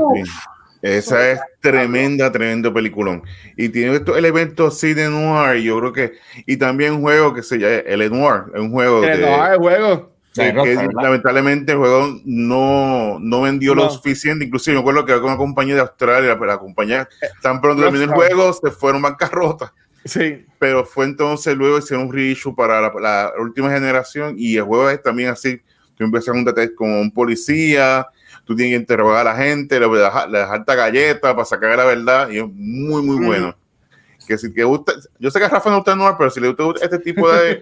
Esa 0.82 1.10
Zodiac. 1.16 1.34
es 1.34 1.42
tremenda, 1.62 2.32
tremendo 2.32 2.74
peliculón. 2.74 3.22
Y 3.56 3.70
tiene 3.70 3.98
estos 3.98 4.18
elementos 4.18 4.76
así 4.76 4.96
de 4.96 5.10
noir, 5.10 5.62
yo 5.62 5.78
creo 5.78 5.94
que, 5.94 6.14
y 6.48 6.58
también 6.58 6.94
un 6.94 7.02
juego 7.02 7.36
que 7.36 7.44
se 7.44 7.60
llama 7.60 7.84
El 7.86 8.12
Noir, 8.12 8.46
es 8.52 8.60
un 8.62 8.72
juego. 8.72 9.04
El 9.04 9.22
de, 9.22 9.26
Noir, 9.28 9.52
el 9.52 9.58
juego. 9.60 10.15
Que, 10.36 10.54
que 10.54 10.90
lamentablemente 11.02 11.72
el 11.72 11.78
juego 11.78 12.20
no, 12.26 13.20
no 13.22 13.42
vendió 13.42 13.74
no. 13.74 13.86
lo 13.86 13.90
suficiente. 13.90 14.44
Inclusive 14.44 14.76
me 14.76 14.82
acuerdo 14.82 15.06
que 15.06 15.14
con 15.14 15.26
una 15.26 15.38
compañía 15.38 15.76
de 15.76 15.82
Australia, 15.82 16.34
pero 16.34 16.46
la 16.46 16.58
compañía 16.58 17.08
tan 17.42 17.62
pronto 17.62 17.84
terminó 17.84 18.04
el 18.04 18.12
juego, 18.12 18.52
se 18.52 18.70
fueron 18.72 19.02
bancarrota. 19.02 19.74
Sí. 20.04 20.46
Pero 20.60 20.86
fue 20.86 21.06
entonces 21.06 21.56
luego 21.56 21.80
hicieron 21.80 22.08
un 22.08 22.14
reissue 22.14 22.54
para 22.54 22.82
la, 22.82 22.92
la, 23.00 23.34
última 23.40 23.72
generación 23.72 24.36
y 24.38 24.58
el 24.58 24.64
juego 24.64 24.90
es 24.90 25.02
también 25.02 25.30
así. 25.30 25.62
Tú 25.96 26.04
empiezas 26.04 26.36
un 26.36 26.44
detective 26.44 26.76
como 26.76 27.00
un 27.00 27.12
policía, 27.12 28.06
tú 28.44 28.56
tienes 28.56 28.74
que 28.74 28.82
interrogar 28.82 29.26
a 29.26 29.32
la 29.32 29.38
gente, 29.38 29.80
le 29.80 29.88
le 29.88 30.06
esta 30.56 30.76
galleta 30.76 31.34
para 31.34 31.46
sacar 31.46 31.78
la 31.78 31.86
verdad 31.86 32.30
y 32.30 32.40
es 32.40 32.46
muy, 32.46 33.02
muy 33.02 33.18
mm. 33.18 33.26
bueno. 33.26 33.58
Que 34.28 34.38
si 34.38 34.52
te 34.52 34.64
gusta, 34.64 34.94
yo 35.20 35.30
sé 35.30 35.40
que 35.40 35.46
a 35.46 35.50
Rafa 35.50 35.70
no 35.70 35.78
gusta 35.78 35.96
no, 35.96 36.18
pero 36.18 36.30
si 36.30 36.40
le 36.40 36.50
gusta 36.50 36.84
este 36.84 37.00
tipo 37.00 37.32
de 37.32 37.62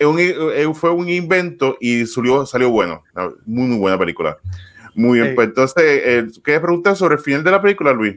un, 0.00 0.74
fue 0.74 0.90
un 0.90 1.08
invento 1.08 1.76
y 1.80 2.06
salió, 2.06 2.44
salió 2.44 2.70
bueno. 2.70 3.02
Muy, 3.44 3.68
muy 3.68 3.78
buena 3.78 3.98
película. 3.98 4.36
Muy 4.94 5.20
bien. 5.20 5.34
Pues 5.34 5.48
entonces, 5.48 5.84
eh, 5.84 6.26
¿qué 6.44 6.58
preguntas 6.60 6.98
sobre 6.98 7.16
el 7.16 7.20
final 7.20 7.44
de 7.44 7.50
la 7.50 7.62
película, 7.62 7.92
Luis? 7.92 8.16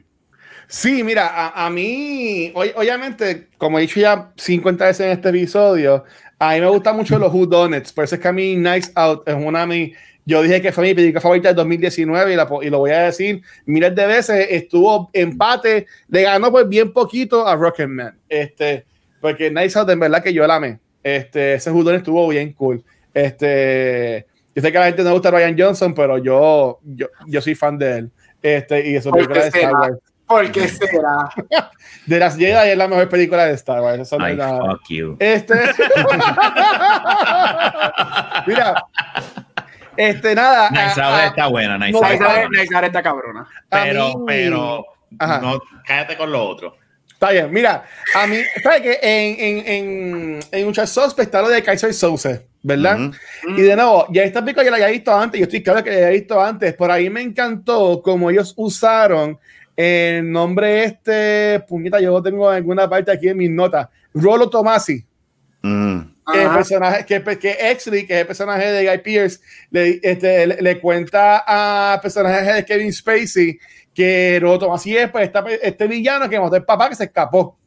Sí, 0.68 1.04
mira, 1.04 1.28
a, 1.28 1.66
a 1.66 1.70
mí, 1.70 2.52
obviamente, 2.54 3.48
como 3.58 3.80
he 3.80 3.82
dicho 3.82 4.00
ya 4.00 4.32
50 4.38 4.86
veces 4.86 5.06
en 5.08 5.12
este 5.12 5.30
episodio, 5.30 6.04
a 6.40 6.54
mí 6.54 6.62
me 6.62 6.68
gustan 6.68 6.96
mucho 6.96 7.20
los 7.20 7.34
Who 7.34 7.46
Donuts. 7.46 7.92
Por 7.92 8.06
eso 8.06 8.16
es 8.16 8.22
que 8.22 8.28
a 8.28 8.32
mí 8.32 8.56
Nice 8.56 8.92
Out 8.96 9.28
es 9.28 9.36
una 9.36 9.62
de 9.62 9.68
mis. 9.68 9.98
Yo 10.26 10.42
dije 10.44 10.62
que 10.62 10.72
fue 10.72 10.86
mi 10.86 10.94
película 10.94 11.22
favorita 11.22 11.50
del 11.50 11.56
2019 11.56 12.34
y, 12.34 12.36
la, 12.36 12.48
y, 12.62 12.70
lo 12.70 12.80
voy 12.80 12.92
a 12.92 13.04
decir 13.04 13.42
miles 13.66 13.94
de 13.96 14.06
veces. 14.06 14.48
Estuvo 14.50 15.10
empate, 15.12 15.88
le 16.08 16.22
ganó 16.22 16.52
pues 16.52 16.70
bien 16.70 16.94
poquito 16.94 17.48
a 17.48 17.56
Rocketman. 17.56 18.18
Este, 18.30 18.86
porque 19.20 19.52
Nice 19.52 19.78
Out, 19.78 19.90
en 19.90 20.00
verdad 20.00 20.24
que 20.24 20.34
yo 20.34 20.46
la 20.48 20.56
amé. 20.56 20.80
Este, 21.04 21.56
ese 21.56 21.72
judón 21.72 21.96
estuvo 21.96 22.28
bien 22.28 22.54
cool. 22.54 22.84
Este, 23.14 24.26
yo 24.56 24.62
sé 24.62 24.72
que 24.72 24.78
a 24.78 24.82
la 24.82 24.88
gente 24.88 25.04
no 25.04 25.10
le 25.10 25.14
gusta 25.14 25.32
Ryan 25.32 25.56
Johnson, 25.58 25.94
pero 25.94 26.18
yo, 26.18 26.80
yo, 26.84 27.08
yo 27.28 27.42
soy 27.42 27.56
fan 27.56 27.78
de 27.78 27.98
él. 27.98 28.12
Este, 28.42 28.90
y 28.90 28.96
eso 28.96 29.12
película 29.12 29.42
de 29.42 29.48
Star 29.48 29.74
Wars. 29.74 29.98
¿Por 30.30 30.52
qué 30.52 30.68
será? 30.68 31.30
De 32.06 32.20
las 32.20 32.38
Jedi 32.38 32.70
es 32.70 32.78
la 32.78 32.88
mejor 32.88 33.10
película 33.10 33.46
de 33.46 33.54
Star 33.54 33.82
Wars. 33.82 34.00
Eso 34.00 34.16
Ay, 34.20 34.36
la... 34.36 34.58
fuck 34.58 34.82
you. 34.88 35.18
Este. 35.20 35.56
Mira. 38.46 38.86
Este, 39.98 40.36
nada. 40.36 40.70
Nice 40.70 41.02
a, 41.02 41.18
a, 41.18 41.26
está 41.26 41.48
buena, 41.48 41.80
Nice 41.80 41.92
no, 41.92 42.02
Nice 42.02 42.86
está 42.86 43.02
cabrona. 43.02 43.48
Pero, 43.70 44.20
mí, 44.20 44.24
pero, 44.28 44.86
no, 45.20 45.62
cállate 45.84 46.16
con 46.16 46.32
lo 46.32 46.44
otro. 46.44 46.78
Está 47.20 47.32
bien, 47.34 47.52
mira, 47.52 47.84
a 48.16 48.28
mí, 48.28 48.38
¿sabes 48.64 48.80
que 48.80 48.98
En, 49.02 49.36
en, 49.42 49.68
en, 49.68 50.40
en 50.54 50.68
un 50.68 50.74
Suspect 50.74 51.20
está 51.20 51.42
lo 51.42 51.50
de 51.50 51.62
Kaiser 51.62 51.94
Souse, 51.94 52.40
¿verdad? 52.64 52.98
Uh 52.98 53.12
-huh. 53.12 53.60
Y 53.60 53.62
de 53.64 53.76
nuevo, 53.76 54.08
ya 54.10 54.24
esta 54.24 54.40
película 54.40 54.64
ya 54.64 54.72
la 54.72 54.78
había 54.78 54.88
visto 54.88 55.14
antes, 55.14 55.38
yo 55.38 55.44
estoy 55.44 55.62
claro 55.62 55.84
que 55.84 55.90
la 55.90 55.98
había 55.98 56.10
visto 56.12 56.40
antes, 56.42 56.74
por 56.76 56.90
ahí 56.90 57.10
me 57.10 57.22
encantó 57.22 58.02
como 58.02 58.30
ellos 58.32 58.54
usaron 58.56 59.38
el 59.76 60.32
nombre 60.32 60.86
este, 60.86 61.60
puñeta, 61.68 62.00
yo 62.00 62.12
lo 62.12 62.24
tengo 62.24 62.50
en 62.50 62.56
alguna 62.56 62.90
parte 62.90 63.12
aquí 63.12 63.28
en 63.28 63.36
mis 63.36 63.50
notas, 63.50 63.90
Rolo 64.14 64.50
Tomasi. 64.50 65.04
Uh 65.62 65.68
-huh. 65.68 66.14
Que 66.32 66.44
el 66.44 66.50
personaje, 66.52 67.06
que, 67.06 67.38
que 67.38 67.58
Exley, 67.72 68.06
que 68.06 68.14
es 68.14 68.22
el 68.22 68.28
personaje 68.28 68.72
de 68.72 68.88
Guy 68.88 69.00
Pierce, 69.00 69.40
le, 69.72 70.00
este, 70.02 70.48
le, 70.48 70.62
le 70.62 70.80
cuenta 70.80 71.44
a 71.46 72.00
personaje 72.02 72.54
de 72.54 72.64
Kevin 72.64 72.94
Spacey 72.94 73.60
que 74.00 74.38
es 74.38 75.12
pues, 75.12 75.26
esta, 75.26 75.44
este 75.62 75.86
villano 75.86 76.30
que 76.30 76.40
mató 76.40 76.56
el 76.56 76.64
papá 76.64 76.88
que 76.88 76.96
se 76.96 77.04
escapó. 77.04 77.58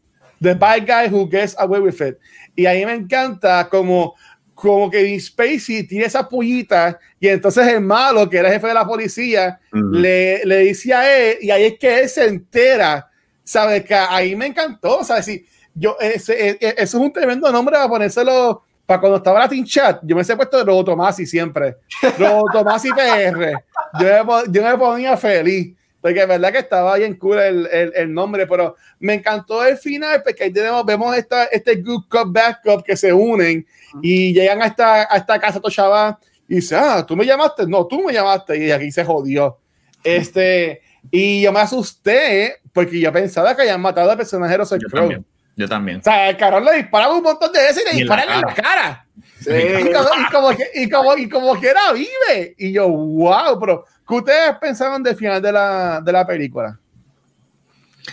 The 0.40 0.54
bad 0.54 0.86
guy 0.86 1.14
who 1.14 1.28
gets 1.28 1.54
away 1.58 1.78
with 1.78 2.00
it. 2.00 2.16
Y 2.56 2.64
a 2.64 2.72
mí 2.72 2.86
me 2.86 2.94
encanta 2.94 3.68
como, 3.68 4.14
como 4.54 4.90
que 4.90 5.20
Spacey 5.20 5.86
tiene 5.86 6.06
esa 6.06 6.26
pullita 6.26 6.98
y 7.20 7.28
entonces 7.28 7.68
el 7.68 7.82
malo, 7.82 8.30
que 8.30 8.38
era 8.38 8.48
jefe 8.48 8.66
de 8.66 8.72
la 8.74 8.86
policía, 8.86 9.60
uh 9.74 9.76
-huh. 9.76 10.00
le, 10.00 10.42
le 10.46 10.58
dice 10.60 10.94
a 10.94 11.18
él, 11.18 11.36
y 11.42 11.50
ahí 11.50 11.64
es 11.64 11.78
que 11.78 12.00
él 12.00 12.08
se 12.08 12.26
entera, 12.26 13.10
¿sabes? 13.44 13.84
Que 13.84 13.94
ahí 13.94 14.34
me 14.34 14.46
encantó, 14.46 15.04
¿sabes? 15.04 15.26
Si 15.26 15.44
yo, 15.74 15.98
ese, 16.00 16.48
ese, 16.48 16.56
eso 16.60 16.76
es 16.78 16.94
un 16.94 17.12
tremendo 17.12 17.52
nombre 17.52 17.74
para 17.74 17.88
ponérselo 17.88 18.62
para 18.86 19.00
cuando 19.00 19.18
estaba 19.18 19.40
la 19.40 19.48
Team 19.50 19.66
Chat, 19.66 20.00
yo 20.02 20.16
me 20.16 20.22
he 20.22 20.36
puesto 20.36 20.56
de 20.56 20.64
Robo 20.64 20.82
Tomasi 20.82 21.26
siempre. 21.26 21.76
Robo 22.18 22.46
Tomasi 22.50 22.88
PR. 22.90 23.52
Yo 24.00 24.24
me, 24.24 24.32
yo 24.50 24.62
me 24.62 24.78
ponía 24.78 25.14
feliz 25.18 25.76
porque 26.02 26.20
es 26.20 26.28
verdad 26.28 26.52
que 26.52 26.58
estaba 26.58 26.96
bien 26.96 27.14
cool 27.14 27.38
el, 27.38 27.68
el, 27.70 27.92
el, 27.94 28.12
nombre, 28.12 28.46
pero 28.46 28.74
me 28.98 29.14
encantó 29.14 29.64
el 29.64 29.78
final 29.78 30.20
porque 30.24 30.44
ahí 30.44 30.52
tenemos, 30.52 30.84
vemos 30.84 31.16
esta, 31.16 31.44
este 31.44 31.76
good 31.76 32.04
cop, 32.08 32.32
bad 32.32 32.56
cop 32.62 32.84
que 32.84 32.96
se 32.96 33.12
unen 33.12 33.64
y 34.02 34.34
llegan 34.34 34.60
a 34.60 34.66
esta, 34.66 35.02
a 35.02 35.16
esta 35.16 35.38
casa 35.38 35.60
Toshaba 35.60 36.18
y 36.48 36.56
dice, 36.56 36.74
ah, 36.76 37.06
tú 37.06 37.16
me 37.16 37.24
llamaste, 37.24 37.66
no, 37.68 37.86
tú 37.86 38.02
me 38.02 38.12
llamaste 38.12 38.58
y 38.58 38.72
aquí 38.72 38.90
se 38.90 39.04
jodió. 39.04 39.58
Este, 40.02 40.82
y 41.10 41.40
yo 41.40 41.52
me 41.52 41.60
asusté 41.60 42.56
porque 42.72 42.98
yo 42.98 43.12
pensaba 43.12 43.54
que 43.54 43.62
habían 43.62 43.80
matado 43.80 44.10
al 44.10 44.16
personaje 44.16 44.52
de 44.52 44.58
Russell 44.58 44.80
Crowe. 44.90 45.22
Yo 45.54 45.68
también. 45.68 45.98
O 45.98 46.02
sea, 46.02 46.30
el 46.30 46.36
carón 46.36 46.64
le 46.64 46.76
disparaba 46.76 47.14
un 47.14 47.22
montón 47.22 47.52
de 47.52 47.60
veces 47.60 47.84
y 47.84 47.92
le 47.92 48.00
disparan 48.00 48.28
en 48.28 48.40
la 48.40 48.54
cara. 48.54 49.06
Sí. 49.38 49.50
Y, 49.50 49.92
como, 49.92 50.08
y, 50.18 50.30
como 50.32 50.52
y, 50.74 50.88
como, 50.88 51.16
y 51.16 51.28
como 51.28 51.60
que 51.60 51.68
era 51.68 51.92
vive. 51.92 52.54
Y 52.58 52.72
yo, 52.72 52.88
wow, 52.88 53.60
pero 53.60 53.84
¿qué 54.12 54.32
ustedes 54.32 54.58
pensaban 54.60 55.02
del 55.02 55.16
final 55.16 55.40
de 55.40 55.52
la, 55.52 56.00
de 56.00 56.12
la 56.12 56.26
película? 56.26 56.78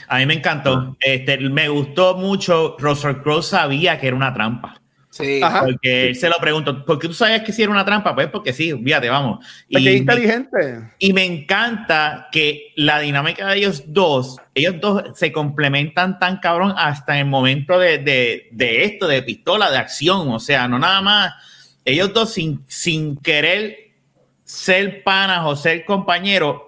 A 0.07 0.17
mí 0.17 0.25
me 0.25 0.35
encantó. 0.35 0.95
Este, 0.99 1.37
me 1.37 1.67
gustó 1.67 2.15
mucho. 2.15 2.75
Russell 2.79 3.17
Crowe 3.17 3.41
sabía 3.41 3.99
que 3.99 4.07
era 4.07 4.15
una 4.15 4.33
trampa. 4.33 4.79
Sí. 5.09 5.41
Porque 5.65 6.09
él 6.09 6.15
se 6.15 6.29
lo 6.29 6.35
preguntó, 6.39 6.85
¿por 6.85 6.99
qué 6.99 7.07
tú 7.07 7.15
sabías 7.15 7.41
que 7.41 7.51
sí 7.51 7.63
era 7.63 7.71
una 7.71 7.83
trampa? 7.83 8.13
Pues 8.13 8.27
porque 8.27 8.53
sí, 8.53 8.71
fíjate, 8.71 9.09
vamos. 9.09 9.45
Porque 9.71 9.83
y 9.83 9.87
es 9.89 9.95
inteligente. 9.95 10.57
Me, 10.57 10.91
y 10.99 11.13
me 11.13 11.25
encanta 11.25 12.27
que 12.31 12.73
la 12.75 12.99
dinámica 12.99 13.47
de 13.47 13.57
ellos 13.57 13.83
dos, 13.87 14.37
ellos 14.53 14.75
dos 14.79 15.03
se 15.15 15.31
complementan 15.31 16.19
tan 16.19 16.37
cabrón 16.37 16.73
hasta 16.77 17.13
en 17.13 17.21
el 17.21 17.25
momento 17.25 17.79
de, 17.79 17.97
de, 17.97 18.49
de 18.51 18.85
esto, 18.85 19.07
de 19.07 19.23
pistola, 19.23 19.71
de 19.71 19.77
acción. 19.77 20.29
O 20.29 20.39
sea, 20.39 20.67
no 20.67 20.77
nada 20.77 21.01
más 21.01 21.33
ellos 21.83 22.13
dos 22.13 22.31
sin, 22.31 22.63
sin 22.67 23.17
querer 23.17 23.88
ser 24.49 25.03
panas 25.03 25.41
o 25.45 25.55
ser 25.55 25.85
compañeros, 25.85 26.59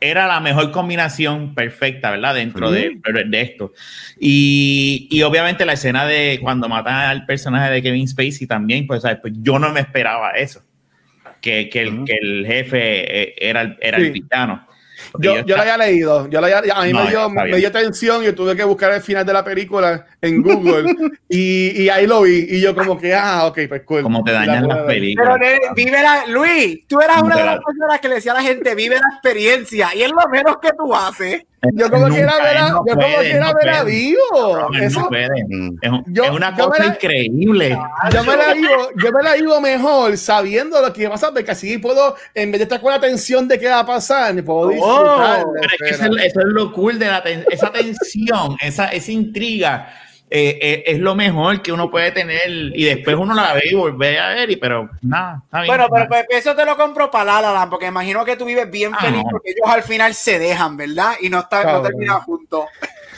era 0.00 0.26
la 0.26 0.40
mejor 0.40 0.70
combinación 0.70 1.54
perfecta, 1.54 2.10
¿verdad? 2.10 2.34
Dentro 2.34 2.70
de, 2.70 2.98
de, 3.26 3.40
esto. 3.42 3.74
Y, 4.18 5.08
y, 5.10 5.22
obviamente 5.24 5.66
la 5.66 5.74
escena 5.74 6.06
de 6.06 6.38
cuando 6.40 6.70
matan 6.70 6.94
al 6.94 7.26
personaje 7.26 7.70
de 7.70 7.82
Kevin 7.82 8.08
Spacey 8.08 8.46
también, 8.46 8.86
pues, 8.86 9.02
¿sabes? 9.02 9.18
pues 9.20 9.34
yo 9.42 9.58
no 9.58 9.70
me 9.74 9.80
esperaba 9.80 10.30
eso, 10.30 10.62
que, 11.42 11.68
que, 11.68 11.82
el, 11.82 12.04
que 12.04 12.14
el, 12.18 12.46
jefe 12.46 13.22
eh, 13.22 13.34
era, 13.36 13.76
era 13.78 13.98
el 13.98 14.10
villano. 14.10 14.66
Yo, 15.18 15.44
yo, 15.44 15.56
la 15.56 15.62
había 15.62 15.78
leído, 15.78 16.28
yo 16.28 16.40
la 16.40 16.58
había, 16.58 16.74
a 16.74 16.84
mí 16.84 16.92
me, 16.92 17.08
dio, 17.08 17.30
me 17.30 17.56
dio 17.56 17.72
tensión, 17.72 18.22
yo 18.22 18.34
tuve 18.34 18.54
que 18.54 18.64
buscar 18.64 18.92
el 18.92 19.00
final 19.00 19.24
de 19.24 19.32
la 19.32 19.44
película 19.44 20.06
en 20.20 20.42
Google 20.42 20.94
y, 21.28 21.82
y, 21.82 21.88
ahí 21.88 22.06
lo 22.06 22.22
vi 22.22 22.46
y 22.48 22.60
yo 22.60 22.74
como 22.74 22.98
que, 22.98 23.14
ah, 23.14 23.46
ok, 23.46 23.58
pues 23.68 23.82
cool. 23.82 24.02
Como 24.02 24.22
te 24.22 24.32
dañan 24.32 24.68
las 24.68 24.84
películas. 24.84 25.38
Pero 25.40 25.74
vive 25.74 26.02
la, 26.02 26.26
Luis, 26.26 26.86
tú 26.86 27.00
eras 27.00 27.22
una 27.22 27.36
de 27.36 27.44
las 27.44 27.58
personas 27.64 28.00
que 28.00 28.08
le 28.08 28.14
decía 28.16 28.32
a 28.32 28.36
la 28.36 28.42
gente, 28.42 28.74
vive 28.74 28.96
la 28.96 29.08
experiencia 29.14 29.94
y 29.94 30.02
es 30.02 30.10
lo 30.10 30.28
menos 30.30 30.58
que 30.60 30.70
tú 30.72 30.94
haces. 30.94 31.44
Yo 31.72 31.90
como 31.90 32.06
quiera 32.08 32.36
ver 32.38 32.56
a, 32.56 32.68
yo 32.68 32.94
como 32.94 33.18
quiera 33.20 33.52
ver 33.52 33.68
a 33.70 33.82
vivo. 33.82 34.70
Eso, 34.80 35.08
es, 35.12 35.28
es, 35.82 36.30
una 36.30 36.54
cosa 36.54 36.86
increíble. 36.86 37.76
Yo 38.12 38.24
me, 38.24 38.36
la 38.36 38.54
vivo, 38.54 38.90
yo 38.96 39.12
me 39.12 39.22
la 39.22 39.34
vivo 39.34 39.60
mejor 39.60 40.16
sabiendo 40.16 40.80
lo 40.80 40.92
que 40.92 41.04
va 41.04 41.08
a 41.08 41.12
pasar, 41.12 41.32
porque 41.32 41.50
así 41.50 41.78
puedo, 41.78 42.14
en 42.34 42.52
vez 42.52 42.60
de 42.60 42.62
estar 42.64 42.80
con 42.80 42.92
la 42.92 43.00
tensión 43.00 43.48
de 43.48 43.58
qué 43.58 43.68
va 43.68 43.80
a 43.80 43.86
pasar, 43.86 44.32
me 44.34 44.44
puedo 44.44 44.68
disfrutar. 44.68 45.44
Oh, 45.44 45.52
eso, 45.84 46.16
es, 46.16 46.32
lo 46.34 46.72
cool 46.72 46.98
de 46.98 47.06
la 47.06 47.18
esa 47.50 47.72
tensión, 47.72 48.56
esa, 48.60 48.86
esa 48.88 49.10
intriga 49.10 49.88
eh, 50.30 50.58
eh, 50.60 50.82
es 50.86 50.98
lo 50.98 51.14
mejor 51.14 51.62
que 51.62 51.72
uno 51.72 51.90
puede 51.90 52.12
tener 52.12 52.48
y 52.48 52.84
después 52.84 53.16
uno 53.16 53.34
la 53.34 53.54
ve 53.54 53.62
y 53.70 53.74
vuelve 53.74 54.18
a 54.18 54.28
ver, 54.28 54.50
y, 54.50 54.56
pero 54.56 54.90
nada, 55.00 55.42
Bueno, 55.66 55.86
pero 55.90 56.06
pues, 56.06 56.26
eso 56.30 56.54
te 56.54 56.66
lo 56.66 56.76
compro 56.76 57.10
para 57.10 57.40
La 57.40 57.52
La 57.52 57.70
porque 57.70 57.86
imagino 57.86 58.24
que 58.26 58.36
tú 58.36 58.44
vives 58.44 58.70
bien 58.70 58.92
ah, 58.94 59.00
feliz 59.00 59.22
porque 59.30 59.50
ellos 59.50 59.66
al 59.66 59.82
final 59.82 60.12
se 60.12 60.38
dejan, 60.38 60.76
¿verdad? 60.76 61.12
Y 61.20 61.30
no, 61.30 61.40
están, 61.40 61.66
no 61.66 61.80
terminan 61.80 62.20
juntos. 62.20 62.66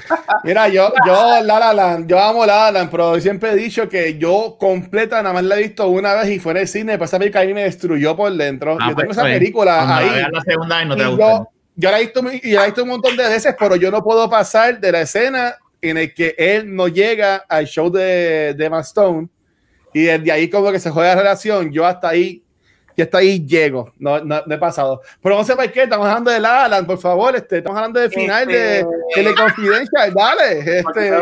Mira, 0.44 0.68
yo, 0.68 0.92
yo, 1.04 1.40
La 1.42 1.58
La 1.58 1.72
Land, 1.72 2.08
yo 2.08 2.20
amo 2.20 2.46
La 2.46 2.70
La 2.70 2.88
pero 2.88 3.18
siempre 3.20 3.50
he 3.50 3.56
dicho 3.56 3.88
que 3.88 4.16
yo 4.16 4.56
completa 4.58 5.20
nada 5.22 5.34
más 5.34 5.44
la 5.44 5.56
he 5.56 5.62
visto 5.62 5.88
una 5.88 6.14
vez 6.14 6.30
y 6.30 6.38
fue 6.38 6.52
en 6.52 6.58
el 6.58 6.68
cine, 6.68 6.96
pues 6.96 7.11
esa 7.11 7.18
película 7.18 7.42
a 7.42 7.46
mí 7.46 7.54
me 7.54 7.64
destruyó 7.64 8.16
por 8.16 8.32
dentro. 8.32 8.76
Ah, 8.80 8.90
yo 8.90 8.96
tengo 8.96 9.08
pues, 9.08 9.18
esa 9.18 9.22
película 9.26 9.96
ahí. 9.96 10.26
La 10.30 10.40
segunda 10.42 10.82
y 10.82 10.86
no 10.86 10.96
te 10.96 11.02
yo, 11.02 11.48
yo 11.74 11.90
la 11.90 11.98
he 11.98 12.02
visto, 12.02 12.22
y 12.42 12.52
la 12.52 12.62
he 12.62 12.66
visto 12.66 12.84
un 12.84 12.88
montón 12.90 13.16
de 13.16 13.28
veces, 13.28 13.54
pero 13.58 13.74
yo 13.74 13.90
no 13.90 14.02
puedo 14.04 14.30
pasar 14.30 14.78
de 14.78 14.92
la 14.92 15.00
escena 15.00 15.56
en 15.82 15.98
el 15.98 16.14
que 16.14 16.34
él 16.38 16.74
no 16.74 16.88
llega 16.88 17.36
al 17.48 17.66
show 17.66 17.90
de, 17.90 18.54
de 18.54 18.64
Emma 18.64 18.80
Stone 18.80 19.28
y 19.92 20.02
desde 20.02 20.32
ahí 20.32 20.48
como 20.48 20.70
que 20.70 20.78
se 20.78 20.90
juega 20.90 21.14
la 21.14 21.22
relación, 21.22 21.72
yo 21.72 21.86
hasta 21.86 22.08
ahí 22.08 22.42
y 22.96 23.02
hasta 23.02 23.18
ahí 23.18 23.46
llego, 23.46 23.92
no, 23.98 24.22
no, 24.22 24.42
he 24.50 24.58
pasado. 24.58 25.00
Pero 25.22 25.36
no 25.36 25.44
sé 25.44 25.56
por 25.56 25.70
qué, 25.72 25.84
estamos 25.84 26.06
hablando 26.06 26.30
de 26.30 26.40
La 26.40 26.64
Alan, 26.64 26.86
por 26.86 26.98
favor, 26.98 27.34
este, 27.34 27.58
estamos 27.58 27.78
hablando 27.78 28.00
del 28.00 28.10
final 28.10 28.46
de, 28.46 28.84
de 29.16 29.22
la 29.22 29.34
confidencia, 29.34 30.10
dale. 30.14 30.80
Este, 30.80 31.12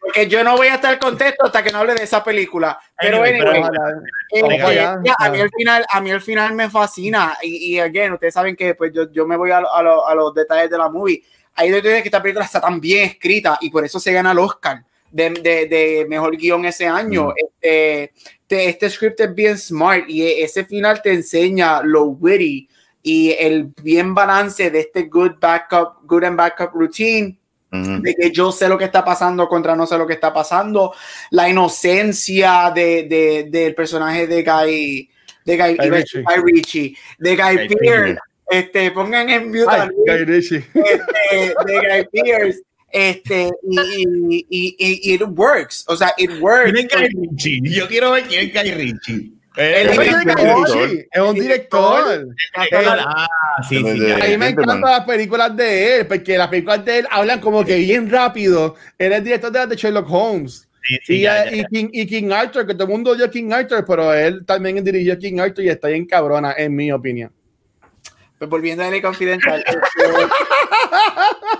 porque 0.00 0.26
yo 0.26 0.42
no 0.42 0.56
voy 0.56 0.68
a 0.68 0.76
estar 0.76 0.98
contento 0.98 1.44
hasta 1.44 1.62
que 1.62 1.70
no 1.70 1.78
hable 1.78 1.94
de 1.94 2.02
esa 2.02 2.24
película. 2.24 2.78
Pero, 2.98 3.22
anyway, 3.22 3.38
eh, 4.32 5.12
a 5.18 5.30
mí 5.30 5.38
el 5.38 5.50
final, 5.50 5.84
a 5.88 6.00
mí 6.00 6.10
el 6.10 6.20
final 6.20 6.54
me 6.54 6.68
fascina 6.68 7.36
y, 7.42 7.74
y 7.74 7.78
again, 7.78 8.14
ustedes 8.14 8.34
saben 8.34 8.56
que 8.56 8.74
pues 8.74 8.92
yo, 8.92 9.10
yo 9.12 9.26
me 9.26 9.36
voy 9.36 9.50
a, 9.50 9.58
a, 9.58 9.80
a 10.08 10.14
los 10.14 10.34
detalles 10.34 10.70
de 10.70 10.78
la 10.78 10.88
movie 10.88 11.22
ahí 11.54 11.70
doy 11.70 11.82
que 11.82 12.02
esta 12.04 12.22
película 12.22 12.44
está 12.44 12.60
tan 12.60 12.80
bien 12.80 13.10
escrita 13.10 13.58
y 13.60 13.70
por 13.70 13.84
eso 13.84 14.00
se 14.00 14.12
gana 14.12 14.32
el 14.32 14.38
Oscar 14.38 14.84
de, 15.12 15.30
de, 15.30 15.66
de 15.66 16.06
mejor 16.08 16.36
guion 16.36 16.64
ese 16.64 16.86
año. 16.86 17.28
Mm. 17.28 17.34
Este, 17.60 18.12
este, 18.48 18.90
script 18.90 19.20
es 19.20 19.34
bien 19.34 19.58
smart 19.58 20.08
y 20.08 20.22
ese 20.26 20.64
final 20.64 21.00
te 21.02 21.12
enseña 21.12 21.82
lo 21.82 22.04
witty 22.04 22.68
y 23.02 23.32
el 23.32 23.72
bien 23.82 24.14
balance 24.14 24.70
de 24.70 24.80
este 24.80 25.04
good 25.04 25.32
backup, 25.40 26.04
good 26.04 26.24
and 26.24 26.36
backup 26.36 26.72
routine. 26.74 27.38
De 27.74 28.14
que 28.14 28.30
yo 28.30 28.52
sé 28.52 28.68
lo 28.68 28.76
que 28.76 28.84
está 28.84 29.02
pasando 29.02 29.48
contra 29.48 29.74
no 29.74 29.86
sé 29.86 29.96
lo 29.96 30.06
que 30.06 30.12
está 30.12 30.30
pasando, 30.30 30.92
la 31.30 31.48
inocencia 31.48 32.70
de, 32.74 33.04
de 33.04 33.48
del 33.50 33.74
personaje 33.74 34.26
de 34.26 34.42
Guy, 34.42 35.10
de 35.46 35.56
Guy, 35.56 35.76
Ritchie. 36.44 36.94
de 37.18 37.34
Guy, 37.34 37.68
Pearce, 37.68 38.18
este, 38.52 38.90
pongan 38.90 39.30
en 39.30 39.48
mute 39.48 39.64
a 39.68 39.84
este, 39.84 40.64
de 41.66 42.06
Guy 42.12 42.22
Pearce. 42.22 42.62
Este, 42.92 43.50
y, 43.70 44.46
y, 44.50 44.76
y, 44.78 45.14
it 45.14 45.22
works. 45.22 45.84
O 45.88 45.96
sea, 45.96 46.12
it 46.18 46.30
works. 46.40 46.72
¿Quién 46.72 46.86
es 46.86 46.94
Guy 46.94 47.08
Ritchie? 47.08 47.60
Yo 47.70 47.88
quiero 47.88 48.10
ver 48.10 48.24
quién 48.24 48.46
es 48.46 48.52
Guy 48.52 48.70
Ritchie. 48.72 49.32
es 49.56 51.22
un 51.22 51.34
director. 51.34 52.28
Ah, 52.54 53.26
sí, 53.66 53.78
sí, 53.78 54.12
a 54.12 54.26
mí 54.26 54.36
me 54.36 54.48
encantan 54.48 54.82
las 54.82 55.06
películas 55.06 55.56
de 55.56 56.00
él, 56.00 56.06
porque 56.06 56.36
las 56.36 56.48
películas 56.48 56.84
de 56.84 56.98
él 56.98 57.06
hablan 57.10 57.40
como 57.40 57.64
que 57.64 57.76
bien 57.76 58.10
rápido. 58.10 58.74
Él 58.98 59.12
es 59.12 59.18
el 59.18 59.24
director 59.24 59.50
de, 59.50 59.66
de 59.66 59.76
Sherlock 59.76 60.10
Holmes. 60.10 60.68
Sí, 60.86 60.98
sí, 61.04 61.14
y, 61.14 61.20
ya, 61.22 61.50
ya. 61.50 61.56
y, 61.56 61.64
King, 61.64 61.88
y, 61.92 62.06
King, 62.06 62.30
Arthur, 62.30 62.66
que 62.66 62.74
todo 62.74 62.84
el 62.84 62.90
mundo 62.90 63.12
odia 63.12 63.30
King 63.30 63.52
Arthur, 63.52 63.84
pero 63.86 64.12
él 64.12 64.44
también 64.44 64.84
dirigió 64.84 65.18
King 65.18 65.38
Arthur 65.38 65.64
y 65.64 65.68
está 65.70 65.88
bien 65.88 66.04
cabrona, 66.04 66.54
en 66.58 66.74
mi 66.74 66.92
opinión. 66.92 67.30
Pues 68.42 68.50
volviendo 68.50 68.82
a 68.82 68.90
la 68.90 69.00
confidencial. 69.00 69.64
Este, 69.64 69.78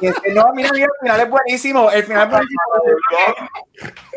este, 0.09 0.35
no, 0.35 0.47
mira, 0.53 0.72
mira, 0.72 0.87
el 0.87 0.91
final 1.01 1.20
es 1.20 1.30
buenísimo. 1.30 1.91
El 1.93 2.03
final 2.03 2.24
es 2.24 2.30
buenísimo. 2.30 2.62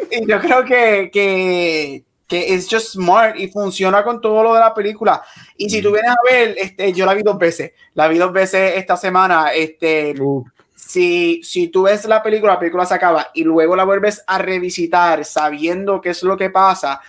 Y 0.10 0.28
yo 0.28 0.40
creo 0.40 0.66
que, 0.66 1.12
que, 1.14 2.04
que 2.28 2.56
es 2.56 2.68
just 2.68 2.94
smart 2.94 3.38
y 3.38 3.50
funciona 3.50 4.04
con 4.04 4.20
todo 4.20 4.42
lo 4.42 4.56
de 4.56 4.62
la 4.62 4.74
película. 4.74 5.22
Y 5.56 5.70
si 5.70 5.80
tú 5.80 5.92
vienes 5.92 6.10
a 6.10 6.16
ver, 6.28 6.56
este, 6.58 6.92
yo 6.92 7.06
la 7.06 7.14
vi 7.14 7.22
dos 7.22 7.38
veces. 7.38 7.74
La 7.94 8.08
vi 8.08 8.18
dos 8.18 8.34
veces 8.34 8.74
esta 8.78 8.98
semana. 8.98 9.54
Este, 9.54 10.16
si, 10.74 11.44
si 11.44 11.68
tú 11.68 11.84
ves 11.84 12.06
la 12.06 12.24
película, 12.24 12.54
la 12.54 12.60
película 12.60 12.88
se 12.88 12.96
acaba 12.96 13.30
y 13.36 13.44
luego 13.44 13.76
la 13.76 13.84
vuelves 13.84 14.24
a 14.26 14.40
revisitar 14.40 15.24
sabiendo 15.24 16.02
qué 16.02 16.10
es 16.10 16.24
lo 16.24 16.36
que 16.36 16.50
pasa, 16.50 17.00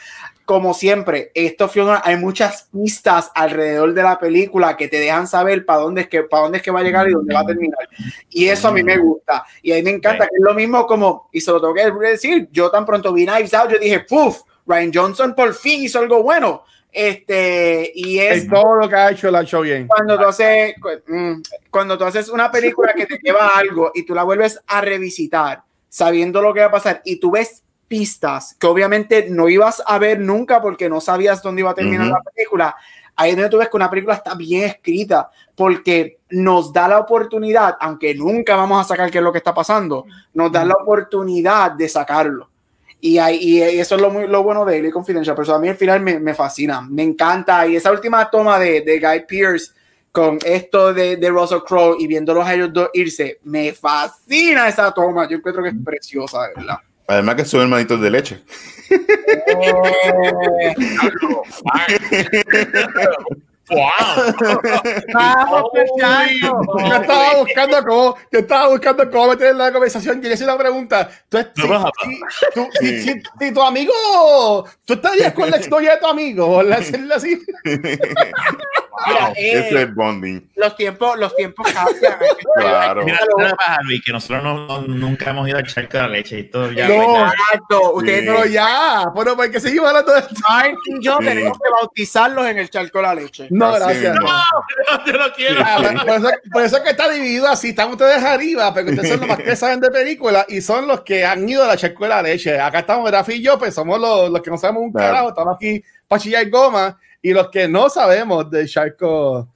como 0.47 0.75
siempre, 0.75 1.33
esto 1.35 1.69
Fiona, 1.69 2.01
hay 2.05 2.17
muchas 2.17 2.69
pistas 2.73 3.33
alrededor 3.35 3.93
de 3.93 4.03
la 4.05 4.17
película 4.19 4.77
que 4.77 4.87
te 4.87 5.01
dejan 5.01 5.27
saber 5.27 5.67
para 5.67 5.81
dónde 5.81 6.03
es 6.03 6.09
que 6.09 6.23
para 6.23 6.45
dónde 6.45 6.59
es 6.59 6.63
que 6.63 6.71
va 6.71 6.81
a 6.81 6.85
llegar 6.85 7.09
y 7.09 7.13
dónde 7.13 7.35
va 7.35 7.41
a 7.41 7.47
terminar. 7.47 7.89
Y 8.31 8.47
eso 8.47 8.69
a 8.69 8.73
mí 8.73 8.85
me 8.85 8.97
gusta. 8.97 9.45
Y 9.61 9.73
a 9.73 9.75
mí 9.75 9.83
me 9.83 9.91
encanta 9.91 10.29
que 10.29 10.37
es 10.37 10.43
lo 10.43 10.55
mismo 10.55 10.87
como, 10.87 11.29
y 11.33 11.41
se 11.41 11.51
lo 11.51 11.61
tengo 11.61 11.75
que 11.75 12.09
decir, 12.09 12.49
yo 12.53 12.71
tan 12.71 12.87
pronto 12.87 13.13
vi 13.13 13.27
Knives 13.27 13.55
Out, 13.55 13.73
yo 13.73 13.79
dije, 13.79 14.01
puff, 14.09 14.43
Ryan 14.67 14.93
Johnson 14.95 15.35
por 15.35 15.53
fin 15.53 15.83
hizo 15.83 15.99
algo 15.99 16.23
bueno. 16.23 16.63
Este, 16.93 17.91
y 17.95 18.21
es, 18.21 18.49
todo 18.49 18.77
lo 18.77 18.89
que 18.89 18.95
ha 18.95 19.11
hecho 19.11 19.29
la 19.33 19.45
show 19.45 19.63
bien. 19.63 19.89
Cuando 19.89 20.17
tú 20.17 20.27
haces, 20.27 20.75
mm, 21.09 21.33
cuando 21.71 21.99
tú 21.99 22.05
haces 22.05 22.29
una 22.29 22.53
película 22.53 22.95
que 22.95 23.07
te 23.07 23.19
lleva 23.21 23.49
a 23.49 23.59
algo 23.59 23.91
y 23.95 24.07
tú 24.07 24.15
la 24.15 24.23
vuelves 24.23 24.61
a 24.69 24.81
revisitar, 24.81 25.65
sabiendo 25.89 26.41
lo 26.41 26.55
que 26.55 26.61
va 26.61 26.67
a 26.67 26.71
pasar, 26.71 27.03
y 27.05 27.17
tú 27.19 27.33
ves 27.33 27.65
pistas 27.89 28.57
que 28.59 28.67
obviamente 28.67 29.29
no 29.31 29.49
ibas 29.49 29.83
a 29.87 29.99
ver 29.99 30.21
nunca 30.21 30.61
porque 30.61 30.89
no 30.89 31.01
sabías 31.01 31.43
dónde 31.43 31.61
iba 31.61 31.71
a 31.71 31.75
terminar 31.75 32.09
la 32.09 32.21
película. 32.21 32.77
Ahí 33.15 33.31
es 33.31 33.37
donde 33.37 33.51
tú 33.51 33.59
ves 33.59 33.69
que 33.69 33.77
una 33.77 33.91
película 33.91 34.15
está 34.15 34.35
bien 34.35 34.65
escrita 34.65 35.31
porque 35.55 36.19
nos 36.31 36.73
da 36.73 36.87
la 36.87 36.99
oportunidad, 36.99 37.77
aunque 37.81 38.15
nunca 38.15 38.57
vamos 38.57 38.81
a 38.81 38.89
sacar 38.89 39.11
qué 39.11 39.19
es 39.19 39.25
lo 39.25 39.33
que 39.33 39.39
está 39.39 39.55
pasando, 39.55 40.05
nos 40.35 40.53
da 40.53 40.65
la 40.65 40.75
oportunidad 40.75 41.73
de 41.73 41.89
sacarlo. 41.89 42.51
Y, 43.01 43.19
ahí, 43.19 43.39
y 43.41 43.61
eso 43.61 43.95
es 43.95 44.01
lo, 44.01 44.11
muy, 44.11 44.27
lo 44.27 44.43
bueno 44.43 44.65
de 44.65 44.75
Daily 44.75 44.91
Confidential. 44.91 45.37
Pero 45.37 45.55
a 45.55 45.59
mí 45.59 45.69
al 45.69 45.77
final 45.77 46.01
me, 46.01 46.19
me, 46.19 46.35
fascina, 46.35 46.81
me 46.81 47.03
encanta. 47.03 47.67
Y 47.67 47.77
esa 47.77 47.93
última 47.93 48.29
toma 48.31 48.59
de, 48.59 48.81
de 48.81 48.99
Guy 48.99 49.27
Pierce 49.27 49.73
con 50.17 50.39
esto 50.45 50.95
de, 50.95 51.17
de 51.17 51.29
Russell 51.29 51.61
Crowe 51.61 51.97
y 51.99 52.07
viéndolos 52.07 52.47
a 52.47 52.55
ellos 52.55 52.73
dos 52.73 52.89
irse, 52.95 53.39
me 53.45 53.73
fascina 53.73 54.67
esa 54.67 54.93
toma. 54.93 55.29
Yo 55.29 55.37
encuentro 55.37 55.63
que 55.63 55.69
es 55.69 55.75
preciosa, 55.85 56.43
de 56.49 56.55
verdad. 56.57 56.79
Además 57.07 57.35
que 57.37 57.45
son 57.45 57.63
hermanitos 57.63 58.01
de 58.01 58.11
leche. 58.11 58.43
Wow. 63.69 63.81
yo 66.79 66.95
estaba 66.95 67.35
buscando 67.37 67.85
cómo, 67.85 68.17
yo 68.31 68.39
estaba 68.39 68.69
buscando 68.69 69.11
cómo 69.11 69.29
meter 69.31 69.49
en 69.49 69.59
la 69.59 69.73
conversación 69.73 70.21
y 70.23 70.29
le 70.29 70.35
hice 70.35 70.45
una 70.45 70.57
pregunta. 70.57 71.11
¿Tú, 71.29 71.39
si, 72.79 73.03
si, 73.03 73.23
si, 73.41 73.53
tu 73.53 73.61
amigo, 73.61 73.93
¿tú 74.85 74.95
estarías 74.95 75.33
con 75.33 75.51
la 75.51 75.57
historia 75.61 75.95
de 75.95 76.01
tu 76.01 76.07
amigo? 76.07 76.61
¿Hacerle 76.61 77.15
así? 77.15 77.45
Mira, 79.07 79.33
eh, 79.37 79.53
Ese 79.69 79.83
es 79.83 79.95
bonding. 79.95 80.51
los 80.57 80.77
tiempos, 80.77 81.19
los 81.19 81.35
tiempos 81.37 81.67
cambian. 81.73 82.17
Claro. 82.57 83.05
Mira, 83.05 83.19
mira 83.21 83.27
lo 83.45 83.51
que 83.51 83.55
pasa, 83.57 83.79
Luis, 83.83 84.03
que 84.05 84.13
nosotros 84.13 84.43
no, 84.43 84.67
no- 84.67 84.81
nunca 84.83 85.31
hemos 85.31 85.47
ido 85.49 85.59
al 85.59 85.67
charco 85.67 85.99
de 85.99 86.03
la 86.05 86.09
leche 86.09 86.39
y 86.39 86.45
todo 86.45 86.73
ya. 86.73 86.89
No. 86.89 86.95
pues. 87.05 87.33
Exacto. 87.35 87.93
Ustedes 87.93 88.21
Sí. 88.21 88.27
no 88.27 88.35
Pero 88.37 88.47
ya, 88.47 89.05
bueno, 89.15 89.37
¿por 89.37 89.51
qué 89.51 89.61
seguimos 89.61 89.89
hablando 89.89 90.13
de 90.13 90.21
esto? 90.21 90.35
Mark 90.49 90.75
y 90.87 91.05
yo 91.05 91.19
Sí. 91.21 91.25
tenemos 91.27 91.59
que 91.59 91.71
bautizarlos 91.71 92.47
en 92.47 92.59
el 92.59 92.71
charco 92.71 92.99
de 92.99 93.03
la 93.05 93.15
leche. 93.15 93.49
No, 93.51 93.67
Así 93.67 93.81
gracias. 93.85 94.13
mismo. 94.19 94.29
Yo 95.07 95.13
no 95.13 95.33
quiero. 95.35 95.57
Por, 95.65 96.07
por 96.07 96.15
eso, 96.17 96.31
por 96.53 96.63
eso 96.63 96.77
es 96.79 96.83
que 96.83 96.91
está 96.91 97.09
dividido 97.11 97.47
así. 97.49 97.69
Están 97.71 97.91
ustedes 97.91 98.23
arriba, 98.25 98.73
pero 98.73 98.89
ustedes 98.91 99.09
son 99.11 99.21
los 99.21 99.29
más 99.29 99.39
que 99.45 99.57
saben 99.57 99.81
de 99.81 99.91
películas 99.91 100.47
y 100.49 100.61
son 100.63 100.87
los 100.87 101.03
que 101.03 101.25
han 101.27 101.47
ido 101.49 101.63
a 101.65 101.67
la 101.67 101.77
charco 101.77 102.05
de 102.05 102.09
la 102.11 102.23
leche. 102.23 102.59
Acá 102.59 102.79
estamos 102.81 103.11
Rafi 103.11 103.35
y 103.35 103.43
yo, 103.43 103.59
pues 103.59 103.75
somos 103.75 104.01
los, 104.01 104.31
los 104.31 104.41
que 104.41 104.51
no 104.51 104.57
sabemos 104.57 104.85
un 104.85 104.93
Claro. 104.93 105.09
carajo. 105.13 105.29
Estamos 105.31 105.57
aquí 105.57 105.83
para 106.09 106.23
chillar 106.23 106.49
goma 106.49 106.99
y 107.29 107.33
los 107.33 107.49
que 107.51 107.67
no 107.69 107.89
sabemos 107.89 108.51
del 108.51 108.69
charco 108.69 109.49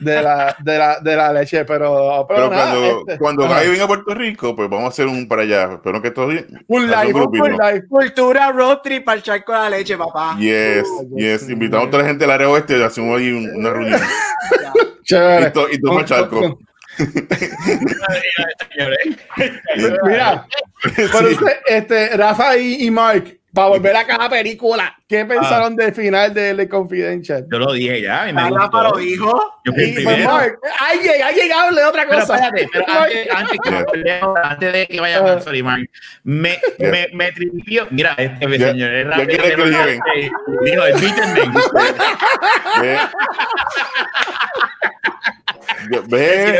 de 0.00 0.20
la, 0.20 0.56
de 0.58 0.78
la, 0.78 0.98
de 1.00 1.16
la 1.16 1.32
leche. 1.32 1.64
Pero, 1.64 2.24
pero, 2.28 2.48
Pero 2.48 2.50
nada, 2.50 2.70
cuando, 2.72 2.98
este, 3.00 3.18
cuando. 3.18 3.48
Gaby 3.48 3.68
venga 3.70 3.84
a 3.84 3.86
Puerto 3.86 4.14
Rico, 4.14 4.56
pues 4.56 4.68
vamos 4.68 4.86
a 4.86 4.88
hacer 4.88 5.06
un 5.06 5.28
para 5.28 5.42
allá. 5.42 5.74
Espero 5.74 6.02
que 6.02 6.10
todo 6.10 6.26
bien. 6.28 6.46
un 6.66 6.90
live, 6.90 7.14
un 7.14 7.40
un 7.40 7.52
live. 7.52 7.86
Cultura 7.88 8.50
road 8.50 8.78
trip 8.82 9.08
al 9.08 9.22
charco 9.22 9.52
de 9.52 9.58
la 9.58 9.70
leche, 9.70 9.96
papá. 9.96 10.36
Yes, 10.38 10.84
Oh, 10.86 11.02
yes. 11.16 11.46
Dios 11.46 11.50
Invitamos 11.50 11.86
a 11.86 11.90
toda 11.90 12.02
la 12.02 12.08
gente 12.08 12.24
del 12.24 12.30
área 12.32 12.48
oeste 12.48 12.76
y 12.78 12.82
hacemos 12.82 13.18
ahí 13.18 13.30
un- 13.30 13.50
una 13.54 13.70
reunión. 13.70 14.00
Chévere. 15.04 15.48
Y, 15.48 15.52
to- 15.52 15.70
y 15.70 15.80
toma 15.80 16.04
charco. 16.04 16.40
con-. 16.40 16.58
Mira, 20.06 20.46
por 21.12 21.26
eso, 21.26 21.44
este, 21.66 22.16
Rafa 22.16 22.56
y, 22.56 22.84
y 22.86 22.90
Mark, 22.90 23.38
para 23.54 23.68
volver 23.68 23.94
a 23.96 24.06
cada 24.06 24.30
película, 24.30 24.96
¿qué 25.06 25.24
pensaron 25.26 25.76
del 25.76 25.94
final 25.94 26.32
de 26.32 26.54
The 26.54 26.68
Confidential? 26.68 27.46
Yo 27.52 27.58
lo 27.58 27.72
dije 27.72 28.00
ya. 28.00 28.28
y 28.28 28.32
me 28.32 28.40
Rafa 28.42 28.58
gustó. 28.58 28.82
lo 28.82 28.96
dijo. 28.96 29.60
Yo 29.64 29.72
fui 29.74 29.84
Y 29.84 30.02
pues. 30.04 30.24
Mark, 30.24 30.58
hay, 30.80 30.98
hay 31.06 31.34
llegado 31.34 31.74
de 31.74 31.84
otra 31.84 32.06
Pero 32.08 32.20
cosa. 32.20 32.34
espérate, 32.36 32.68
pero 32.72 32.84
antes, 32.98 33.28
antes, 33.30 33.58
que 33.62 34.02
Yeah. 34.04 34.20
antes 34.42 34.72
de 34.72 34.86
que 34.86 35.00
Ah. 35.00 35.34
a 35.36 35.40
sorry, 35.40 35.62
Mark, 35.62 35.82
me, 36.24 36.58
Yeah. 36.78 36.90
me, 36.90 37.08
me 37.12 37.32
tripió. 37.32 37.86
Mira, 37.90 38.14
este 38.16 38.58
Ya- 38.58 38.68
señor 38.68 38.94
es 38.94 39.06
rápido. 39.06 39.26
quiere 39.28 39.50
que 39.50 39.56
lo 39.56 39.66
lleven. 39.66 40.00
Dijo. 40.64 40.82
Ve. 42.80 42.98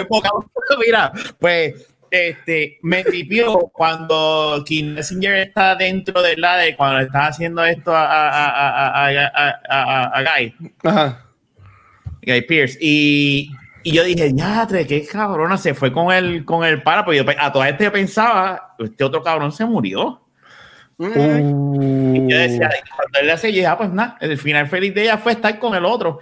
Mira, 0.87 1.13
pues 1.39 1.75
este 2.13 2.79
me 2.83 3.03
tripió 3.03 3.71
cuando 3.73 4.63
Kim 4.67 4.95
Messenger 4.95 5.37
está 5.37 5.75
dentro 5.75 6.23
de 6.23 6.37
la 6.37 6.59
de 6.59 6.77
cuando 6.77 6.99
le 6.99 7.05
está 7.05 7.27
haciendo 7.29 7.65
esto 7.65 7.95
a, 7.95 8.05
a, 8.05 9.09
a, 9.09 10.05
a, 10.05 10.23
Guy, 10.23 10.55
Ajá. 10.85 11.27
Guy 12.23 12.43
Pierce. 12.43 12.79
Y, 12.81 13.51
y 13.83 13.93
yo 13.93 14.05
dije, 14.05 14.33
ya, 14.35 14.67
qué 14.69 15.07
cabrona 15.11 15.57
se 15.57 15.75
fue 15.75 15.93
con 15.93 16.13
el, 16.13 16.45
con 16.45 16.65
el 16.65 16.83
para, 16.83 17.05
porque 17.05 17.25
yo, 17.25 17.25
a 17.39 17.53
toda 17.53 17.69
este 17.69 17.85
yo 17.85 17.93
pensaba, 17.93 18.75
este 18.79 19.05
otro 19.05 19.23
cabrón 19.23 19.51
se 19.53 19.65
murió. 19.65 20.21
Mm. 20.99 22.15
Y 22.15 22.31
yo 22.31 22.39
decía, 22.39 22.71
cuando 22.97 23.19
él 23.21 23.27
le 23.27 23.33
hace, 23.33 23.53
ya, 23.53 23.77
pues 23.77 23.91
nada, 23.91 24.17
el 24.21 24.39
final 24.39 24.69
feliz 24.69 24.95
de 24.95 25.03
ella 25.03 25.19
fue 25.19 25.33
estar 25.33 25.59
con 25.59 25.75
el 25.75 25.85
otro. 25.85 26.21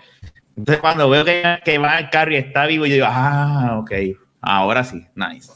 Entonces, 0.57 0.81
cuando 0.81 1.09
veo 1.09 1.25
que, 1.25 1.59
que 1.65 1.79
va 1.79 1.97
al 1.97 2.11
carro 2.11 2.33
y 2.33 2.37
está 2.37 2.67
vivo, 2.67 2.87
yo 2.87 2.95
digo, 2.95 3.07
ah, 3.09 3.79
ok, 3.81 3.93
ahora 4.41 4.85
sí, 4.85 5.07
nice. 5.15 5.53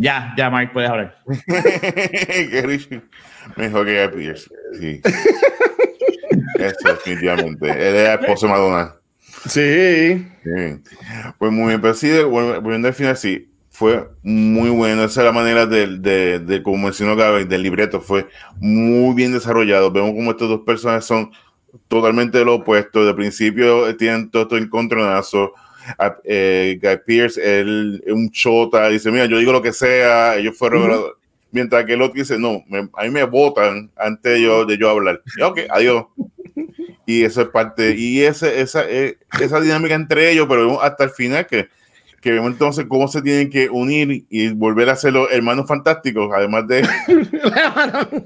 Ya, 0.00 0.32
ya, 0.34 0.48
Mark, 0.48 0.72
puedes 0.72 0.88
hablar. 0.88 1.14
mejor 3.56 3.86
que 3.86 4.06
Guy 4.06 4.16
Pearce. 4.16 4.50
Sí. 4.80 5.02
Eso, 6.58 6.88
definitivamente. 6.88 7.68
Él 7.68 7.96
es 7.96 8.08
el 8.08 8.20
esposo 8.20 8.46
de 8.46 8.52
Madonna. 8.52 8.94
Sí. 9.46 10.26
Sí. 10.42 10.82
Pues 11.38 11.52
muy 11.52 11.68
bien, 11.68 11.82
pero 11.82 11.92
sí, 11.92 12.10
volviendo 12.22 12.88
al 12.88 12.94
final, 12.94 13.14
sí, 13.14 13.50
fue 13.68 14.08
muy 14.22 14.70
bueno. 14.70 15.04
Esa 15.04 15.20
es 15.20 15.26
la 15.26 15.32
manera 15.32 15.66
de, 15.66 15.98
de, 15.98 16.38
de 16.38 16.62
como 16.62 16.78
mencionó 16.84 17.14
Gaby, 17.14 17.44
del 17.44 17.62
libreto, 17.62 18.00
fue 18.00 18.26
muy 18.58 19.14
bien 19.14 19.32
desarrollado. 19.32 19.92
Vemos 19.92 20.12
como 20.12 20.30
estos 20.30 20.48
dos 20.48 20.60
personajes 20.64 21.04
son 21.04 21.30
totalmente 21.88 22.38
de 22.38 22.46
lo 22.46 22.54
opuesto. 22.54 23.04
De 23.04 23.12
principio 23.12 23.86
eh, 23.86 23.92
tienen 23.92 24.30
todo 24.30 24.44
esto 24.44 24.56
encontronazo. 24.56 25.52
A- 25.98 26.16
eh, 26.24 26.78
Guy 26.82 26.98
Pierce, 27.06 27.60
él 27.60 28.02
es 28.06 28.12
un 28.12 28.30
chota, 28.30 28.88
dice, 28.88 29.10
mira, 29.10 29.26
yo 29.26 29.38
digo 29.38 29.52
lo 29.52 29.62
que 29.62 29.72
sea, 29.72 30.36
ellos 30.36 30.56
fueron... 30.56 30.90
Mientras 31.52 31.84
que 31.84 31.94
el 31.94 32.02
otro 32.02 32.14
dice, 32.14 32.38
no, 32.38 32.62
me- 32.68 32.88
a 32.96 33.02
mí 33.02 33.10
me 33.10 33.24
votan 33.24 33.90
antes 33.96 34.34
de 34.34 34.42
yo, 34.42 34.64
de 34.64 34.78
yo 34.78 34.88
hablar. 34.88 35.20
Y, 35.36 35.42
ok, 35.42 35.58
adiós. 35.68 36.04
Y 37.06 37.24
eso 37.24 37.40
es 37.42 37.48
parte, 37.48 37.96
y 37.96 38.22
ese, 38.22 38.60
esa, 38.60 38.84
eh, 38.88 39.18
esa 39.40 39.60
dinámica 39.60 39.96
entre 39.96 40.30
ellos, 40.30 40.46
pero 40.48 40.64
vemos 40.66 40.78
hasta 40.84 41.02
el 41.02 41.10
final 41.10 41.44
que, 41.48 41.68
que 42.20 42.30
vemos 42.30 42.52
entonces 42.52 42.86
cómo 42.88 43.08
se 43.08 43.20
tienen 43.20 43.50
que 43.50 43.68
unir 43.68 44.24
y 44.30 44.48
volver 44.50 44.90
a 44.90 44.94
ser 44.96 45.14
los 45.14 45.28
hermanos 45.32 45.66
fantásticos, 45.66 46.30
además 46.32 46.68
de... 46.68 46.82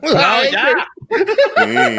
No, 0.02 0.44
ya. 0.52 0.86
sí. 1.64 1.96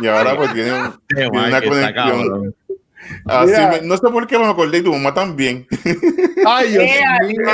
y 0.00 0.06
ahora 0.08 0.36
pues 0.36 0.52
tienen, 0.54 0.82
tienen 1.08 1.30
una 1.36 1.62
conexión. 1.62 2.54
Así 3.26 3.46
Mira. 3.52 3.68
me- 3.70 3.80
no 3.82 3.96
sé 3.96 4.08
por 4.08 4.26
qué 4.26 4.38
me 4.38 4.46
acordé 4.46 4.78
y 4.78 4.82
tu 4.82 4.92
mamá 4.92 5.12
también. 5.14 5.66
Ay, 6.46 6.70
Dios 6.70 6.84
mío. 6.84 7.50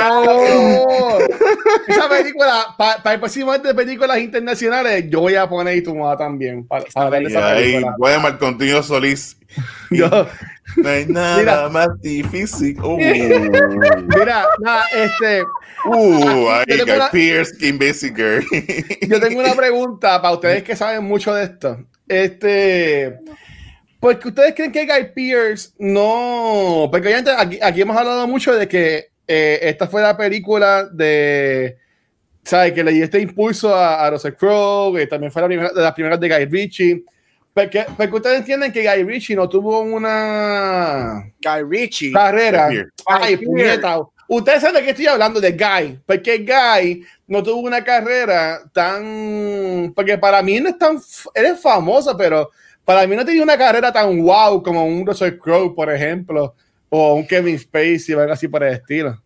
Esa 1.87 2.09
película, 2.09 2.75
para 2.77 3.13
el 3.13 3.19
próximo 3.19 3.57
de 3.57 3.73
películas 3.73 4.19
internacionales, 4.19 5.05
yo 5.09 5.21
voy 5.21 5.35
a 5.35 5.47
poner 5.49 5.77
y 5.77 5.81
tu 5.83 5.95
mamá 5.95 6.17
también. 6.17 6.65
Para, 6.67 6.85
para 6.93 7.09
ver 7.09 7.23
Y 7.23 7.25
esa 7.27 7.51
ahí, 7.51 7.71
película. 7.73 7.95
bueno, 7.97 8.19
Marcontinho 8.21 8.83
Solís. 8.83 9.37
Yo- 9.91 10.27
No 10.77 10.87
hay 10.89 11.07
nada 11.07 11.37
Mira. 11.39 11.69
más 11.69 11.99
difícil. 12.01 12.79
Uh, 12.79 12.97
mira, 12.99 14.45
nada, 14.59 14.83
este, 14.95 15.41
uh, 15.85 16.63
Yo 16.67 16.77
tengo 16.85 16.93
una- 16.95 17.09
Pearce, 17.09 17.57
Kim 17.57 17.79
Basinger. 17.79 18.43
yo 19.07 19.19
tengo 19.19 19.39
una 19.39 19.55
pregunta 19.55 20.21
para 20.21 20.35
ustedes 20.35 20.61
que 20.63 20.75
saben 20.75 21.03
mucho 21.03 21.33
de 21.33 21.43
esto. 21.45 21.79
Este, 22.07 23.17
porque 23.99 24.27
ustedes 24.29 24.53
creen 24.55 24.71
que 24.71 24.85
Guy 24.85 25.11
Pierce 25.13 25.71
no, 25.77 26.87
porque 26.91 27.07
obviamente 27.07 27.31
aquí, 27.37 27.59
aquí 27.61 27.81
hemos 27.81 27.97
hablado 27.97 28.27
mucho 28.27 28.53
de 28.55 28.67
que 28.67 29.09
eh, 29.27 29.59
esta 29.61 29.87
fue 29.87 30.01
la 30.01 30.15
película 30.17 30.85
de, 30.91 31.77
¿sabes? 32.43 32.73
Que 32.73 32.83
le 32.83 32.91
dio 32.93 33.03
este 33.03 33.19
impulso 33.19 33.75
a, 33.75 34.05
a 34.05 34.09
Russell 34.09 34.33
Crowe, 34.33 34.97
que 34.97 35.07
también 35.07 35.31
fue 35.31 35.41
la 35.41 35.47
primera, 35.47 35.69
de 35.71 35.81
las 35.81 35.93
primeras 35.93 36.19
de 36.19 36.29
Guy 36.29 36.45
Ritchie. 36.45 37.03
Porque, 37.53 37.85
porque 37.97 38.15
ustedes 38.15 38.39
entienden 38.39 38.71
que 38.71 38.83
Guy 38.83 39.03
Ritchie 39.03 39.35
no 39.35 39.49
tuvo 39.49 39.81
una 39.81 41.31
Guy 41.43 41.63
Ritchie. 41.69 42.11
carrera. 42.13 42.69
Guy. 42.69 42.83
Ay, 43.05 43.37
puñeta. 43.37 43.99
Ustedes 44.27 44.61
saben 44.61 44.75
de 44.77 44.83
qué 44.83 44.89
estoy 44.91 45.07
hablando, 45.07 45.41
de 45.41 45.51
Guy. 45.51 45.99
Porque 46.05 46.37
Guy 46.37 47.03
no 47.27 47.41
tuvo 47.43 47.61
una 47.61 47.83
carrera 47.83 48.61
tan. 48.71 49.91
Porque 49.95 50.17
para 50.17 50.41
mí 50.43 50.59
no 50.59 50.69
es 50.69 50.77
tan. 50.77 50.97
f- 50.97 51.29
Él 51.33 51.47
es 51.47 51.59
famoso, 51.61 52.15
pero 52.15 52.51
para 52.89 53.05
mí 53.05 53.15
no 53.15 53.23
tenía 53.23 53.43
una 53.43 53.55
carrera 53.55 53.93
tan 53.93 54.19
wow 54.23 54.63
como 54.63 54.83
un 54.83 55.05
Russell 55.05 55.37
Crowe, 55.37 55.75
por 55.75 55.93
ejemplo, 55.93 56.55
o 56.89 57.13
un 57.13 57.27
Kevin 57.27 57.59
Spacey 57.59 58.15
o 58.15 58.19
algo 58.19 58.33
así 58.33 58.47
por 58.47 58.63
el 58.63 58.73
estilo. 58.73 59.21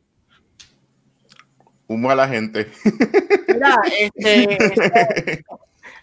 Un 1.88 2.02
mala 2.02 2.28
gente. 2.28 2.68
Mira, 3.48 3.78
este, 3.98 4.58
este, 4.60 5.46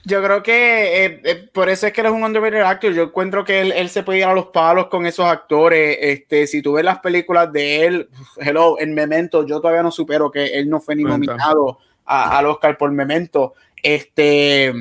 yo 0.07 0.23
creo 0.23 0.43
que 0.43 1.05
eh, 1.05 1.21
eh, 1.23 1.49
por 1.53 1.69
eso 1.69 1.87
es 1.87 1.93
que 1.93 2.01
él 2.01 2.07
es 2.07 2.13
un 2.15 2.25
underrated 2.25 2.63
actor. 2.63 2.95
Yo 2.95 3.03
encuentro 3.03 3.45
que 3.45 3.61
él, 3.61 3.73
él 3.73 3.91
se 3.91 4.03
puede 4.05 4.21
ir 4.21 4.25
a 4.25 4.33
los 4.33 4.47
palos 4.47 4.87
con 4.87 5.05
esos 5.05 5.27
actores. 5.27 5.99
Este, 6.01 6.47
si 6.47 6.63
tú 6.63 6.73
ves 6.73 6.85
las 6.87 7.01
películas 7.01 7.53
de 7.53 7.85
él, 7.85 8.09
hello, 8.39 8.81
en 8.81 8.95
Memento, 8.95 9.45
yo 9.47 9.61
todavía 9.61 9.83
no 9.83 9.91
supero 9.91 10.31
que 10.31 10.47
él 10.47 10.71
no 10.71 10.81
fue 10.81 10.97
ni 10.97 11.03
nominado 11.03 11.79
a- 12.07 12.39
al 12.39 12.47
Oscar 12.47 12.79
por 12.79 12.91
Memento. 12.91 13.53
Este, 13.83 14.73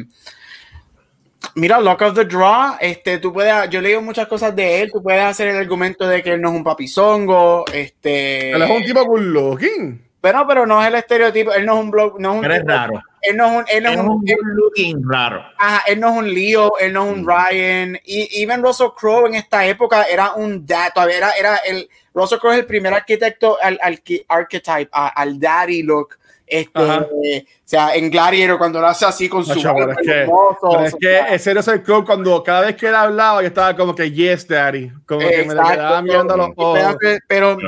mira, 1.56 1.80
Lock 1.80 2.02
of 2.02 2.14
the 2.16 2.26
Draw, 2.26 2.76
este, 2.80 3.18
tú 3.20 3.32
puedes, 3.34 3.70
yo 3.70 3.82
leído 3.82 4.02
muchas 4.02 4.28
cosas 4.28 4.56
de 4.56 4.82
él. 4.82 4.92
Tú 4.92 5.02
puedes 5.02 5.22
hacer 5.24 5.48
el 5.48 5.58
argumento 5.58 6.08
de 6.08 6.22
que 6.24 6.34
él 6.34 6.42
no 6.42 6.50
es 6.50 6.56
un 6.56 6.64
papizongo. 6.64 7.66
Este, 7.74 8.52
Él 8.52 8.62
es 8.62 8.70
un 8.70 8.84
tipo 8.84 9.04
good 9.06 9.22
looking. 9.22 10.06
Bueno, 10.22 10.46
pero 10.48 10.66
no 10.66 10.82
es 10.82 10.88
el 10.90 10.96
estereotipo. 10.96 11.54
Él 11.54 11.66
no 11.66 11.76
es 11.76 11.80
un 11.80 11.92
blog, 11.92 12.20
no 12.20 12.32
es 12.32 12.36
un 12.36 12.42
Pero 12.42 12.54
es 12.56 12.66
raro. 12.66 13.02
él 13.22 13.38
no 13.38 13.46
es 13.46 13.52
un, 13.58 13.66
él 13.70 13.84
no 13.84 13.90
Es 13.90 13.96
es 13.96 14.02
un 14.02 14.10
un, 14.10 14.24
él- 14.28 14.36
good 14.36 14.54
looking 14.54 15.02
raro. 15.10 15.44
ajá, 15.58 15.84
él 15.88 16.00
no 16.02 16.10
es 16.12 16.18
un 16.18 16.34
Leo, 16.34 16.74
él 16.78 16.92
no 16.94 17.06
es 17.06 17.14
un 17.18 17.26
Ryan. 17.28 18.00
Y 18.04 18.42
even 18.44 18.62
Russell 18.62 18.90
Crowe 18.98 19.28
en 19.28 19.36
esta 19.36 19.66
época 19.66 20.04
era 20.04 20.34
un 20.34 20.66
dad, 20.66 20.92
todavía 20.94 21.18
era, 21.18 21.32
era 21.32 21.56
el 21.58 21.90
Russell 22.14 22.40
Crowe 22.40 22.54
es 22.54 22.60
el 22.60 22.66
primer 22.66 22.94
arquitecto 22.94 23.58
al, 23.62 23.80
al 23.82 24.02
archetype, 24.28 24.90
al 24.92 25.40
daddy 25.40 25.84
look. 25.84 26.18
Este, 26.50 26.82
o 26.82 27.46
sea, 27.64 27.96
en 27.96 28.10
Gladiator 28.10 28.58
cuando 28.58 28.82
lo 28.82 28.88
hace 28.88 29.06
así 29.06 29.30
con 29.30 29.46
su 29.46 29.62
barba 29.62 29.94
es 29.94 29.98
que- 30.08 30.12
hermoso, 30.22 30.70
Pero 30.72 30.84
es 30.86 30.96
que 30.96 31.20
ese 31.36 31.54
Russell 31.54 31.82
Crowe, 31.82 32.04
cuando 32.04 32.42
cada 32.44 32.62
vez 32.62 32.76
que 32.76 32.88
él 32.88 32.96
hablaba, 32.96 33.42
yo 33.42 33.48
estaba 33.48 33.76
como 33.76 33.94
que, 33.94 34.12
yes, 34.12 34.48
daddy. 34.48 34.92
Como 35.06 35.20
que 35.20 35.26
me 35.26 35.54
Exacto, 35.54 35.70
quedaba 35.72 36.02
mirando 36.02 36.34
a 36.34 36.38
los 36.38 36.50
ojos. 36.56 36.98
Pero. 37.28 37.58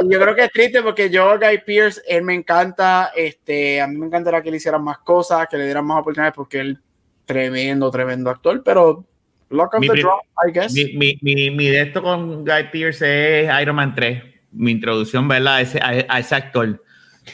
Y 0.00 0.12
yo 0.12 0.20
creo 0.20 0.34
que 0.34 0.44
es 0.44 0.52
triste 0.52 0.82
porque 0.82 1.10
yo, 1.10 1.36
Guy 1.38 1.58
Pierce, 1.66 2.00
él 2.06 2.22
me 2.22 2.34
encanta. 2.34 3.10
Este, 3.14 3.80
a 3.80 3.86
mí 3.86 3.96
me 3.96 4.06
encantaría 4.06 4.40
que 4.42 4.50
le 4.50 4.58
hicieran 4.58 4.82
más 4.84 4.98
cosas, 4.98 5.48
que 5.48 5.56
le 5.56 5.64
dieran 5.64 5.84
más 5.84 6.00
oportunidades 6.00 6.34
porque 6.34 6.60
él 6.60 6.78
tremendo, 7.24 7.90
tremendo 7.90 8.30
actor, 8.30 8.62
pero 8.64 9.04
Lock 9.50 9.74
of 9.74 9.80
Mi 9.80 9.88
the 9.88 10.00
Draw, 10.00 10.18
I 10.46 10.52
guess. 10.52 10.72
Mi, 10.72 10.92
mi, 10.94 11.18
mi, 11.22 11.50
mi 11.50 11.68
de 11.68 11.82
esto 11.82 12.02
con 12.02 12.44
Guy 12.44 12.64
Pearce 12.72 13.42
es 13.44 13.60
Iron 13.60 13.76
Man 13.76 13.94
3. 13.94 14.22
Mi 14.52 14.72
introducción, 14.72 15.28
¿verdad? 15.28 15.56
A 15.56 15.60
ese, 15.60 15.78
a, 15.80 15.88
a 16.08 16.18
ese 16.18 16.34
actor. 16.34 16.82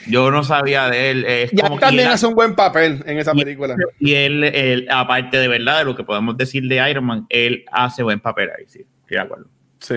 Yo 0.09 0.31
no 0.31 0.45
sabía 0.45 0.89
de 0.89 1.11
él. 1.11 1.25
Es 1.25 1.51
Ya 1.53 1.65
como 1.65 1.79
también 1.79 2.09
hace 2.09 2.27
un 2.27 2.35
buen 2.35 2.55
papel 2.55 3.03
en 3.07 3.19
esa 3.19 3.33
película. 3.33 3.77
Y 3.99 4.15
él, 4.15 4.45
él, 4.45 4.87
aparte 4.91 5.39
de 5.39 5.49
verdad, 5.49 5.79
de 5.79 5.85
lo 5.85 5.97
que 5.97 6.05
podemos 6.05 6.37
decir 6.37 6.67
de 6.69 6.91
Iron 6.91 7.05
Man, 7.05 7.27
él 7.29 7.65
hace 7.71 8.03
buen 8.03 8.21
papel 8.21 8.51
ahí, 8.57 8.65
sí. 8.67 8.81
Estoy 9.03 9.17
de 9.17 9.21
acuerdo. 9.21 9.47
Sí. 9.79 9.97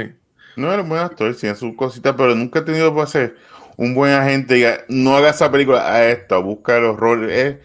No 0.55 0.71
era 0.73 0.81
un 0.81 0.89
buen 0.89 1.01
actor, 1.01 1.35
tiene 1.35 1.55
sus 1.55 1.75
cositas, 1.75 2.15
pero 2.17 2.33
nunca 2.35 2.59
he 2.59 2.63
tenido 2.63 2.93
para 2.93 3.07
ser 3.07 3.35
un 3.75 3.93
buen 3.93 4.13
agente. 4.13 4.55
Diga, 4.55 4.79
no 4.89 5.15
haga 5.15 5.29
esa 5.29 5.51
película 5.51 5.93
a 5.93 6.07
esta, 6.09 6.37
busca 6.37 6.79
los 6.79 6.97
roles. 6.97 7.31
Es, 7.31 7.57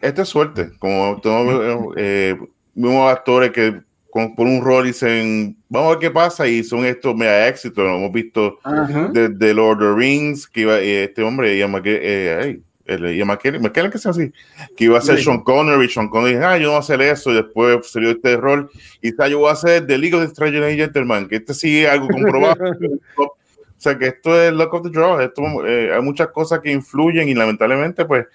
esto 0.00 0.22
es 0.22 0.28
suerte. 0.28 0.70
Como 0.78 1.20
todos 1.20 1.94
eh, 1.96 2.36
vimos 2.74 3.10
actores 3.10 3.50
que 3.50 3.80
con- 4.12 4.34
por 4.36 4.46
un 4.46 4.60
rol 4.62 4.84
dicen, 4.84 5.56
vamos 5.70 5.86
a 5.88 5.90
ver 5.92 5.98
qué 6.00 6.10
pasa, 6.10 6.46
y 6.46 6.62
son 6.62 6.84
estos 6.84 7.16
mega 7.16 7.48
éxitos. 7.48 7.82
Lo 7.82 7.96
hemos 7.96 8.12
visto 8.12 8.58
Ajá. 8.62 9.08
desde 9.10 9.54
Lord 9.54 9.82
of 9.82 9.94
the 9.94 9.98
Rings, 9.98 10.46
que 10.46 10.60
iba 10.60 10.78
eh, 10.78 11.04
este 11.04 11.22
hombre, 11.22 11.66
McKellen, 11.66 12.00
eh, 12.04 12.60
el- 12.84 13.24
McKellen, 13.24 13.90
que 13.90 13.96
sea 13.98 14.10
así, 14.10 14.30
que 14.76 14.84
iba 14.84 14.98
a 14.98 15.00
ser 15.00 15.16
Sí. 15.16 15.24
Sean 15.24 15.40
Connery, 15.42 15.88
Sean 15.88 16.08
Connery 16.10 16.36
ah, 16.44 16.58
yo 16.58 16.64
no 16.64 16.68
voy 16.72 16.76
a 16.76 16.80
hacer 16.80 17.00
eso, 17.00 17.30
y 17.32 17.36
después 17.36 17.90
salió 17.90 18.10
este 18.10 18.36
rol, 18.36 18.68
y 19.00 19.08
está, 19.08 19.28
yo 19.28 19.38
voy 19.38 19.48
a 19.48 19.52
hacer 19.52 19.86
The 19.86 19.96
League 19.96 20.14
of 20.14 20.20
the 20.20 20.26
Extraordinary 20.28 20.76
Gentlemen, 20.76 21.26
que 21.26 21.36
este 21.36 21.54
sí 21.54 21.82
es 21.82 21.88
algo 21.90 22.06
comprobado. 22.08 22.56
o 23.16 23.34
sea, 23.78 23.96
que 23.98 24.08
esto 24.08 24.40
es 24.40 24.52
Luck 24.52 24.74
of 24.74 24.82
the 24.82 24.90
Draw, 24.90 25.20
esto, 25.20 25.42
eh, 25.66 25.90
hay 25.94 26.02
muchas 26.02 26.28
cosas 26.28 26.60
que 26.60 26.70
influyen, 26.70 27.28
y 27.30 27.34
lamentablemente, 27.34 28.04
pues, 28.04 28.26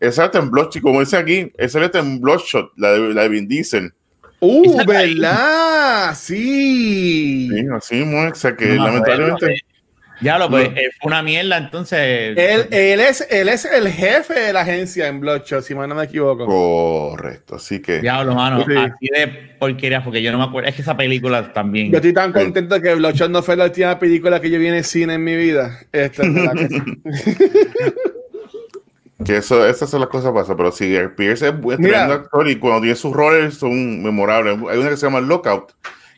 esa 0.00 0.30
en 0.38 0.50
Bloodshot, 0.50 0.80
como 0.82 1.00
dice 1.00 1.16
aquí, 1.16 1.50
esa 1.58 1.82
está 1.84 1.98
en 1.98 2.20
Bloodshot, 2.20 2.72
la 2.76 2.92
de, 2.92 3.14
la 3.14 3.22
de 3.22 3.28
Vin 3.30 3.48
Diesel. 3.48 3.92
Uh, 4.44 4.80
ahí. 4.92 5.14
¿verdad? 5.14 6.14
Sí. 6.16 7.48
Sí, 7.50 7.66
así 7.76 7.94
mismo, 7.96 8.28
o 8.28 8.34
sea, 8.34 8.54
que 8.56 8.66
No 8.66 8.84
lamentablemente... 8.86 9.56
Ya 10.20 10.38
lo, 10.38 10.48
pues, 10.48 10.70
No. 10.70 10.76
eh, 10.76 10.90
fue 11.00 11.08
una 11.08 11.22
mierda, 11.22 11.56
entonces. 11.58 11.98
Él, 12.38 12.68
él, 12.70 13.00
es, 13.00 13.26
él 13.30 13.48
es 13.48 13.64
el 13.64 13.88
jefe 13.88 14.38
de 14.38 14.52
la 14.52 14.60
agencia 14.60 15.08
en 15.08 15.18
Bloodshot, 15.18 15.62
si 15.64 15.74
mal 15.74 15.88
no 15.88 15.96
me 15.96 16.04
equivoco. 16.04 16.46
Correcto, 16.46 17.56
así 17.56 17.82
que... 17.82 17.98
Diablo, 18.00 18.32
mano, 18.34 18.64
Sí. 18.64 18.74
así 18.76 19.08
de 19.12 19.26
porquería, 19.58 20.04
porque 20.04 20.22
yo 20.22 20.30
no 20.30 20.38
me 20.38 20.44
acuerdo. 20.44 20.68
Es 20.68 20.76
que 20.76 20.82
esa 20.82 20.96
película 20.96 21.52
también. 21.52 21.90
Yo 21.90 21.96
estoy 21.96 22.12
tan 22.14 22.32
contento 22.32 22.80
que 22.80 22.94
Bloodshot 22.94 23.28
no 23.28 23.42
fue 23.42 23.56
la 23.56 23.64
última 23.64 23.98
película 23.98 24.40
que 24.40 24.50
yo 24.50 24.58
vi 24.60 24.68
en 24.68 24.74
el 24.76 24.84
cine 24.84 25.14
en 25.14 25.24
mi 25.24 25.34
vida. 25.34 25.80
Esta 25.92 26.22
es 26.22 26.28
la 26.32 26.52
que- 29.24 29.36
eso, 29.38 29.66
esas 29.66 29.90
son 29.90 30.00
las 30.00 30.08
cosas 30.08 30.30
que 30.32 30.38
pasan, 30.38 30.56
pero 30.56 30.72
sí, 30.72 30.94
Pierce 31.16 31.48
es 31.48 31.60
buen 31.60 31.84
actor 31.94 32.48
y 32.48 32.58
cuando 32.58 32.80
tiene 32.82 32.96
sus 32.96 33.12
roles 33.14 33.54
son 33.54 34.02
memorables. 34.02 34.58
Hay 34.70 34.78
una 34.78 34.90
que 34.90 34.96
se 34.96 35.06
llama 35.06 35.20
Lockout, 35.20 35.72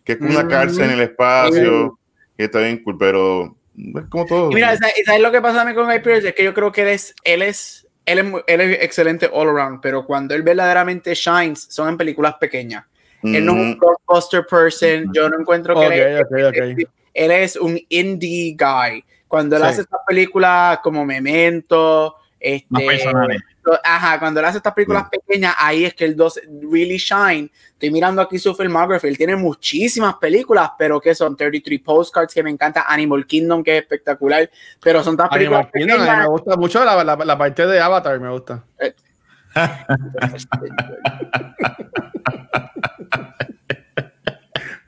que 0.05 0.13
es 0.13 0.21
una 0.21 0.45
Mm. 0.45 0.49
cárcel 0.49 0.85
en 0.85 0.91
el 0.93 1.01
espacio, 1.01 1.99
que 2.37 2.45
está 2.45 2.61
bien 2.61 2.83
cool, 2.83 2.97
pero 2.99 3.57
es 3.77 4.05
como 4.09 4.27
todo. 4.27 4.51
Y 4.53 4.55
mira, 4.55 4.77
¿sabes 4.77 4.95
sabes 5.05 5.23
lo 5.23 5.33
que 5.33 5.41
pasa 5.41 5.63
a 5.63 5.65
mí 5.65 5.75
con 5.75 5.87
Guy 5.87 6.01
Pearce? 6.01 6.29
Es 6.29 6.35
que 6.35 6.45
yo 6.45 6.53
creo 6.55 6.71
que 6.73 6.83
él 6.83 6.89
es, 6.89 7.15
él 7.25 7.43
es, 7.43 7.87
él 8.05 8.19
es, 8.19 8.27
él 8.47 8.61
es 8.61 8.83
excelente 8.83 9.29
all 9.33 9.49
around, 9.49 9.81
pero 9.81 10.05
cuando 10.05 10.35
él 10.35 10.43
verdaderamente 10.43 11.15
shines 11.15 11.67
son 11.71 11.89
en 11.91 11.97
películas 11.97 12.35
pequeñas. 12.41 12.85
Él 13.23 13.45
no 13.45 13.53
es 13.55 13.59
un 13.59 13.71
Mm, 13.73 13.79
blockbuster 13.79 14.47
person, 14.47 15.13
yo 15.13 15.29
no 15.29 15.41
encuentro 15.41 15.75
que 15.75 15.87
Ok, 15.87 15.93
él, 15.93 16.23
ok, 16.23 16.33
ok. 16.49 16.89
él 17.15 17.31
es 17.33 17.57
un 17.57 17.81
indie 17.89 18.57
guy. 18.57 19.05
Cuando 19.27 19.57
él 19.57 19.63
Sí. 19.63 19.69
hace 19.69 19.81
estas 19.81 20.01
películas 20.07 20.79
como 20.83 21.05
Memento, 21.05 22.15
este, 22.39 22.67
Más 22.69 22.83
personales. 22.83 23.43
Ajá, 23.83 24.19
cuando 24.21 24.41
él 24.41 24.47
hace 24.47 24.59
estas 24.59 24.75
películas 24.75 25.09
pequeñas, 25.11 25.55
ahí 25.59 25.85
es 25.85 25.95
que 25.95 26.05
el 26.05 26.15
2 26.15 26.41
really 26.71 26.99
shine. 26.99 27.51
Estoy 27.73 27.91
mirando 27.91 28.23
aquí 28.23 28.39
su 28.39 28.55
filmography, 28.55 29.09
él 29.09 29.17
tiene 29.19 29.35
muchísimas 29.37 30.15
películas, 30.17 30.71
pero 30.79 31.01
que 31.01 31.15
son 31.15 31.37
33 31.37 31.81
Postcards, 31.81 32.33
que 32.33 32.43
me 32.43 32.51
encanta, 32.51 32.85
Animal 32.89 33.27
Kingdom, 33.27 33.63
que 33.65 33.77
es 33.77 33.83
espectacular, 33.83 34.49
pero 34.81 35.03
son 35.03 35.17
todas 35.17 35.31
películas 35.31 35.67
Kingdom, 35.73 35.99
mí 36.01 36.07
me 36.07 36.07
pequeñas. 36.07 36.29
gusta 36.29 36.57
mucho 36.57 36.85
la, 36.85 37.03
la, 37.03 37.17
la 37.17 37.39
parte 37.39 37.67
de 37.67 37.81
Avatar, 37.81 38.21
me 38.21 38.31
gusta. 38.31 38.65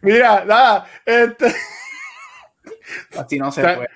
Mira, 0.01 0.45
nada, 0.45 0.87
este, 1.05 1.53
Así 3.17 3.39
no 3.39 3.51
se 3.51 3.63
puede. 3.63 3.89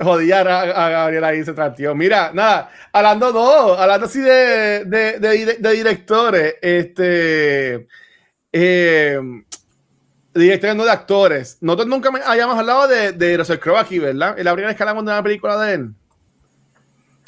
Jodía 0.00 0.40
a, 0.40 0.86
a 0.86 0.88
Gabriela 0.90 1.28
ahí 1.28 1.44
se 1.44 1.52
trató. 1.52 1.94
Mira, 1.94 2.30
nada, 2.32 2.70
hablando 2.92 3.32
no, 3.32 3.74
hablando 3.74 4.06
así 4.06 4.20
de, 4.20 4.84
de, 4.86 5.18
de, 5.18 5.30
dire- 5.32 5.58
de 5.58 5.72
directores, 5.72 6.54
este, 6.62 7.86
eh, 8.52 9.20
directores 10.34 10.76
no 10.76 10.84
de 10.84 10.90
actores. 10.90 11.58
Nosotros 11.60 11.88
nunca 11.88 12.10
me- 12.10 12.20
hayamos 12.24 12.58
hablado 12.58 12.88
de, 12.88 13.12
de 13.12 13.36
Russell 13.36 13.58
Crowe 13.58 13.78
aquí, 13.78 13.98
¿verdad? 13.98 14.38
Es 14.38 14.44
la 14.44 14.52
primera 14.52 14.68
vez 14.68 14.76
que 14.76 14.82
hablamos 14.82 15.04
de 15.04 15.12
una 15.12 15.22
película 15.22 15.56
de 15.60 15.74
él. 15.74 15.90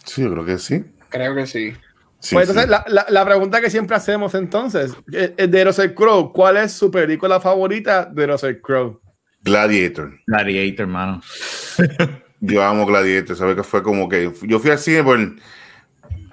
Sí, 0.05 0.23
yo 0.23 0.31
creo 0.33 0.45
que 0.45 0.59
sí. 0.59 0.85
Creo 1.09 1.35
que 1.35 1.47
sí. 1.47 1.75
Sí, 2.19 2.35
pues 2.35 2.49
sí. 2.49 2.53
entonces, 2.59 2.71
La, 2.71 2.85
la, 2.89 3.07
la 3.09 3.25
pregunta 3.25 3.61
que 3.61 3.69
siempre 3.71 3.97
hacemos 3.97 4.35
entonces, 4.35 4.93
eh, 5.12 5.35
eh, 5.37 5.47
de 5.47 5.65
Russell 5.65 5.93
Crowe, 5.95 6.33
¿cuál 6.33 6.57
es 6.57 6.73
su 6.73 6.91
película 6.91 7.39
favorita 7.41 8.07
de 8.07 8.27
Russell 8.27 8.57
Crowe? 8.62 9.01
Gladiator. 9.43 10.12
Gladiator, 10.27 10.81
hermano. 10.81 11.21
Yo 12.47 12.62
amo 12.62 12.86
Gladiator, 12.86 13.36
¿sabes? 13.36 13.57
Que 13.57 13.62
fue 13.62 13.82
como 13.82 14.09
que 14.09 14.32
yo 14.42 14.59
fui 14.59 14.70
al 14.70 14.78
cine 14.78 15.03
por. 15.03 15.18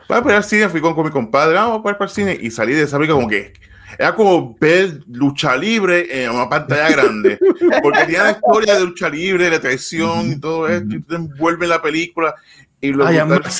Para 0.07 0.25
ir 0.27 0.35
al 0.35 0.43
cine, 0.43 0.67
fui 0.69 0.81
con, 0.81 0.93
con 0.93 1.05
mi 1.05 1.11
compadre, 1.11 1.57
"Ah, 1.57 1.67
vamos 1.67 1.81
para 1.83 1.93
ir 1.93 1.97
para 1.97 2.09
el 2.09 2.15
cine 2.15 2.37
y 2.39 2.51
salí 2.51 2.73
de 2.73 2.83
esa 2.83 2.97
película 2.97 3.15
como 3.15 3.29
que 3.29 3.53
era 3.97 4.15
como 4.15 4.55
ver 4.59 5.01
lucha 5.07 5.55
libre 5.55 6.23
en 6.23 6.31
una 6.31 6.49
pantalla 6.49 6.89
grande, 6.89 7.37
porque 7.83 7.99
tenía 7.99 8.23
la 8.23 8.31
historia 8.31 8.75
de 8.75 8.85
lucha 8.85 9.09
libre, 9.09 9.49
de 9.49 9.59
traición 9.59 10.31
y 10.31 10.39
todo 10.39 10.67
esto, 10.67 10.95
y 10.95 11.01
te 11.01 11.15
envuelve 11.15 11.65
en 11.65 11.69
la 11.69 11.81
película. 11.81 12.35
Y 12.79 12.91
lo, 12.91 13.05
Ay, 13.05 13.19
brutal, 13.21 13.51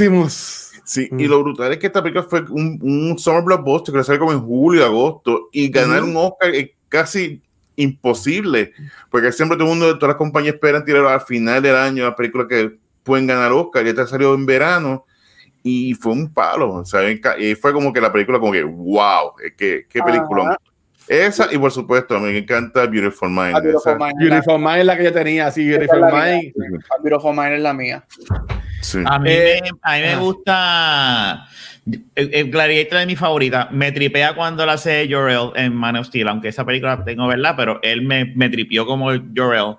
sí, 0.83 1.09
y 1.17 1.27
lo 1.27 1.43
brutal 1.43 1.71
es 1.73 1.77
que 1.77 1.87
esta 1.87 2.01
película 2.01 2.25
fue 2.27 2.41
un, 2.49 2.79
un 2.81 3.19
summer 3.19 3.43
blockbuster 3.43 3.93
que 3.93 4.03
sale 4.03 4.19
como 4.19 4.31
en 4.31 4.41
julio, 4.41 4.85
agosto, 4.85 5.49
y 5.51 5.69
ganar 5.69 6.03
un 6.03 6.15
Oscar 6.17 6.51
casi 6.89 7.41
imposible, 7.81 8.73
porque 9.09 9.31
siempre 9.31 9.57
todo 9.57 9.71
el 9.71 9.77
mundo, 9.77 9.95
todas 9.97 10.09
las 10.13 10.17
compañías 10.17 10.55
esperan 10.55 10.85
tirar 10.85 11.05
al 11.05 11.21
final 11.21 11.61
del 11.61 11.75
año 11.75 12.03
la 12.05 12.15
película 12.15 12.47
que 12.47 12.77
pueden 13.03 13.27
ganar 13.27 13.51
Oscar, 13.51 13.85
y 13.85 13.89
esta 13.89 14.05
salió 14.07 14.33
en 14.33 14.45
verano, 14.45 15.05
y 15.63 15.93
fue 15.93 16.11
un 16.13 16.33
palo, 16.33 16.73
o 16.73 16.85
sea, 16.85 17.01
y 17.37 17.55
fue 17.55 17.71
como 17.73 17.91
que 17.93 18.01
la 18.01 18.11
película 18.11 18.39
como 18.39 18.51
que, 18.51 18.63
wow, 18.63 19.33
qué, 19.57 19.85
qué 19.89 20.01
película. 20.01 20.57
Esa, 21.07 21.53
y 21.53 21.57
por 21.57 21.71
supuesto, 21.71 22.15
a 22.15 22.19
mí 22.19 22.31
me 22.31 22.37
encanta 22.37 22.85
Beautiful 22.85 23.29
Mind. 23.29 23.53
Beautiful 23.61 23.91
esa- 23.93 23.95
Mind 23.97 24.17
Beautiful 24.19 24.59
Mind 24.59 24.77
es 24.77 24.85
la 24.85 24.97
que 24.97 25.03
yo 25.03 25.11
tenía, 25.11 25.51
sí, 25.51 25.67
Beautiful 25.67 25.99
la 25.99 26.07
Mind. 26.09 26.53
mía. 26.55 26.79
A 26.89 27.01
Beautiful 27.01 27.35
Mind 27.35 27.51
es 27.53 27.61
la 27.61 27.73
mía. 27.73 28.05
sí. 28.81 28.99
A 29.05 29.19
mí, 29.19 29.29
Eh, 29.29 29.59
me, 29.61 29.69
a 29.81 29.95
mí 29.95 30.01
me 30.03 30.13
ah. 30.13 30.19
gusta. 30.19 31.47
El, 32.15 32.33
el 32.33 32.51
Gladiator 32.51 32.99
es 33.01 33.07
mi 33.07 33.15
favorita. 33.15 33.67
Me 33.71 33.91
tripea 33.91 34.33
cuando 34.35 34.65
la 34.65 34.73
hace 34.73 35.07
Jorel 35.09 35.51
en 35.55 35.73
Man 35.75 35.95
of 35.95 36.07
Steel, 36.07 36.27
aunque 36.27 36.47
esa 36.49 36.65
película 36.65 36.95
la 36.97 37.03
tengo, 37.03 37.27
¿verdad? 37.27 37.53
Pero 37.57 37.79
él 37.83 38.01
me, 38.03 38.25
me 38.35 38.49
tripió 38.49 38.85
como 38.85 39.09
Jorel. 39.35 39.75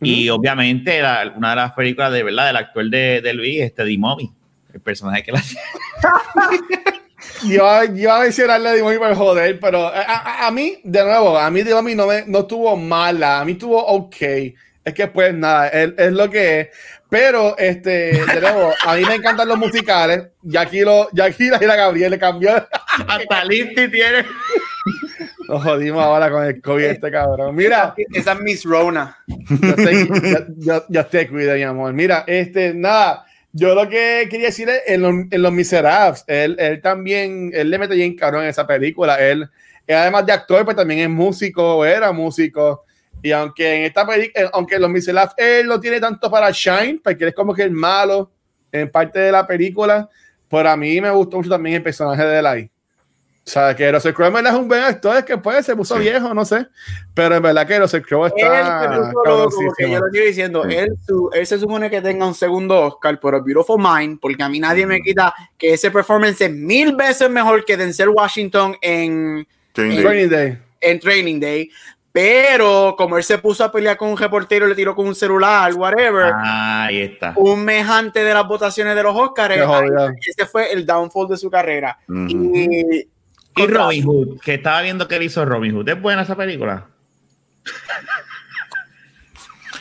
Y 0.00 0.28
obviamente 0.28 1.00
la- 1.00 1.32
una 1.36 1.50
de 1.50 1.56
las 1.56 1.72
películas 1.72 2.12
de 2.12 2.22
verdad 2.22 2.46
del 2.48 2.56
actor 2.56 2.84
de, 2.90 3.20
de 3.22 3.32
Luis, 3.32 3.60
este 3.62 3.84
Mommy, 3.96 4.30
el 4.72 4.80
personaje 4.80 5.22
que 5.22 5.32
la 5.32 5.38
hace. 5.38 5.56
Yo, 7.46 7.84
yo 7.84 7.94
iba 7.94 8.16
a 8.18 8.20
mencionarle 8.22 8.68
a 8.70 8.72
Dimoni 8.72 8.96
por 8.98 9.14
joder, 9.14 9.58
pero 9.60 9.86
a, 9.88 10.00
a- 10.00 10.46
a 10.46 10.50
mí, 10.50 10.78
de 10.82 11.04
nuevo, 11.04 11.38
a 11.38 11.50
mí 11.50 11.62
Dimoni 11.62 11.94
no, 11.94 12.06
me, 12.06 12.24
no 12.26 12.40
estuvo 12.40 12.74
mala, 12.76 13.40
a 13.40 13.44
mí 13.44 13.52
estuvo 13.52 13.84
ok. 13.84 14.16
Es 14.84 14.94
que 14.94 15.06
pues 15.06 15.32
nada, 15.34 15.68
es, 15.68 15.92
es 15.96 16.12
lo 16.12 16.28
que 16.30 16.60
es. 16.60 16.68
Pero, 17.08 17.56
este, 17.58 18.12
de 18.26 18.40
nuevo, 18.40 18.72
a 18.84 18.96
mí 18.96 19.04
me 19.04 19.14
encantan 19.14 19.46
los 19.46 19.56
musicales. 19.56 20.28
Y 20.42 20.56
aquí, 20.56 20.80
lo, 20.80 21.08
y 21.12 21.20
aquí 21.20 21.48
la, 21.48 21.58
la 21.58 21.76
Gabriel 21.76 22.10
le 22.10 22.18
cambió. 22.18 22.50
Hasta 23.06 23.44
Lindsay 23.44 23.88
tiene. 23.88 24.24
Nos 25.48 25.62
jodimos 25.62 26.02
ahora 26.02 26.30
con 26.30 26.44
el 26.44 26.60
COVID 26.60 26.84
este 26.84 27.10
cabrón. 27.10 27.54
Mira, 27.54 27.94
Esa 28.12 28.32
es 28.32 28.40
Miss 28.40 28.64
Rona. 28.64 29.16
ya 30.88 31.04
te, 31.04 31.28
cuida, 31.28 31.54
mi 31.54 31.62
amor. 31.62 31.92
Mira, 31.92 32.24
este, 32.26 32.74
nada, 32.74 33.24
yo 33.52 33.74
lo 33.74 33.88
que 33.88 34.26
quería 34.30 34.46
decir 34.46 34.68
es 34.68 34.82
en 34.86 35.02
los, 35.02 35.12
en 35.30 35.42
los 35.42 35.52
Miserables, 35.52 36.24
él, 36.26 36.56
él 36.58 36.80
también, 36.80 37.52
él 37.54 37.70
le 37.70 37.78
mete 37.78 37.94
bien 37.94 38.16
cabrón 38.16 38.42
en 38.42 38.48
esa 38.48 38.66
película. 38.66 39.16
Él, 39.16 39.48
él 39.86 39.96
además 39.96 40.26
de 40.26 40.32
actor, 40.32 40.64
pues 40.64 40.76
también 40.76 41.00
es 41.00 41.10
músico, 41.10 41.84
era 41.84 42.10
músico. 42.10 42.83
Y 43.24 43.32
aunque 43.32 43.76
en 43.78 43.82
esta 43.84 44.06
película, 44.06 44.50
aunque 44.52 44.74
en 44.74 44.82
los 44.82 44.90
Miserables, 44.90 45.34
él 45.38 45.66
no 45.66 45.80
tiene 45.80 45.98
tanto 45.98 46.30
para 46.30 46.50
Shine, 46.50 47.00
porque 47.02 47.24
él 47.24 47.28
es 47.30 47.34
como 47.34 47.54
que 47.54 47.62
el 47.62 47.70
malo 47.70 48.30
en 48.70 48.90
parte 48.90 49.18
de 49.18 49.32
la 49.32 49.46
película, 49.46 50.08
pero 50.46 50.68
a 50.68 50.76
mí 50.76 51.00
me 51.00 51.10
gustó 51.10 51.38
mucho 51.38 51.48
también 51.48 51.76
el 51.76 51.82
personaje 51.82 52.22
de 52.22 52.38
Eli. 52.38 52.70
O 53.46 53.50
sea, 53.50 53.74
que 53.74 53.90
Russell 53.90 54.12
Crowe 54.12 54.38
en 54.38 54.46
es 54.46 54.52
un 54.52 54.68
buen 54.68 54.82
actor, 54.82 55.16
es 55.16 55.24
que 55.24 55.38
pues 55.38 55.64
se 55.64 55.74
puso 55.74 55.94
Sí. 55.96 56.02
viejo, 56.02 56.34
no 56.34 56.44
sé. 56.44 56.66
Pero 57.14 57.36
en 57.36 57.42
verdad 57.42 57.66
que 57.66 57.78
Russell 57.78 58.02
Crowe 58.02 58.26
Él, 58.26 58.32
está 58.36 59.12
como 59.24 59.74
que 59.76 59.90
yo 59.90 59.98
lo 60.00 60.06
estoy 60.06 60.26
diciendo, 60.26 60.62
Sí. 60.68 60.74
él, 60.76 60.88
su- 61.06 61.30
él 61.32 61.46
se 61.46 61.58
supone 61.58 61.88
que 61.90 62.02
tenga 62.02 62.26
un 62.26 62.34
segundo 62.34 62.78
Oscar 62.82 63.18
por 63.20 63.34
A 63.34 63.38
Beautiful 63.40 63.78
Mind, 63.82 64.18
porque 64.20 64.42
a 64.42 64.48
mí 64.50 64.60
nadie 64.60 64.86
me 64.86 65.00
quita 65.00 65.32
que 65.56 65.72
ese 65.74 65.90
performance 65.90 66.42
es 66.42 66.50
mil 66.52 66.94
veces 66.94 67.30
mejor 67.30 67.64
que 67.64 67.76
Denzel 67.78 68.10
Washington 68.10 68.76
en, 68.82 69.40
Eh. 69.40 69.46
Training 69.72 70.28
Day. 70.28 70.58
en 70.80 71.00
Training 71.00 71.40
Day. 71.40 71.70
Pero 72.14 72.94
como 72.96 73.16
él 73.16 73.24
se 73.24 73.38
puso 73.38 73.64
a 73.64 73.72
pelear 73.72 73.96
con 73.96 74.08
un 74.08 74.16
reportero, 74.16 74.68
le 74.68 74.76
tiró 74.76 74.94
con 74.94 75.08
un 75.08 75.16
celular, 75.16 75.74
whatever. 75.74 76.32
Ah, 76.32 76.84
ahí 76.84 76.98
está. 77.02 77.32
Un 77.34 77.64
mes 77.64 77.88
antes 77.88 78.24
de 78.24 78.32
las 78.32 78.46
votaciones 78.46 78.94
de 78.94 79.02
los 79.02 79.16
Oscars, 79.16 79.56
ese 80.24 80.46
fue 80.46 80.72
el 80.72 80.86
downfall 80.86 81.26
de 81.26 81.36
su 81.36 81.50
carrera. 81.50 81.98
y, 82.08 83.08
y 83.56 83.66
Robin 83.66 84.04
Hood, 84.04 84.38
que 84.38 84.54
estaba 84.54 84.80
viendo 84.82 85.08
que 85.08 85.16
él 85.16 85.24
hizo 85.24 85.44
Robin 85.44 85.74
Hood. 85.74 85.88
¿Es 85.88 86.00
buena 86.00 86.22
esa 86.22 86.36
película? 86.36 86.86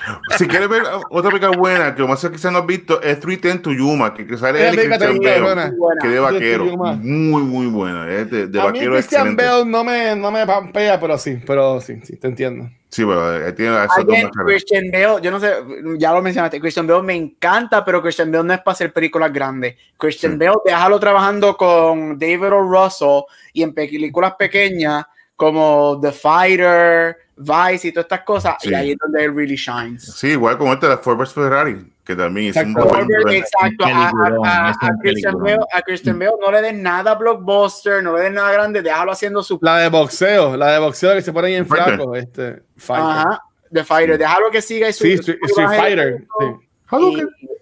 si 0.38 0.48
quieres 0.48 0.70
ver 0.70 0.84
otra 1.10 1.32
película 1.32 1.58
buena, 1.58 1.96
que 1.96 2.02
lo 2.02 2.08
más 2.08 2.20
quizás 2.20 2.52
no 2.52 2.60
has 2.60 2.66
visto, 2.66 3.02
es 3.02 3.20
310 3.20 3.62
to 3.62 3.72
Yuma, 3.72 4.14
que, 4.14 4.26
que 4.26 4.38
sale 4.38 4.70
Christian 4.72 5.20
Bale, 5.20 5.72
que 6.02 6.08
de 6.08 6.20
vaquero. 6.20 6.66
Muy, 6.98 7.44
muy 7.44 7.68
buena. 7.68 8.10
Es 8.10 8.30
de, 8.30 8.48
de 8.48 8.60
a 8.60 8.66
vaquero 8.66 8.92
mí 8.92 8.98
Christian 8.98 9.36
Bale 9.36 9.66
no 9.66 9.84
me, 9.84 10.16
no 10.16 10.32
me 10.32 10.46
pampea, 10.46 11.00
pero 11.00 11.18
sí, 11.18 11.40
pero 11.46 11.80
sí, 11.82 12.00
sí, 12.04 12.18
te 12.18 12.28
entiendo. 12.28 12.70
Sí, 12.90 13.04
pero 13.06 13.48
eh, 13.48 13.52
tiene 13.54 13.76
Alguien, 13.76 14.30
Christian 14.30 14.92
Bale, 14.92 15.20
yo 15.22 15.32
no 15.32 15.40
sé, 15.40 15.52
ya 15.98 16.14
lo 16.14 16.22
mencionaste, 16.22 16.60
Christian 16.60 16.86
Bale 16.86 17.02
me 17.02 17.16
encanta, 17.16 17.84
pero 17.84 18.02
Christian 18.02 18.32
Bale 18.32 18.44
no 18.44 18.54
es 18.54 18.60
para 18.60 18.74
hacer 18.74 18.94
películas 18.94 19.34
grandes. 19.34 19.76
Christian 19.98 20.38
Bale, 20.38 20.58
déjalo 20.64 21.00
trabajando 21.00 21.58
con 21.58 22.20
David 22.20 22.54
O. 22.54 22.62
Russell 22.62 23.22
y 23.52 23.64
en 23.64 23.74
películas 23.74 24.36
pequeñas 24.38 25.06
como 25.36 26.00
The 26.02 26.12
Fighter, 26.12 27.18
Vice 27.36 27.88
y 27.88 27.92
todas 27.92 28.06
estas 28.06 28.22
cosas, 28.22 28.56
y 28.64 28.74
ahí 28.74 28.92
es 28.92 28.98
donde 28.98 29.24
él 29.24 29.36
really 29.36 29.56
shines. 29.56 30.04
Sí, 30.16 30.30
igual 30.30 30.58
como 30.58 30.74
este 30.74 30.88
de 30.88 30.98
Ford 30.98 31.26
Ferrari, 31.28 31.92
que 32.04 32.16
también 32.16 32.50
es 32.50 32.58
un 32.58 32.74
buen 32.74 33.08
Exacto, 33.32 33.86
a, 33.86 34.70
a, 34.70 34.98
Christian 35.02 35.36
Bale, 35.40 35.60
a 35.74 35.82
Christian 35.82 36.20
Bale 36.20 36.34
no 36.40 36.52
le 36.52 36.62
den 36.62 36.84
nada 36.84 37.16
blockbuster, 37.16 38.04
no 38.04 38.16
le 38.16 38.24
den 38.24 38.36
nada 38.36 38.52
grande, 38.52 38.82
déjalo 38.82 39.12
haciendo 39.12 39.42
su... 39.42 39.58
La 39.62 39.80
de 39.80 39.90
boxeo, 39.90 40.56
la 40.56 40.74
de 40.74 40.80
boxeo 40.80 41.16
que 41.16 41.22
se 41.22 41.34
pone 41.34 41.48
ahí 41.48 41.56
en 41.56 41.66
flaco, 41.66 42.16
este, 42.16 42.62
Fighter. 42.78 43.06
Ajá, 43.06 43.42
The 43.72 43.84
Fighter, 43.84 44.18
déjalo 44.18 44.52
que 44.52 44.62
siga 44.62 44.90
y 44.90 44.94
su... 44.94 45.04
Sí, 45.04 45.18
su, 45.18 45.34
Fighter, 45.56 46.26
sí. 46.40 46.46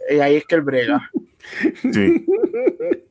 Y, 0.09 0.15
y 0.15 0.19
ahí 0.19 0.35
es 0.35 0.45
que 0.45 0.55
él 0.55 0.61
brega. 0.61 1.09
Sí. 1.93 2.25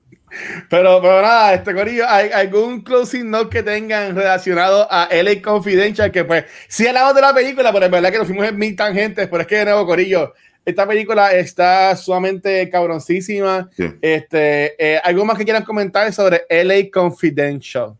Pero, 0.68 1.00
pero 1.00 1.22
nada, 1.22 1.54
este 1.54 1.74
Corillo, 1.74 2.04
¿hay 2.08 2.30
algún 2.30 2.82
closing 2.82 3.30
note 3.30 3.50
que 3.50 3.62
tengan 3.62 4.14
relacionado 4.14 4.86
a 4.90 5.08
LA 5.10 5.42
Confidential? 5.42 6.10
Que 6.10 6.24
pues, 6.24 6.44
sí 6.68 6.86
hablamos 6.86 7.14
de 7.14 7.20
la 7.20 7.34
película, 7.34 7.72
pero 7.72 7.86
es 7.86 7.90
verdad 7.90 8.10
que 8.10 8.18
nos 8.18 8.26
fuimos 8.26 8.46
en 8.46 8.58
mil 8.58 8.76
tangentes, 8.76 9.28
pero 9.28 9.42
es 9.42 9.46
que 9.46 9.56
de 9.56 9.64
nuevo, 9.66 9.86
Corillo, 9.86 10.34
esta 10.64 10.86
película 10.86 11.32
está 11.32 11.96
sumamente 11.96 12.68
cabroncísima. 12.70 13.68
Este, 14.00 14.74
eh, 14.78 15.00
¿Algo 15.02 15.24
más 15.24 15.38
que 15.38 15.44
quieran 15.44 15.64
comentar 15.64 16.12
sobre 16.12 16.44
LA 16.48 16.90
Confidential? 16.92 17.94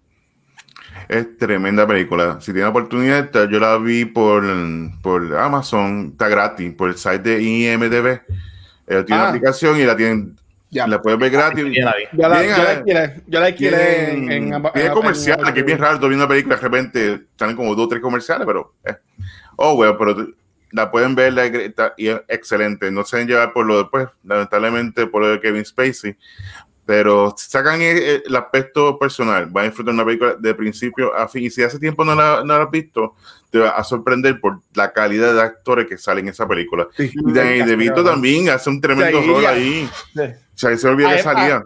Es 1.09 1.37
tremenda 1.39 1.87
película. 1.87 2.39
Si 2.41 2.53
tiene 2.53 2.69
oportunidad, 2.69 3.33
yo 3.49 3.59
la 3.59 3.77
vi 3.79 4.05
por, 4.05 4.45
por 5.03 5.37
Amazon, 5.37 6.11
está 6.13 6.29
gratis, 6.29 6.73
por 6.75 6.91
el 6.91 6.97
site 6.97 7.19
de 7.19 7.43
IMDB. 7.43 8.21
tiene 8.87 9.05
una 9.09 9.25
ah. 9.25 9.29
aplicación 9.31 9.81
y 9.81 9.85
la 9.85 9.97
tienen 9.97 10.37
ya. 10.71 10.87
La 10.87 11.03
puedes 11.03 11.19
ver 11.19 11.31
gratis. 11.31 11.65
Yo 11.65 11.85
la, 11.85 11.95
yo 12.13 12.29
la, 12.29 13.15
yo 13.27 13.41
la 13.41 13.49
en, 13.49 14.31
en, 14.31 14.55
en, 14.55 14.93
comercial, 14.93 15.53
que 15.53 15.61
es 15.61 15.67
bien 15.67 15.79
raro, 15.79 15.95
estoy 15.95 16.09
viendo 16.09 16.25
una 16.25 16.33
película 16.33 16.57
de 16.57 16.63
repente 16.63 17.23
salen 17.37 17.57
como 17.57 17.75
dos 17.75 17.87
o 17.87 17.89
tres 17.89 18.01
comerciales, 18.01 18.47
pero 18.47 18.75
eh. 18.85 18.97
oh, 19.57 19.75
bueno, 19.75 19.99
pero 19.99 20.29
la 20.73 20.91
pueden 20.91 21.15
ver 21.15 21.75
y 21.97 22.09
es 22.09 22.21
excelente. 22.29 22.91
No 22.91 23.05
se 23.05 23.17
deben 23.17 23.29
llevar 23.29 23.53
por 23.53 23.67
lo 23.67 23.79
después, 23.79 24.09
lamentablemente, 24.25 25.07
por 25.07 25.23
lo 25.23 25.29
de 25.29 25.41
Kevin 25.41 25.65
Spacey, 25.65 26.17
pero 26.87 27.35
sacan 27.37 27.83
el, 27.83 28.23
el, 28.27 28.37
aspecto 28.37 28.99
personal, 28.99 29.47
van 29.47 29.65
a 29.65 29.69
disfrutar 29.69 29.95
una 29.95 30.05
película 30.05 30.35
de 30.39 30.55
principio 30.55 31.15
a 31.15 31.29
fin. 31.29 31.45
Y 31.45 31.51
si 31.51 31.63
hace 31.63 31.79
tiempo 31.79 32.05
no 32.05 32.15
la, 32.15 32.43
no 32.45 32.57
la 32.57 32.65
has 32.65 32.71
visto, 32.71 33.15
te 33.51 33.59
va 33.59 33.71
a 33.71 33.85
sorprender 33.85 34.41
por 34.41 34.61
la 34.75 34.93
calidad 34.93 35.35
de 35.35 35.41
actores 35.41 35.87
que 35.87 35.99
salen 35.99 36.27
en 36.27 36.33
esa 36.33 36.47
película. 36.47 36.89
y 36.99 37.33
De, 37.33 37.77
Vito 37.77 38.05
también 38.05 38.49
hace 38.49 38.71
un 38.71 38.81
tremendo 38.81 39.21
rol 39.23 39.47
ahí. 39.47 39.89
Sí. 40.15 40.23
O 40.61 40.69
sea, 40.69 40.77
se 40.77 40.89
olvida 40.89 41.17
que 41.17 41.23
salía. 41.23 41.65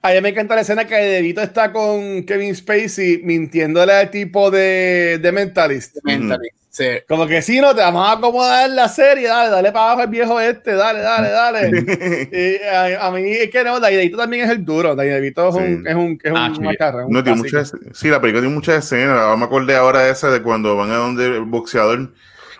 A 0.00 0.12
mí 0.12 0.20
me 0.20 0.28
encanta 0.28 0.54
la 0.54 0.60
escena 0.60 0.86
que 0.86 0.94
De 0.94 1.22
Vito 1.22 1.42
está 1.42 1.72
con 1.72 2.22
Kevin 2.24 2.54
Spacey 2.54 3.20
mintiéndole 3.24 3.92
al 3.92 4.10
tipo 4.10 4.48
de, 4.48 5.18
de 5.20 5.32
Mentalist. 5.32 5.96
Mentalist. 6.04 6.54
Sí. 6.70 6.84
Como 7.08 7.26
que 7.26 7.42
si 7.42 7.60
no, 7.60 7.74
te 7.74 7.80
vamos 7.80 8.06
a 8.06 8.12
acomodar 8.12 8.70
la 8.70 8.88
serie, 8.88 9.26
dale, 9.26 9.50
dale 9.50 9.72
para 9.72 9.86
abajo 9.86 10.02
el 10.02 10.10
viejo 10.10 10.38
este, 10.38 10.74
dale, 10.74 11.00
dale, 11.00 11.30
dale. 11.30 11.70
y 12.30 12.94
a, 12.96 13.10
mí 13.10 13.32
es 13.32 13.50
que 13.50 13.64
no, 13.64 13.80
Vito 13.80 14.16
también 14.16 14.44
es 14.44 14.50
el 14.50 14.64
duro, 14.64 14.94
Vito 14.94 15.48
es 15.48 15.54
un, 15.56 15.84
es 15.84 15.94
un, 15.96 16.20
es 16.22 16.30
un, 16.30 16.38
ah, 16.38 16.52
macarra, 16.60 17.06
no, 17.08 17.24
tiene 17.24 17.38
muchas, 17.38 17.72
sí, 17.92 18.08
la 18.08 18.20
película 18.20 18.42
tiene 18.42 18.54
muchas 18.54 18.84
escenas, 18.84 19.36
me 19.36 19.46
acordé 19.46 19.74
ahora 19.74 20.02
de 20.02 20.12
esa 20.12 20.30
de 20.30 20.40
cuando 20.40 20.76
van 20.76 20.92
a 20.92 20.96
donde 20.96 21.26
el 21.26 21.40
boxeador 21.40 22.12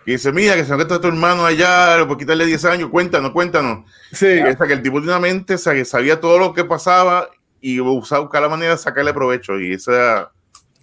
y 0.08 0.12
dice, 0.12 0.32
mira, 0.32 0.56
que 0.56 0.64
se 0.64 0.74
me 0.74 0.84
está 0.84 0.98
tu 0.98 1.08
hermano 1.08 1.44
allá, 1.44 2.02
por 2.08 2.16
quitarle 2.16 2.46
10 2.46 2.64
años, 2.64 2.88
cuéntanos, 2.88 3.30
cuéntanos. 3.30 3.84
Sí. 4.10 4.38
Hasta 4.38 4.66
que 4.66 4.72
el 4.72 4.80
tipo 4.80 5.00
tiene 5.00 5.12
una 5.12 5.20
mente, 5.20 5.58
sabía 5.58 6.18
todo 6.18 6.38
lo 6.38 6.54
que 6.54 6.64
pasaba 6.64 7.28
y 7.60 7.78
buscaba 7.80 8.22
buscar 8.22 8.40
la 8.40 8.48
manera 8.48 8.72
de 8.72 8.78
sacarle 8.78 9.12
provecho. 9.12 9.60
Y 9.60 9.74
esa 9.74 10.32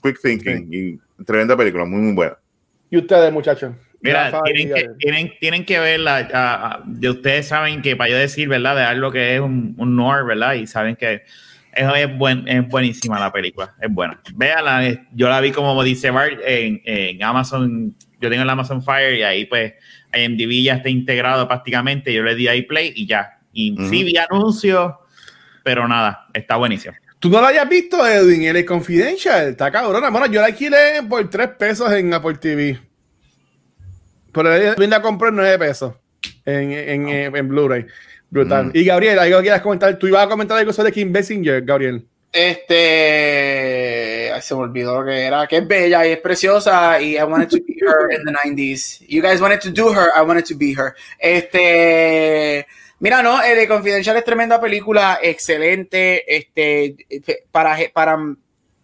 quick 0.04 0.22
thinking 0.22 0.70
y 0.72 1.24
tremenda 1.24 1.58
película, 1.58 1.86
muy, 1.86 2.02
muy 2.02 2.14
buena. 2.14 2.38
¿Y 2.92 2.98
ustedes, 2.98 3.34
muchachos? 3.34 3.74
Mira, 4.00 4.32
tienen 4.44 4.72
que, 4.72 4.90
tienen, 5.00 5.32
tienen 5.40 5.66
que 5.66 5.80
verla. 5.80 6.84
de 6.86 7.10
ustedes 7.10 7.48
saben 7.48 7.82
que 7.82 7.96
para 7.96 8.12
yo 8.12 8.18
decir, 8.18 8.48
¿verdad? 8.48 8.76
De 8.76 8.84
algo 8.84 9.12
que 9.12 9.34
es 9.34 9.42
un, 9.42 9.74
un 9.80 9.96
noir, 9.96 10.24
¿verdad? 10.24 10.54
Y 10.54 10.68
saben 10.68 10.96
que 10.96 11.24
es, 11.74 11.96
es, 11.96 12.16
buen, 12.16 12.48
es 12.48 12.68
buenísima 12.68 13.20
la 13.20 13.32
película. 13.32 13.74
Es 13.82 13.92
buena. 13.92 14.22
Véala. 14.36 15.08
Yo 15.16 15.30
la 15.30 15.42
vi 15.42 15.52
como 15.52 15.82
dice 15.82 16.12
Bart 16.12 16.40
en, 16.46 16.80
en 16.86 17.24
Amazon. 17.24 17.96
Yo 18.20 18.30
tengo 18.30 18.44
el 18.44 18.50
Amazon 18.50 18.84
Fire 18.84 19.16
y 19.16 19.24
ahí 19.24 19.46
pues 19.46 19.74
IMDb 20.14 20.64
ya 20.64 20.76
está 20.76 20.90
integrado 20.90 21.48
prácticamente. 21.48 22.14
Yo 22.14 22.24
le 22.24 22.36
di 22.36 22.48
ahí 22.48 22.64
play 22.64 22.94
y 22.96 23.06
ya. 23.06 23.40
Y 23.52 23.76
sí 23.90 24.04
vi 24.04 24.18
anuncios, 24.18 24.94
pero 25.64 25.88
nada, 25.88 26.28
está 26.34 26.58
buenísimo. 26.58 26.96
¿Tú 27.20 27.30
no 27.30 27.42
la 27.42 27.48
hayas 27.48 27.68
visto, 27.68 28.06
Edwin? 28.06 28.44
El 28.44 28.66
Confidential. 28.66 29.48
Está 29.48 29.72
cabrona. 29.72 30.10
Bueno, 30.10 30.28
yo 30.28 30.42
la 30.42 30.48
alquilé 30.48 31.02
por 31.10 31.28
3 31.30 31.50
pesos 31.58 31.92
en 31.92 32.14
Apple 32.14 32.36
TV. 32.36 32.80
Pero 34.32 34.54
Edwin 34.54 34.90
la 34.90 35.02
compró 35.02 35.30
en 35.30 35.36
9 35.36 35.58
pesos 35.58 35.96
en, 36.46 36.72
en, 36.72 37.08
en, 37.08 37.36
en 37.36 37.48
Blu-ray. 37.48 37.86
Brutal. 38.30 38.68
Mm. 38.68 38.72
Y 38.74 38.84
Gabriel, 38.84 39.20
¿algo 39.20 39.42
quieras 39.42 39.62
comentar? 39.62 39.98
¿Tú 39.98 40.08
ibas 40.08 40.26
a 40.26 40.30
comentar 40.30 40.58
algo 40.58 40.74
sobre 40.74 40.92
Kim 40.92 41.12
Basinger, 41.12 41.62
Gabriel? 41.62 42.06
Este. 42.32 42.74
Se 44.42 44.54
me 44.54 44.62
olvidó 44.62 45.02
lo 45.02 45.06
que 45.06 45.22
era. 45.22 45.48
Que 45.48 45.58
es 45.58 45.68
bella 45.68 46.06
y 46.06 46.12
es 46.12 46.20
preciosa. 46.20 47.00
Y 47.02 47.18
I 47.18 47.24
wanted 47.24 47.50
to 47.50 47.58
be 47.58 47.78
her 47.82 48.12
in 48.12 48.24
the 48.26 48.32
90s. 48.32 49.06
You 49.08 49.22
guys 49.22 49.40
wanted 49.42 49.62
to 49.62 49.72
do 49.72 49.94
her. 49.94 50.12
I 50.16 50.22
wanted 50.22 50.46
to 50.46 50.56
be 50.56 50.74
her. 50.74 50.96
Este. 51.20 52.68
Mira, 53.00 53.22
no, 53.22 53.44
eh, 53.44 53.56
de 53.56 53.68
Confidencial 53.68 54.16
es 54.18 54.24
tremenda 54.24 54.60
película, 54.60 55.20
excelente. 55.22 56.24
Este, 56.34 56.96
para, 57.52 57.78
para 57.94 58.18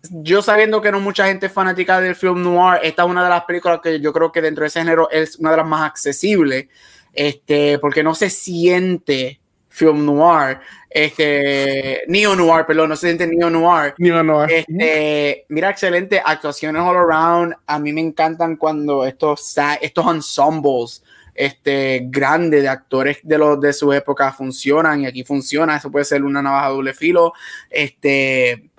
yo 0.10 0.42
sabiendo 0.42 0.82
que 0.82 0.92
no 0.92 1.00
mucha 1.00 1.28
gente 1.28 1.46
es 1.48 1.52
fanática 1.52 2.02
del 2.02 2.16
film 2.16 2.44
noir, 2.44 2.80
esta 2.84 3.04
es 3.04 3.10
una 3.10 3.24
de 3.24 3.30
las 3.30 3.46
películas 3.46 3.80
que 3.82 4.00
yo 4.00 4.12
creo 4.12 4.32
que 4.32 4.42
dentro 4.42 4.64
de 4.64 4.68
ese 4.68 4.80
género 4.80 5.10
es 5.10 5.38
una 5.38 5.52
de 5.52 5.58
las 5.58 5.66
más 5.66 5.90
accesibles, 5.90 6.68
este, 7.14 7.80
porque 7.80 8.04
no 8.04 8.16
se 8.16 8.30
siente 8.30 9.41
film 9.72 10.06
noir, 10.06 10.60
este, 10.90 12.04
neo 12.08 12.36
noir, 12.36 12.66
perdón, 12.66 12.90
no 12.90 12.96
se 12.96 13.08
siente 13.08 13.26
neo 13.26 13.50
noir. 13.50 13.96
Neo 13.98 14.22
noir. 14.22 14.52
Este, 14.52 15.46
mira, 15.50 15.70
excelente, 15.70 16.22
actuaciones 16.24 16.82
all 16.82 16.98
around. 16.98 17.56
A 17.66 17.80
mí 17.80 17.94
me 17.94 18.02
encantan 18.02 18.58
cuando 18.58 19.06
estos, 19.06 19.56
estos 19.82 20.06
ensembles 20.06 21.04
este, 21.34 22.02
grande 22.06 22.62
de 22.62 22.68
actores 22.68 23.20
de 23.24 23.38
los 23.38 23.60
de 23.60 23.72
su 23.74 23.92
época 23.94 24.34
funcionan 24.34 25.02
y 25.02 25.06
aquí 25.06 25.24
funciona, 25.24 25.78
eso 25.78 25.90
puede 25.90 26.06
ser 26.06 26.24
una 26.24 26.42
navaja 26.42 26.70
doble 26.70 26.94
filo. 26.94 27.34
Este, 27.70 28.71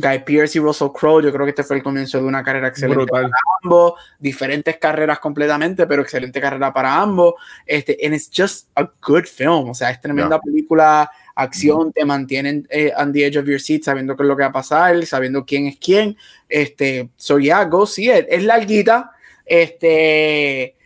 Guy 0.00 0.20
Pearce 0.20 0.58
y 0.58 0.60
Russell 0.60 0.88
Crowe, 0.92 1.22
yo 1.22 1.32
creo 1.32 1.44
que 1.44 1.50
este 1.50 1.64
fue 1.64 1.76
el 1.76 1.82
comienzo 1.82 2.18
de 2.18 2.24
una 2.24 2.42
carrera 2.42 2.68
excelente 2.68 3.06
para 3.06 3.28
ambos, 3.62 3.94
diferentes 4.18 4.76
carreras 4.78 5.18
completamente, 5.18 5.86
pero 5.86 6.02
excelente 6.02 6.40
carrera 6.40 6.72
para 6.72 7.00
ambos. 7.00 7.34
Este, 7.66 7.98
and 8.04 8.14
it's 8.14 8.30
just 8.34 8.68
a 8.74 8.90
good 9.06 9.24
film, 9.24 9.70
o 9.70 9.74
sea, 9.74 9.90
es 9.90 10.00
tremenda 10.00 10.40
película, 10.40 11.10
acción, 11.34 11.92
te 11.92 12.04
mantienen 12.04 12.66
eh, 12.70 12.92
on 12.96 13.12
the 13.12 13.26
edge 13.26 13.38
of 13.38 13.46
your 13.46 13.60
seat, 13.60 13.82
sabiendo 13.82 14.16
qué 14.16 14.22
es 14.22 14.28
lo 14.28 14.36
que 14.36 14.42
va 14.42 14.48
a 14.48 14.52
pasar, 14.52 15.04
sabiendo 15.06 15.44
quién 15.44 15.66
es 15.66 15.78
quién. 15.78 16.16
Este, 16.48 17.10
so 17.16 17.38
yeah, 17.38 17.64
go 17.64 17.86
see 17.86 18.10
it. 18.10 18.26
Es 18.28 18.42
larguita, 18.44 19.12
este, 19.44 20.76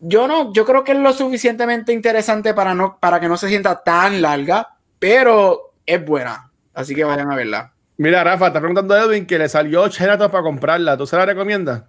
yo 0.00 0.26
no, 0.26 0.52
yo 0.52 0.64
creo 0.64 0.82
que 0.82 0.92
es 0.92 0.98
lo 0.98 1.12
suficientemente 1.12 1.92
interesante 1.92 2.54
para, 2.54 2.74
no, 2.74 2.98
para 2.98 3.20
que 3.20 3.28
no 3.28 3.36
se 3.36 3.48
sienta 3.48 3.82
tan 3.82 4.22
larga, 4.22 4.76
pero 4.98 5.74
es 5.84 6.04
buena. 6.04 6.50
Así 6.72 6.94
que 6.94 7.04
vayan 7.04 7.30
a 7.30 7.36
verla. 7.36 7.74
Mira, 8.00 8.24
Rafa, 8.24 8.46
está 8.46 8.60
preguntando 8.60 8.94
a 8.94 9.02
Edwin 9.02 9.26
que 9.26 9.38
le 9.38 9.46
salió 9.46 9.82
8 9.82 10.30
para 10.30 10.42
comprarla. 10.42 10.96
¿Tú 10.96 11.06
se 11.06 11.18
la 11.18 11.26
recomiendas? 11.26 11.82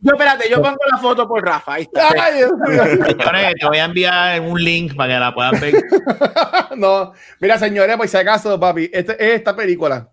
yo, 0.00 0.12
espérate, 0.12 0.50
yo 0.50 0.56
pongo 0.60 0.80
la 0.90 0.98
foto 0.98 1.28
por 1.28 1.44
Rafa. 1.44 1.74
Ahí 1.74 1.82
está. 1.82 2.08
Ay, 2.20 2.40
señores, 2.40 3.54
te 3.60 3.66
voy 3.68 3.78
a 3.78 3.84
enviar 3.84 4.40
un 4.40 4.60
link 4.60 4.96
para 4.96 5.14
que 5.14 5.20
la 5.20 5.32
puedan 5.32 5.60
ver. 5.60 5.74
no, 6.76 7.12
mira, 7.38 7.60
señores, 7.60 7.96
pues 7.96 8.10
si 8.10 8.16
acaso, 8.16 8.58
papi, 8.58 8.90
este, 8.92 9.34
esta 9.34 9.54
película 9.54 10.10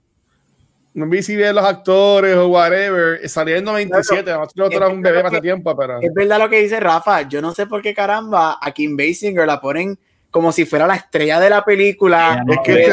no 0.94 1.08
vi 1.08 1.24
si 1.24 1.36
bien 1.36 1.56
los 1.56 1.66
actores 1.66 2.36
o 2.36 2.50
whatever, 2.50 3.28
salía 3.28 3.58
en 3.58 3.64
97, 3.64 4.24
claro, 4.24 4.44
otro 4.44 4.92
un 4.92 5.02
bebé 5.02 5.22
hace 5.22 5.42
tiempo, 5.42 5.76
pero... 5.76 6.00
Es 6.00 6.14
verdad 6.14 6.38
lo 6.38 6.50
que 6.50 6.62
dice 6.62 6.80
Rafa, 6.80 7.24
yo 7.24 7.42
no 7.42 7.54
sé 7.54 7.66
por 7.66 7.82
qué 7.82 7.96
caramba 7.96 8.60
a 8.62 8.72
Kim 8.72 8.96
Basinger 8.96 9.48
la 9.48 9.60
ponen 9.60 9.98
como 10.32 10.52
si 10.52 10.66
fuera 10.66 10.88
la 10.88 10.96
estrella 10.96 11.40
de 11.40 11.50
la 11.50 11.64
película. 11.64 12.44
es 12.50 12.60
que 12.64 12.86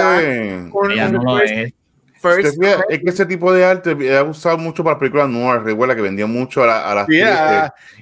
es. 2.91 2.99
que 3.01 3.11
ese 3.11 3.27
tipo 3.27 3.53
de 3.53 3.65
arte 3.65 4.17
ha 4.17 4.25
usado 4.25 4.59
mucho 4.59 4.83
para 4.83 4.99
películas 4.99 5.29
nuevas. 5.29 5.63
Recuerda 5.63 5.95
que 5.95 6.03
vendía 6.03 6.27
mucho 6.27 6.65
a 6.65 6.67
la, 6.67 6.91
a 6.91 6.95
las 6.95 7.07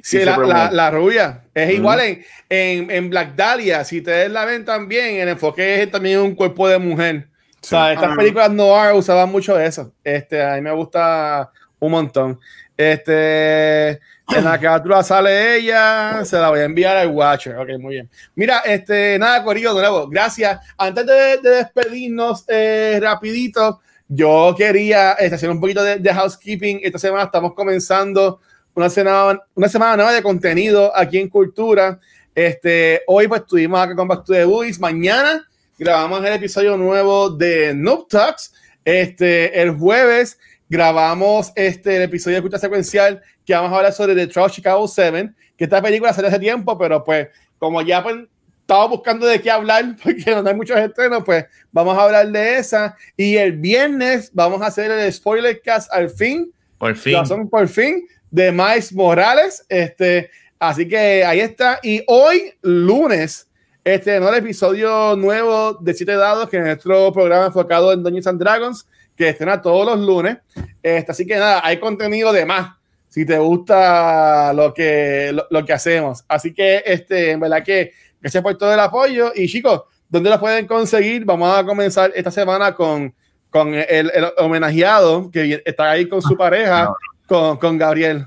sí, 0.02 0.18
la, 0.24 0.70
la, 0.72 0.90
rubia. 0.90 1.42
Es 1.54 1.70
igual 1.72 2.00
en, 2.00 2.24
en, 2.48 2.90
en, 2.90 3.10
Black 3.10 3.34
Dahlia. 3.36 3.84
Si 3.84 3.98
ustedes 3.98 4.30
la 4.30 4.46
ven 4.46 4.64
también, 4.64 5.16
el 5.16 5.28
enfoque 5.28 5.82
es 5.82 5.90
también 5.90 6.20
un 6.20 6.34
cuerpo 6.34 6.66
de 6.66 6.78
mujer. 6.78 7.28
O 7.62 7.66
sea, 7.66 7.92
estas 7.92 8.12
ah. 8.12 8.16
películas 8.16 8.50
noir 8.50 8.94
usaban 8.94 9.30
mucho 9.30 9.58
eso. 9.58 9.92
Este, 10.02 10.42
a 10.42 10.54
mí 10.54 10.62
me 10.62 10.72
gusta 10.72 11.50
un 11.78 11.90
montón. 11.90 12.40
Este, 12.76 13.90
en 14.28 14.44
la 14.44 14.58
captura 14.60 15.02
sale 15.02 15.56
ella, 15.56 16.24
se 16.24 16.36
la 16.36 16.50
voy 16.50 16.60
a 16.60 16.64
enviar 16.64 16.96
al 16.96 17.08
Watcher. 17.08 17.56
Ok, 17.56 17.70
muy 17.78 17.94
bien. 17.94 18.10
Mira, 18.34 18.58
este, 18.66 19.18
nada, 19.18 19.42
Corillo, 19.42 19.74
de 19.74 19.80
nuevo, 19.80 20.08
gracias. 20.08 20.60
Antes 20.76 21.06
de, 21.06 21.38
despedirnos 21.42 22.44
eh, 22.48 22.98
rapidito, 23.00 23.80
yo 24.08 24.54
quería 24.56 25.12
este, 25.12 25.36
hacer 25.36 25.50
un 25.50 25.60
poquito 25.60 25.82
de, 25.82 26.12
housekeeping. 26.12 26.80
Esta 26.82 26.98
semana 26.98 27.24
estamos 27.24 27.54
comenzando 27.54 28.40
una 28.74 28.90
semana, 28.90 29.40
una 29.54 29.68
semana 29.68 29.96
nueva 29.96 30.12
de 30.12 30.22
contenido 30.22 30.94
aquí 30.94 31.18
en 31.18 31.28
Cultura. 31.28 31.98
Este, 32.34 33.02
hoy 33.06 33.28
pues 33.28 33.40
estuvimos 33.40 33.80
acá 33.80 33.96
con 33.96 34.08
Back 34.08 34.24
to 34.24 34.32
the 34.34 34.44
Boys. 34.44 34.78
Mañana 34.78 35.48
grabamos 35.78 36.20
el 36.24 36.34
episodio 36.34 36.76
nuevo 36.76 37.30
de 37.30 37.72
Noob 37.74 38.08
Talks. 38.08 38.52
Este, 38.84 39.60
el 39.60 39.70
jueves 39.72 40.38
grabamos 40.68 41.52
este, 41.54 41.96
el 41.96 42.02
episodio 42.02 42.36
de 42.36 42.42
Cultura 42.42 42.60
Secuencial 42.60 43.22
que 43.44 43.54
vamos 43.54 43.72
a 43.72 43.76
hablar 43.76 43.92
sobre 43.92 44.14
The 44.14 44.26
Trout 44.26 44.52
Chicago 44.52 44.86
7, 44.86 45.30
que 45.56 45.64
esta 45.64 45.80
película 45.80 46.12
salió 46.12 46.28
hace 46.28 46.38
tiempo, 46.38 46.76
pero 46.76 47.02
pues 47.04 47.28
como 47.58 47.80
ya 47.82 48.02
pues, 48.02 48.16
estaba 48.60 48.86
buscando 48.88 49.26
de 49.26 49.40
qué 49.40 49.50
hablar 49.50 49.96
porque 50.02 50.24
no 50.30 50.46
hay 50.46 50.54
muchos 50.54 50.76
estrenos, 50.76 51.22
pues 51.24 51.44
vamos 51.70 51.96
a 51.96 52.02
hablar 52.02 52.28
de 52.30 52.58
esa. 52.58 52.96
Y 53.16 53.36
el 53.36 53.52
viernes 53.52 54.30
vamos 54.34 54.60
a 54.62 54.66
hacer 54.66 54.90
el 54.90 55.12
spoiler 55.12 55.60
cast 55.62 55.92
al 55.92 56.10
fin. 56.10 56.52
Por 56.78 56.96
fin. 56.96 57.24
Son 57.24 57.48
por 57.48 57.68
fin 57.68 58.06
de 58.30 58.50
Miles 58.50 58.92
Morales. 58.92 59.64
Este, 59.68 60.30
así 60.58 60.88
que 60.88 61.24
ahí 61.24 61.40
está. 61.40 61.78
Y 61.82 62.02
hoy, 62.08 62.52
lunes, 62.62 63.45
este, 63.86 64.18
¿no? 64.18 64.28
el 64.28 64.34
episodio 64.34 65.14
nuevo 65.16 65.74
de 65.74 65.94
Siete 65.94 66.16
Dados, 66.16 66.48
que 66.48 66.56
es 66.56 66.64
nuestro 66.64 67.12
programa 67.12 67.46
enfocado 67.46 67.92
en 67.92 68.02
Dungeons 68.02 68.26
and 68.26 68.40
Dragons, 68.40 68.88
que 69.16 69.28
estrena 69.28 69.62
todos 69.62 69.86
los 69.86 70.04
lunes. 70.04 70.38
Este, 70.82 71.12
así 71.12 71.24
que 71.24 71.36
nada, 71.36 71.60
hay 71.64 71.78
contenido 71.78 72.32
de 72.32 72.44
más. 72.44 72.76
Si 73.08 73.24
te 73.24 73.38
gusta 73.38 74.52
lo 74.52 74.74
que, 74.74 75.34
lo, 75.48 75.64
que 75.64 75.72
hacemos. 75.72 76.24
Así 76.26 76.52
que, 76.52 76.82
este, 76.84 77.30
en 77.30 77.40
verdad 77.40 77.62
que 77.62 77.92
Gracias 78.20 78.42
por 78.42 78.58
todo 78.58 78.74
el 78.74 78.80
apoyo. 78.80 79.30
Y 79.36 79.46
chicos, 79.46 79.82
¿dónde 80.08 80.30
la 80.30 80.40
pueden 80.40 80.66
conseguir? 80.66 81.24
Vamos 81.24 81.56
a 81.56 81.64
comenzar 81.64 82.10
esta 82.12 82.32
semana 82.32 82.74
con, 82.74 83.14
con 83.50 83.72
el, 83.72 84.10
homenajeado 84.38 85.30
que 85.30 85.62
está 85.64 85.92
ahí 85.92 86.08
con 86.08 86.20
su 86.20 86.34
ah, 86.34 86.38
pareja, 86.38 86.94
con, 87.28 87.56
con 87.58 87.78
Gabriel. 87.78 88.26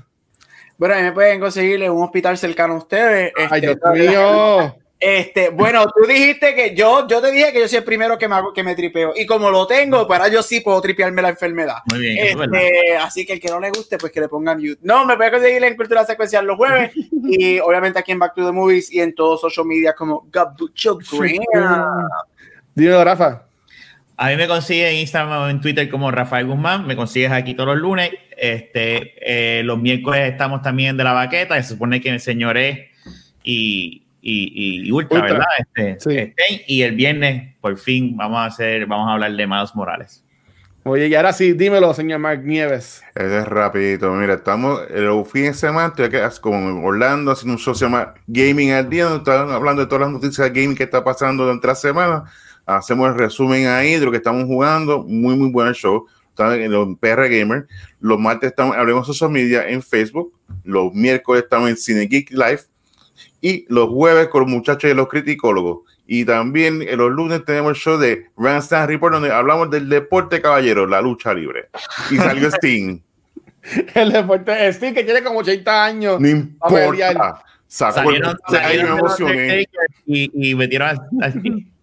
Bueno, 0.78 0.94
ahí 0.94 1.02
me 1.02 1.12
pueden 1.12 1.38
conseguir 1.38 1.82
en 1.82 1.92
un 1.92 2.02
hospital 2.02 2.38
cercano 2.38 2.74
a 2.74 2.78
ustedes. 2.78 3.32
Ay, 3.50 3.60
Dios 3.60 3.76
este, 3.76 4.08
mío. 4.08 4.79
Este, 5.02 5.48
bueno, 5.48 5.86
tú 5.86 6.06
dijiste 6.06 6.54
que 6.54 6.74
yo, 6.74 7.08
yo 7.08 7.22
te 7.22 7.32
dije 7.32 7.54
que 7.54 7.60
yo 7.60 7.68
soy 7.68 7.78
el 7.78 7.84
primero 7.84 8.18
que 8.18 8.28
me, 8.28 8.36
que 8.54 8.62
me 8.62 8.74
tripeo. 8.74 9.14
Y 9.16 9.24
como 9.24 9.50
lo 9.50 9.66
tengo, 9.66 10.06
para 10.06 10.24
pues 10.24 10.34
yo 10.34 10.42
sí 10.42 10.60
puedo 10.60 10.78
tripearme 10.82 11.22
la 11.22 11.30
enfermedad. 11.30 11.78
Muy 11.90 12.00
bien. 12.00 12.18
Este, 12.18 12.96
así 12.98 13.24
que 13.24 13.32
el 13.32 13.40
que 13.40 13.48
no 13.48 13.58
le 13.58 13.70
guste, 13.70 13.96
pues 13.96 14.12
que 14.12 14.20
le 14.20 14.28
pongan 14.28 14.58
mute. 14.58 14.78
No, 14.82 15.06
me 15.06 15.16
puede 15.16 15.30
conseguir 15.30 15.64
en 15.64 15.74
Cultura 15.74 16.04
Secuencial 16.04 16.44
los 16.44 16.58
jueves. 16.58 16.92
y 17.30 17.58
obviamente 17.60 17.98
aquí 17.98 18.12
en 18.12 18.18
Back 18.18 18.34
to 18.34 18.44
the 18.44 18.52
Movies 18.52 18.92
y 18.92 19.00
en 19.00 19.14
todos 19.14 19.40
social 19.40 19.64
media 19.64 19.94
como 19.94 20.28
Gabucho 20.30 20.98
Green. 21.12 21.40
Dime, 22.74 23.02
Rafa. 23.02 23.44
A 24.18 24.28
mí 24.28 24.36
me 24.36 24.46
consigue 24.46 24.90
en 24.90 24.96
Instagram 24.96 25.44
o 25.44 25.48
en 25.48 25.62
Twitter 25.62 25.88
como 25.88 26.10
Rafael 26.10 26.46
Guzmán. 26.46 26.86
Me 26.86 26.94
consigues 26.94 27.32
aquí 27.32 27.54
todos 27.54 27.70
los 27.70 27.78
lunes. 27.78 28.10
Este, 28.36 29.14
eh, 29.22 29.62
los 29.62 29.78
miércoles 29.78 30.30
estamos 30.30 30.60
también 30.60 30.98
de 30.98 31.04
la 31.04 31.14
baqueta. 31.14 31.54
Se 31.62 31.70
supone 31.70 32.02
que 32.02 32.12
me 32.12 32.18
señoré 32.18 32.90
y 33.42 34.02
y, 34.22 34.88
y 34.88 34.92
Ultra, 34.92 35.22
¿verdad? 35.22 35.46
Este, 35.58 35.90
este, 35.92 36.64
y 36.66 36.82
el 36.82 36.94
viernes, 36.94 37.54
por 37.60 37.76
fin, 37.76 38.16
vamos 38.16 38.38
a 38.38 38.46
hacer, 38.46 38.86
vamos 38.86 39.08
a 39.08 39.14
hablar 39.14 39.32
de 39.32 39.46
Miles 39.46 39.74
Morales. 39.74 40.24
Oye, 40.82 41.08
y 41.08 41.14
ahora 41.14 41.34
sí, 41.34 41.52
dímelo, 41.52 41.92
señor 41.92 42.20
Mark 42.20 42.42
Nieves. 42.42 43.02
Es 43.14 43.46
rapidito, 43.46 44.10
mira, 44.12 44.34
estamos 44.34 44.80
el 44.88 45.24
fin 45.26 45.44
de 45.44 45.54
semana, 45.54 45.92
estoy 45.96 46.10
como 46.40 46.86
Orlando 46.86 47.32
haciendo 47.32 47.52
un 47.54 47.58
show 47.58 47.74
se 47.74 47.84
llama 47.84 48.14
Gaming 48.26 48.72
al 48.72 48.88
Día, 48.88 49.04
donde 49.04 49.18
están 49.18 49.50
hablando 49.50 49.82
de 49.82 49.88
todas 49.88 50.02
las 50.02 50.10
noticias 50.10 50.50
de 50.50 50.58
gaming 50.58 50.74
que 50.74 50.84
está 50.84 51.04
pasando 51.04 51.44
durante 51.44 51.66
la 51.66 51.74
semana. 51.74 52.24
Hacemos 52.64 53.08
el 53.08 53.18
resumen 53.18 53.66
ahí 53.66 53.98
de 53.98 54.04
lo 54.06 54.10
que 54.10 54.16
estamos 54.16 54.44
jugando, 54.44 55.02
muy, 55.02 55.36
muy 55.36 55.50
buen 55.50 55.72
show. 55.74 56.06
Están 56.30 56.58
en 56.58 56.72
los 56.72 56.96
PR 56.98 57.28
Gamer. 57.28 57.66
Los 58.00 58.18
martes 58.18 58.48
estamos, 58.48 58.74
hablemos 58.74 59.06
social 59.06 59.30
media 59.30 59.68
en 59.68 59.82
Facebook. 59.82 60.32
Los 60.64 60.94
miércoles 60.94 61.42
estamos 61.42 61.68
en 61.68 61.76
Cine 61.76 62.06
Geek 62.06 62.30
Live 62.30 62.62
y 63.40 63.64
los 63.68 63.88
jueves 63.88 64.28
con 64.28 64.42
los 64.42 64.50
muchachos 64.50 64.88
de 64.88 64.94
los 64.94 65.08
criticólogos. 65.08 65.80
Y 66.06 66.24
también 66.24 66.82
en 66.82 66.98
los 66.98 67.10
lunes 67.10 67.44
tenemos 67.44 67.70
el 67.70 67.76
show 67.76 67.96
de 67.96 68.26
Randstand 68.36 68.88
Report, 68.88 69.14
donde 69.14 69.32
hablamos 69.32 69.70
del 69.70 69.88
deporte 69.88 70.42
caballero, 70.42 70.86
la 70.86 71.00
lucha 71.00 71.32
libre. 71.32 71.68
Y 72.10 72.16
salió 72.16 72.48
Sting. 72.52 73.00
el 73.94 74.12
deporte 74.12 74.72
Sting, 74.72 74.92
que 74.92 75.04
tiene 75.04 75.22
como 75.22 75.38
80 75.38 75.84
años. 75.84 76.20
No 76.20 76.28
importa. 76.28 77.42
salieron, 77.68 78.36
salieron 78.48 79.00
y, 80.06 80.50
y 80.50 80.54
metieron 80.54 80.88
a, 81.22 81.26
Sting. 81.28 81.66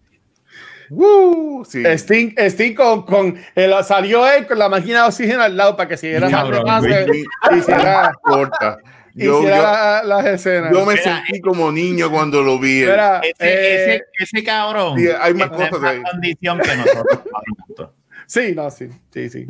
Uh, 0.90 1.66
sí. 1.66 1.84
Sting, 1.84 2.34
Sting 2.38 2.74
con, 2.74 3.04
con 3.04 3.36
el, 3.54 3.74
salió 3.84 4.26
él 4.26 4.46
con 4.46 4.58
la 4.58 4.70
máquina 4.70 5.02
de 5.02 5.08
oxígeno 5.08 5.42
al 5.42 5.54
lado 5.54 5.76
para 5.76 5.86
que 5.86 5.98
siguiera 5.98 6.30
más 6.30 6.82
y 6.82 7.58
hiciera 7.58 8.10
corta 8.22 8.78
yo, 9.18 9.42
las 9.42 10.26
escenas. 10.26 10.72
Yo 10.72 10.84
me 10.86 10.96
sentí 10.96 11.40
como 11.40 11.70
niño 11.72 12.10
cuando 12.10 12.42
lo 12.42 12.58
vi. 12.58 12.82
ese, 12.82 12.94
eh, 13.38 14.02
ese, 14.18 14.44
cabrón. 14.44 14.98
hay 15.20 15.34
más 15.34 15.48
cosas 15.50 15.80
más 15.80 15.96
condición 16.10 16.58
que 16.58 16.76
nosotros. 16.76 17.90
sí, 18.26 18.52
no, 18.54 18.70
sí, 18.70 18.88
sí, 19.12 19.28
sí. 19.28 19.46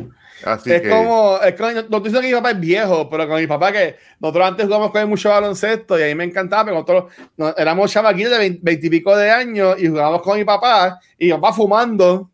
es 0.66 0.88
como, 0.88 1.38
es 1.42 1.54
como, 1.54 1.70
no 1.70 1.96
estoy 1.98 2.12
que 2.12 2.28
mi 2.28 2.32
papá 2.32 2.50
es 2.52 2.60
viejo, 2.60 3.08
pero 3.08 3.28
con 3.28 3.40
mi 3.40 3.46
papá 3.46 3.72
que 3.72 3.96
nosotros 4.20 4.48
antes 4.48 4.66
jugamos 4.66 4.90
con 4.90 5.02
él 5.02 5.08
mucho 5.08 5.30
baloncesto 5.30 5.98
y 5.98 6.02
a 6.02 6.06
mí 6.06 6.14
me 6.14 6.24
encantaba, 6.24 6.64
pero 6.64 6.76
nosotros 6.76 7.54
éramos 7.56 7.92
chavaquitos 7.92 8.38
de 8.38 8.58
veintipico 8.62 9.16
de 9.16 9.30
años 9.30 9.76
y 9.78 9.88
jugábamos 9.88 10.22
con 10.22 10.38
mi 10.38 10.44
papá 10.44 10.98
y 11.18 11.26
mi 11.26 11.32
papá 11.32 11.52
fumando 11.52 12.30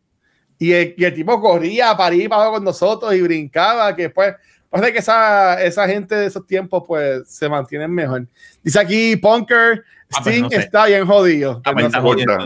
y 0.59 0.73
el, 0.73 0.95
y 0.97 1.05
el 1.05 1.15
tipo 1.15 1.41
corría 1.41 1.97
para 1.97 2.15
ir 2.15 2.29
para 2.29 2.51
con 2.51 2.65
nosotros 2.65 3.15
y 3.15 3.21
brincaba, 3.21 3.95
que 3.95 4.05
después 4.05 4.35
Parece 4.75 4.93
que 4.93 4.99
esa, 4.99 5.63
esa 5.63 5.87
gente 5.87 6.17
de 6.17 6.27
esos 6.27 6.45
tiempos 6.45 6.83
pues 6.85 7.29
se 7.29 7.49
mantienen 7.49 7.93
mejor. 7.93 8.27
Dice 8.61 8.81
aquí 8.81 9.15
Punker, 9.15 9.85
ah, 10.13 10.21
pues, 10.21 10.35
Sting 10.35 10.49
está 10.51 10.87
bien 10.87 11.07
jodido. 11.07 11.63
Ah, 11.65 11.73
pues, 11.73 11.93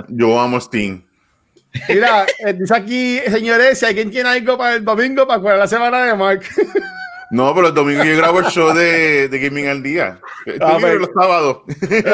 Yo 0.09 0.39
amo 0.39 0.61
Sting. 0.61 1.01
Mira, 1.89 2.26
eh, 2.41 2.53
dice 2.53 2.76
aquí, 2.76 3.18
señores, 3.31 3.79
si 3.79 3.87
alguien 3.87 4.11
tiene 4.11 4.29
algo 4.29 4.59
para 4.59 4.74
el 4.74 4.85
domingo, 4.85 5.26
para 5.26 5.57
la 5.57 5.66
semana 5.66 6.05
de 6.05 6.14
Mark. 6.14 6.43
No, 7.31 7.55
pero 7.55 7.68
el 7.68 7.74
domingo 7.74 8.05
yo 8.05 8.16
grabo 8.16 8.41
el 8.41 8.47
show 8.47 8.72
de, 8.74 9.29
de 9.29 9.39
Gaming 9.39 9.68
al 9.68 9.83
Día. 9.83 10.18
A 10.61 10.79
ver, 10.79 10.97
los 10.97 11.11
sábados. 11.14 11.59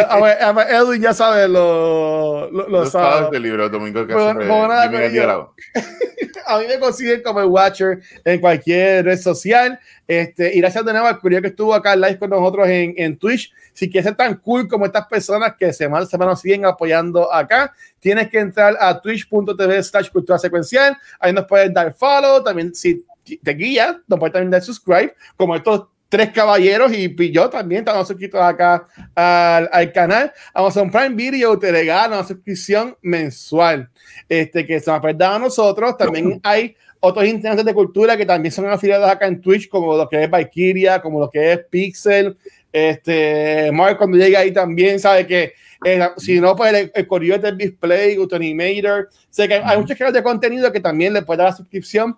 A 0.08 0.20
ver, 0.20 0.42
a 0.42 0.52
ver, 0.52 0.66
Edwin 0.70 1.02
ya 1.02 1.14
sabe 1.14 1.46
los, 1.46 2.50
los, 2.50 2.68
los 2.68 2.90
sábados. 2.90 3.30
de 3.30 3.38
libro, 3.38 3.66
el 3.66 3.70
domingo 3.70 4.06
que 4.06 4.14
bueno, 4.14 4.68
nada, 4.68 4.84
A 6.46 6.58
mí 6.58 6.66
me 6.68 6.78
consiguen 6.78 7.22
como 7.22 7.40
el 7.40 7.46
Watcher 7.46 8.00
en 8.24 8.40
cualquier 8.40 9.04
red 9.04 9.18
social. 9.18 9.78
Este, 10.06 10.54
y 10.54 10.60
gracias 10.60 10.84
de 10.84 10.92
nuevo 10.92 11.06
al 11.06 11.18
curioso 11.18 11.42
que 11.42 11.48
estuvo 11.48 11.72
acá 11.72 11.94
en 11.94 12.02
live 12.02 12.18
con 12.18 12.30
nosotros 12.30 12.68
en, 12.68 12.94
en 12.96 13.16
Twitch. 13.16 13.52
Si 13.72 13.88
quieres 13.88 14.06
ser 14.06 14.16
tan 14.16 14.34
cool 14.38 14.68
como 14.68 14.84
estas 14.84 15.06
personas 15.06 15.54
que 15.58 15.72
semana 15.72 16.04
a 16.04 16.06
semana 16.06 16.36
siguen 16.36 16.66
apoyando 16.66 17.32
acá, 17.32 17.72
tienes 17.98 18.28
que 18.28 18.38
entrar 18.38 18.76
a 18.78 19.00
twitch.tv 19.00 19.82
slash 19.82 20.10
cultura 20.10 20.38
secuencial. 20.38 20.96
Ahí 21.18 21.32
nos 21.32 21.46
puedes 21.46 21.72
dar 21.72 21.94
follow. 21.94 22.42
También, 22.42 22.74
si 22.74 23.04
te 23.24 23.54
guía, 23.54 24.00
nos 24.06 24.18
puedes 24.18 24.32
también 24.32 24.50
dar 24.50 24.62
subscribe, 24.62 25.14
como 25.36 25.56
estos 25.56 25.88
tres 26.08 26.30
caballeros 26.30 26.92
y, 26.92 27.12
yo 27.32 27.50
también 27.50 27.80
estamos 27.80 28.06
suscritos 28.06 28.40
acá 28.40 28.86
al, 29.16 29.68
al, 29.72 29.92
canal. 29.92 30.32
Amazon 30.52 30.88
Prime 30.90 31.16
Video 31.16 31.58
te 31.58 31.72
regala 31.72 32.18
una 32.18 32.24
suscripción 32.24 32.96
mensual 33.02 33.90
este, 34.28 34.64
que 34.64 34.78
se 34.78 34.92
nos 34.92 35.04
ha 35.04 35.34
a 35.34 35.38
nosotros. 35.40 35.96
También 35.96 36.40
hay 36.44 36.76
otros 37.00 37.26
integrantes 37.26 37.66
de 37.66 37.74
cultura 37.74 38.16
que 38.16 38.24
también 38.24 38.52
son 38.52 38.68
afiliados 38.68 39.10
acá 39.10 39.26
en 39.26 39.40
Twitch, 39.40 39.68
como 39.68 39.96
lo 39.96 40.08
que 40.08 40.22
es 40.22 40.30
Valkyria, 40.30 41.02
como 41.02 41.18
lo 41.18 41.28
que 41.28 41.52
es 41.52 41.58
Pixel. 41.68 42.36
Este, 42.72 43.70
Mark, 43.72 43.98
cuando 43.98 44.16
llega 44.16 44.38
ahí 44.38 44.52
también 44.52 45.00
sabe 45.00 45.26
que 45.26 45.52
eh, 45.84 46.00
si 46.16 46.40
no, 46.40 46.56
pues 46.56 46.72
el, 46.72 46.92
el 46.94 47.40
del 47.40 47.58
display, 47.58 48.16
Autonimator. 48.16 49.10
Sé 49.28 49.46
que 49.46 49.54
hay 49.54 49.78
muchos 49.78 49.98
canales 49.98 50.14
de 50.14 50.22
contenido 50.22 50.72
que 50.72 50.80
también 50.80 51.12
le 51.12 51.22
puede 51.22 51.38
dar 51.38 51.50
la 51.50 51.56
suscripción 51.56 52.16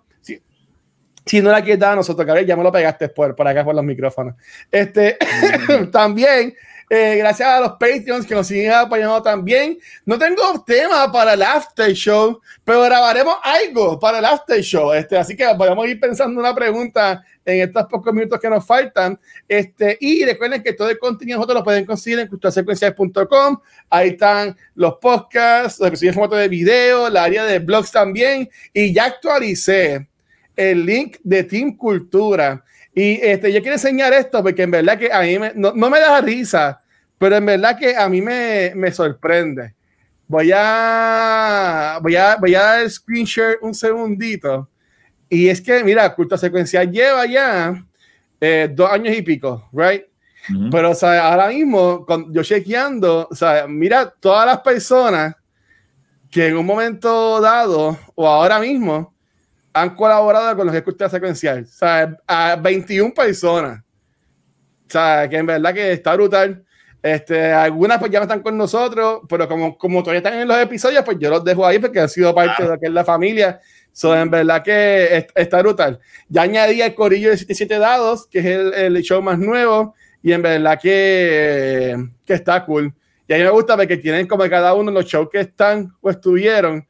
Si 1.27 1.41
no 1.41 1.51
la 1.51 1.61
quieres 1.61 1.79
dar 1.79 1.93
a 1.93 1.95
nosotros, 1.97 2.25
cabrón, 2.25 2.45
ya 2.45 2.55
me 2.55 2.63
lo 2.63 2.71
pegaste 2.71 3.09
por, 3.09 3.35
por 3.35 3.47
acá 3.47 3.63
por 3.63 3.75
los 3.75 3.83
micrófonos. 3.83 4.35
Este, 4.71 5.17
también 5.91 6.55
eh, 6.89 7.17
gracias 7.17 7.49
a 7.49 7.59
los 7.59 7.71
Patreons 7.71 8.25
que 8.25 8.33
nos 8.33 8.47
siguen 8.47 8.71
apoyando 8.71 9.21
también. 9.21 9.77
No 10.05 10.17
tengo 10.17 10.63
tema 10.65 11.11
para 11.11 11.33
el 11.33 11.41
after 11.41 11.91
show, 11.91 12.39
pero 12.63 12.81
grabaremos 12.83 13.35
algo 13.43 13.99
para 13.99 14.19
el 14.19 14.25
after 14.25 14.61
show. 14.61 14.93
Este, 14.93 15.17
así 15.17 15.35
que 15.35 15.45
podemos 15.57 15.85
ir 15.85 15.99
pensando 15.99 16.39
una 16.39 16.55
pregunta 16.55 17.21
en 17.43 17.61
estos 17.61 17.85
pocos 17.87 18.13
minutos 18.13 18.39
que 18.39 18.49
nos 18.49 18.65
faltan. 18.65 19.19
Este, 19.49 19.97
y 19.99 20.23
recuerden 20.23 20.63
que 20.63 20.73
todo 20.73 20.89
el 20.89 20.97
contenido 20.97 21.37
nosotros 21.37 21.59
lo 21.59 21.63
pueden 21.65 21.85
conseguir 21.85 22.19
en 22.19 22.27
culturasecuenciales.com. 22.27 23.59
Ahí 23.89 24.09
están 24.09 24.55
los 24.75 24.95
podcasts, 24.95 25.79
los 25.79 25.89
episodios 25.89 26.15
en 26.15 26.39
de 26.39 26.47
video, 26.47 27.09
la 27.09 27.25
área 27.25 27.43
de 27.43 27.59
blogs 27.59 27.91
también. 27.91 28.49
Y 28.73 28.93
ya 28.93 29.05
actualicé 29.05 30.06
el 30.57 30.85
link 30.85 31.17
de 31.23 31.43
Team 31.43 31.77
Cultura 31.77 32.63
y 32.97 33.19
este, 33.21 33.53
yo 33.53 33.61
quiero 33.61 33.75
enseñar 33.75 34.11
esto 34.11 34.41
porque 34.41 34.63
en 34.63 34.71
verdad 34.71 34.97
que 34.97 35.13
a 35.13 35.21
mí 35.21 35.37
me, 35.37 35.51
no, 35.53 35.71
me 35.71 35.99
da 35.99 36.19
risa, 36.19 36.81
pero 37.19 37.35
en 37.35 37.45
verdad 37.45 37.77
que 37.77 37.95
a 37.95 38.09
mí 38.09 38.23
me, 38.23 38.73
me 38.75 38.91
sorprende. 38.91 39.75
Voy 40.27 40.49
a, 40.51 41.99
voy, 42.01 42.15
a, 42.15 42.37
voy 42.37 42.55
a 42.55 42.61
dar 42.63 42.81
el 42.81 42.89
screen 42.89 43.23
share 43.23 43.59
un 43.61 43.75
segundito. 43.75 44.67
Y 45.29 45.47
es 45.47 45.61
que, 45.61 45.83
mira, 45.83 46.11
Culto 46.15 46.39
Secuencial 46.39 46.91
lleva 46.91 47.27
ya 47.27 47.85
eh, 48.41 48.67
dos 48.73 48.91
años 48.91 49.15
y 49.15 49.21
pico, 49.21 49.69
¿right? 49.71 50.05
Pero, 50.71 50.89
o 50.89 50.95
sea, 50.95 51.27
ahora 51.27 51.49
mismo, 51.49 52.03
con, 52.03 52.33
yo 52.33 52.41
chequeando, 52.41 53.27
o 53.29 53.35
sea, 53.35 53.67
mira, 53.67 54.11
todas 54.19 54.47
las 54.47 54.61
personas 54.61 55.35
que 56.31 56.47
en 56.47 56.57
un 56.57 56.65
momento 56.65 57.39
dado 57.41 57.95
o 58.15 58.27
ahora 58.27 58.59
mismo 58.59 59.13
han 59.81 59.95
colaborado 59.95 60.55
con 60.55 60.65
los 60.65 60.73
que 60.73 60.79
escuchan 60.79 61.09
secuencial. 61.09 61.63
O 61.63 61.67
sea, 61.67 62.17
a 62.27 62.55
21 62.55 63.13
personas. 63.13 63.79
O 63.79 64.89
sea, 64.89 65.27
que 65.29 65.37
en 65.37 65.45
verdad 65.45 65.73
que 65.73 65.91
está 65.91 66.13
brutal. 66.15 66.63
Este, 67.01 67.53
algunas 67.53 67.99
pues 67.99 68.11
ya 68.11 68.19
no 68.19 68.23
están 68.23 68.41
con 68.41 68.57
nosotros, 68.57 69.21
pero 69.29 69.47
como, 69.47 69.77
como 69.77 70.01
todavía 70.01 70.17
están 70.17 70.33
en 70.33 70.47
los 70.47 70.57
episodios, 70.57 71.03
pues 71.03 71.17
yo 71.19 71.29
los 71.29 71.43
dejo 71.43 71.65
ahí 71.65 71.79
porque 71.79 71.99
han 71.99 72.09
sido 72.09 72.33
parte 72.33 72.63
de 72.63 72.69
lo 72.69 72.79
que 72.79 72.87
es 72.87 72.91
la 72.91 73.05
familia. 73.05 73.59
So, 73.91 74.15
en 74.15 74.29
verdad 74.29 74.63
que 74.63 75.27
está 75.35 75.61
brutal. 75.61 75.99
Ya 76.29 76.43
añadí 76.43 76.81
el 76.81 76.93
corillo 76.93 77.29
de 77.29 77.37
77 77.37 77.79
dados, 77.79 78.27
que 78.27 78.39
es 78.39 78.45
el, 78.45 78.73
el, 78.73 79.01
show 79.01 79.21
más 79.21 79.39
nuevo, 79.39 79.95
y 80.21 80.33
en 80.33 80.41
verdad 80.41 80.79
que, 80.79 81.95
que 82.25 82.33
está 82.33 82.63
cool. 82.65 82.93
Y 83.27 83.33
a 83.33 83.37
mí 83.37 83.43
me 83.43 83.49
gusta 83.49 83.75
porque 83.75 83.97
tienen 83.97 84.27
como 84.27 84.47
cada 84.49 84.73
uno 84.73 84.91
los 84.91 85.05
shows 85.05 85.29
que 85.31 85.39
están 85.39 85.93
o 86.01 86.09
estuvieron, 86.09 86.87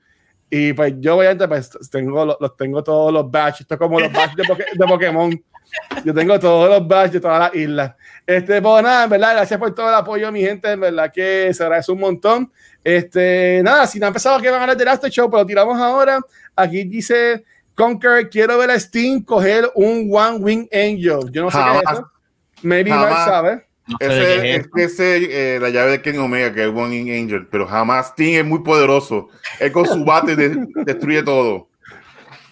y 0.49 0.73
pues 0.73 0.93
yo 0.99 1.17
obviamente 1.17 1.47
pues 1.47 1.69
tengo 1.91 2.25
los, 2.25 2.55
tengo 2.55 2.83
todos 2.83 3.11
los 3.11 3.29
badges, 3.29 3.61
esto 3.61 3.73
es 3.73 3.79
como 3.79 3.99
los 3.99 4.11
badges 4.11 4.47
de, 4.77 4.85
Pokémon. 4.85 5.43
Yo 6.05 6.13
tengo 6.13 6.39
todos 6.39 6.69
los 6.69 6.87
badges 6.87 7.13
de 7.13 7.19
todas 7.19 7.39
las 7.39 7.55
islas. 7.55 7.95
Este, 8.25 8.61
pues 8.61 8.83
nada, 8.83 9.03
en 9.03 9.09
verdad, 9.09 9.33
gracias 9.33 9.59
por 9.59 9.75
todo 9.75 9.89
el 9.89 9.95
apoyo, 9.95 10.31
mi 10.31 10.41
gente, 10.41 10.71
en 10.71 10.79
verdad 10.79 11.11
que 11.13 11.53
se 11.53 11.63
agradece 11.63 11.91
un 11.91 11.99
montón. 11.99 12.51
Este, 12.83 13.61
nada, 13.63 13.85
si 13.85 13.99
no 13.99 14.05
han 14.05 14.11
empezado 14.11 14.39
que 14.39 14.49
van 14.49 14.59
a 14.59 14.63
hablar 14.63 14.77
del 14.77 14.87
After 14.87 15.11
Show, 15.11 15.29
pero 15.29 15.43
pues 15.43 15.47
tiramos 15.47 15.77
ahora. 15.77 16.19
Aquí 16.55 16.85
dice 16.85 17.43
Conquer, 17.75 18.29
quiero 18.29 18.57
ver 18.57 18.71
a 18.71 18.79
Steam 18.79 19.23
coger 19.23 19.69
un 19.75 20.09
One 20.11 20.37
Wing 20.37 20.67
Angel. 20.71 21.29
Yo 21.31 21.43
no 21.43 21.51
sé 21.51 21.57
qué 21.57 21.77
es 21.77 21.91
eso. 21.91 22.11
Maybe 22.63 22.89
Mark 22.89 23.25
sabe. 23.25 23.66
Ese 23.99 24.55
es, 24.55 24.67
ese, 24.75 25.55
eh, 25.55 25.59
la 25.59 25.69
llave 25.69 25.91
de 25.91 26.01
Ken 26.01 26.19
Omega, 26.19 26.53
que 26.53 26.63
es 26.63 26.69
One 26.69 26.95
in 26.95 27.23
Angel, 27.23 27.47
pero 27.47 27.67
jamás 27.67 28.07
Sting 28.07 28.35
es 28.35 28.45
muy 28.45 28.59
poderoso. 28.59 29.29
Él 29.59 29.71
con 29.71 29.85
su 29.85 30.03
bate 30.03 30.35
destruye 30.35 31.23
todo. 31.23 31.69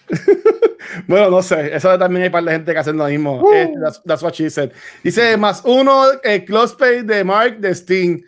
bueno, 1.08 1.30
no 1.30 1.42
sé. 1.42 1.76
Eso 1.76 1.98
también 1.98 2.24
hay 2.24 2.30
para 2.30 2.44
la 2.44 2.52
gente 2.54 2.72
que 2.72 2.80
hace 2.80 2.94
lo 2.94 3.06
mismo. 3.08 3.42
Uh. 3.42 3.54
Este, 3.54 4.02
that's, 4.06 4.24
what 4.24 4.34
she 4.34 4.50
said. 4.50 4.72
Dice 5.04 5.36
más 5.38 5.62
uno, 5.66 6.06
el 6.24 6.46
close 6.46 6.76
pay 6.78 7.02
de 7.02 7.24
Mark 7.24 7.60
de 7.60 7.72
Sting, 7.72 8.24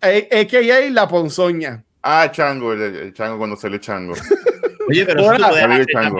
a.k.a. 0.00 0.90
la 0.90 1.08
ponzoña. 1.08 1.82
Ah, 2.02 2.30
Chango, 2.30 2.72
el, 2.72 3.12
Chango 3.12 3.38
cuando 3.38 3.56
se 3.56 3.68
le 3.68 3.80
Chango. 3.80 4.14
Oye, 4.88 5.04
pero 5.06 5.32
eso 5.32 5.84
chango. 5.92 6.18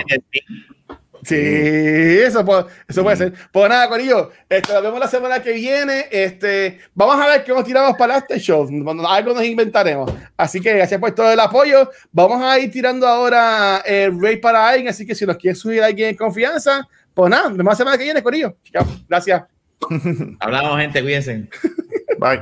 Sí, 1.22 1.36
eso 1.36 2.44
puede, 2.44 2.64
eso 2.88 3.02
puede 3.02 3.16
ser. 3.16 3.32
Pues 3.52 3.68
nada, 3.68 3.88
Corillo, 3.88 4.30
este, 4.48 4.72
nos 4.72 4.82
vemos 4.82 5.00
la 5.00 5.08
semana 5.08 5.42
que 5.42 5.52
viene. 5.52 6.06
Este, 6.10 6.78
vamos 6.94 7.20
a 7.20 7.26
ver 7.26 7.44
qué 7.44 7.52
nos 7.52 7.64
tiramos 7.64 7.96
para 7.96 8.18
este 8.18 8.38
show. 8.38 8.68
Algo 9.06 9.34
nos 9.34 9.44
inventaremos. 9.44 10.12
Así 10.36 10.60
que 10.60 10.72
gracias 10.74 11.00
por 11.00 11.12
todo 11.12 11.30
el 11.32 11.40
apoyo. 11.40 11.90
Vamos 12.12 12.42
a 12.42 12.58
ir 12.58 12.70
tirando 12.70 13.06
ahora 13.06 13.82
el 13.84 14.20
rate 14.20 14.38
para 14.38 14.68
alguien. 14.68 14.88
Así 14.88 15.06
que 15.06 15.14
si 15.14 15.26
nos 15.26 15.36
quiere 15.36 15.54
subir 15.54 15.82
alguien 15.82 16.10
en 16.10 16.16
confianza, 16.16 16.88
pues 17.14 17.30
nada, 17.30 17.48
nos 17.48 17.58
vemos 17.58 17.72
la 17.72 17.76
semana 17.76 17.98
que 17.98 18.04
viene, 18.04 18.22
Corillo. 18.22 18.56
Chao, 18.72 18.86
gracias. 19.08 19.42
Hablamos, 20.40 20.80
gente, 20.80 21.02
cuídense. 21.02 21.48
Bye. 22.18 22.40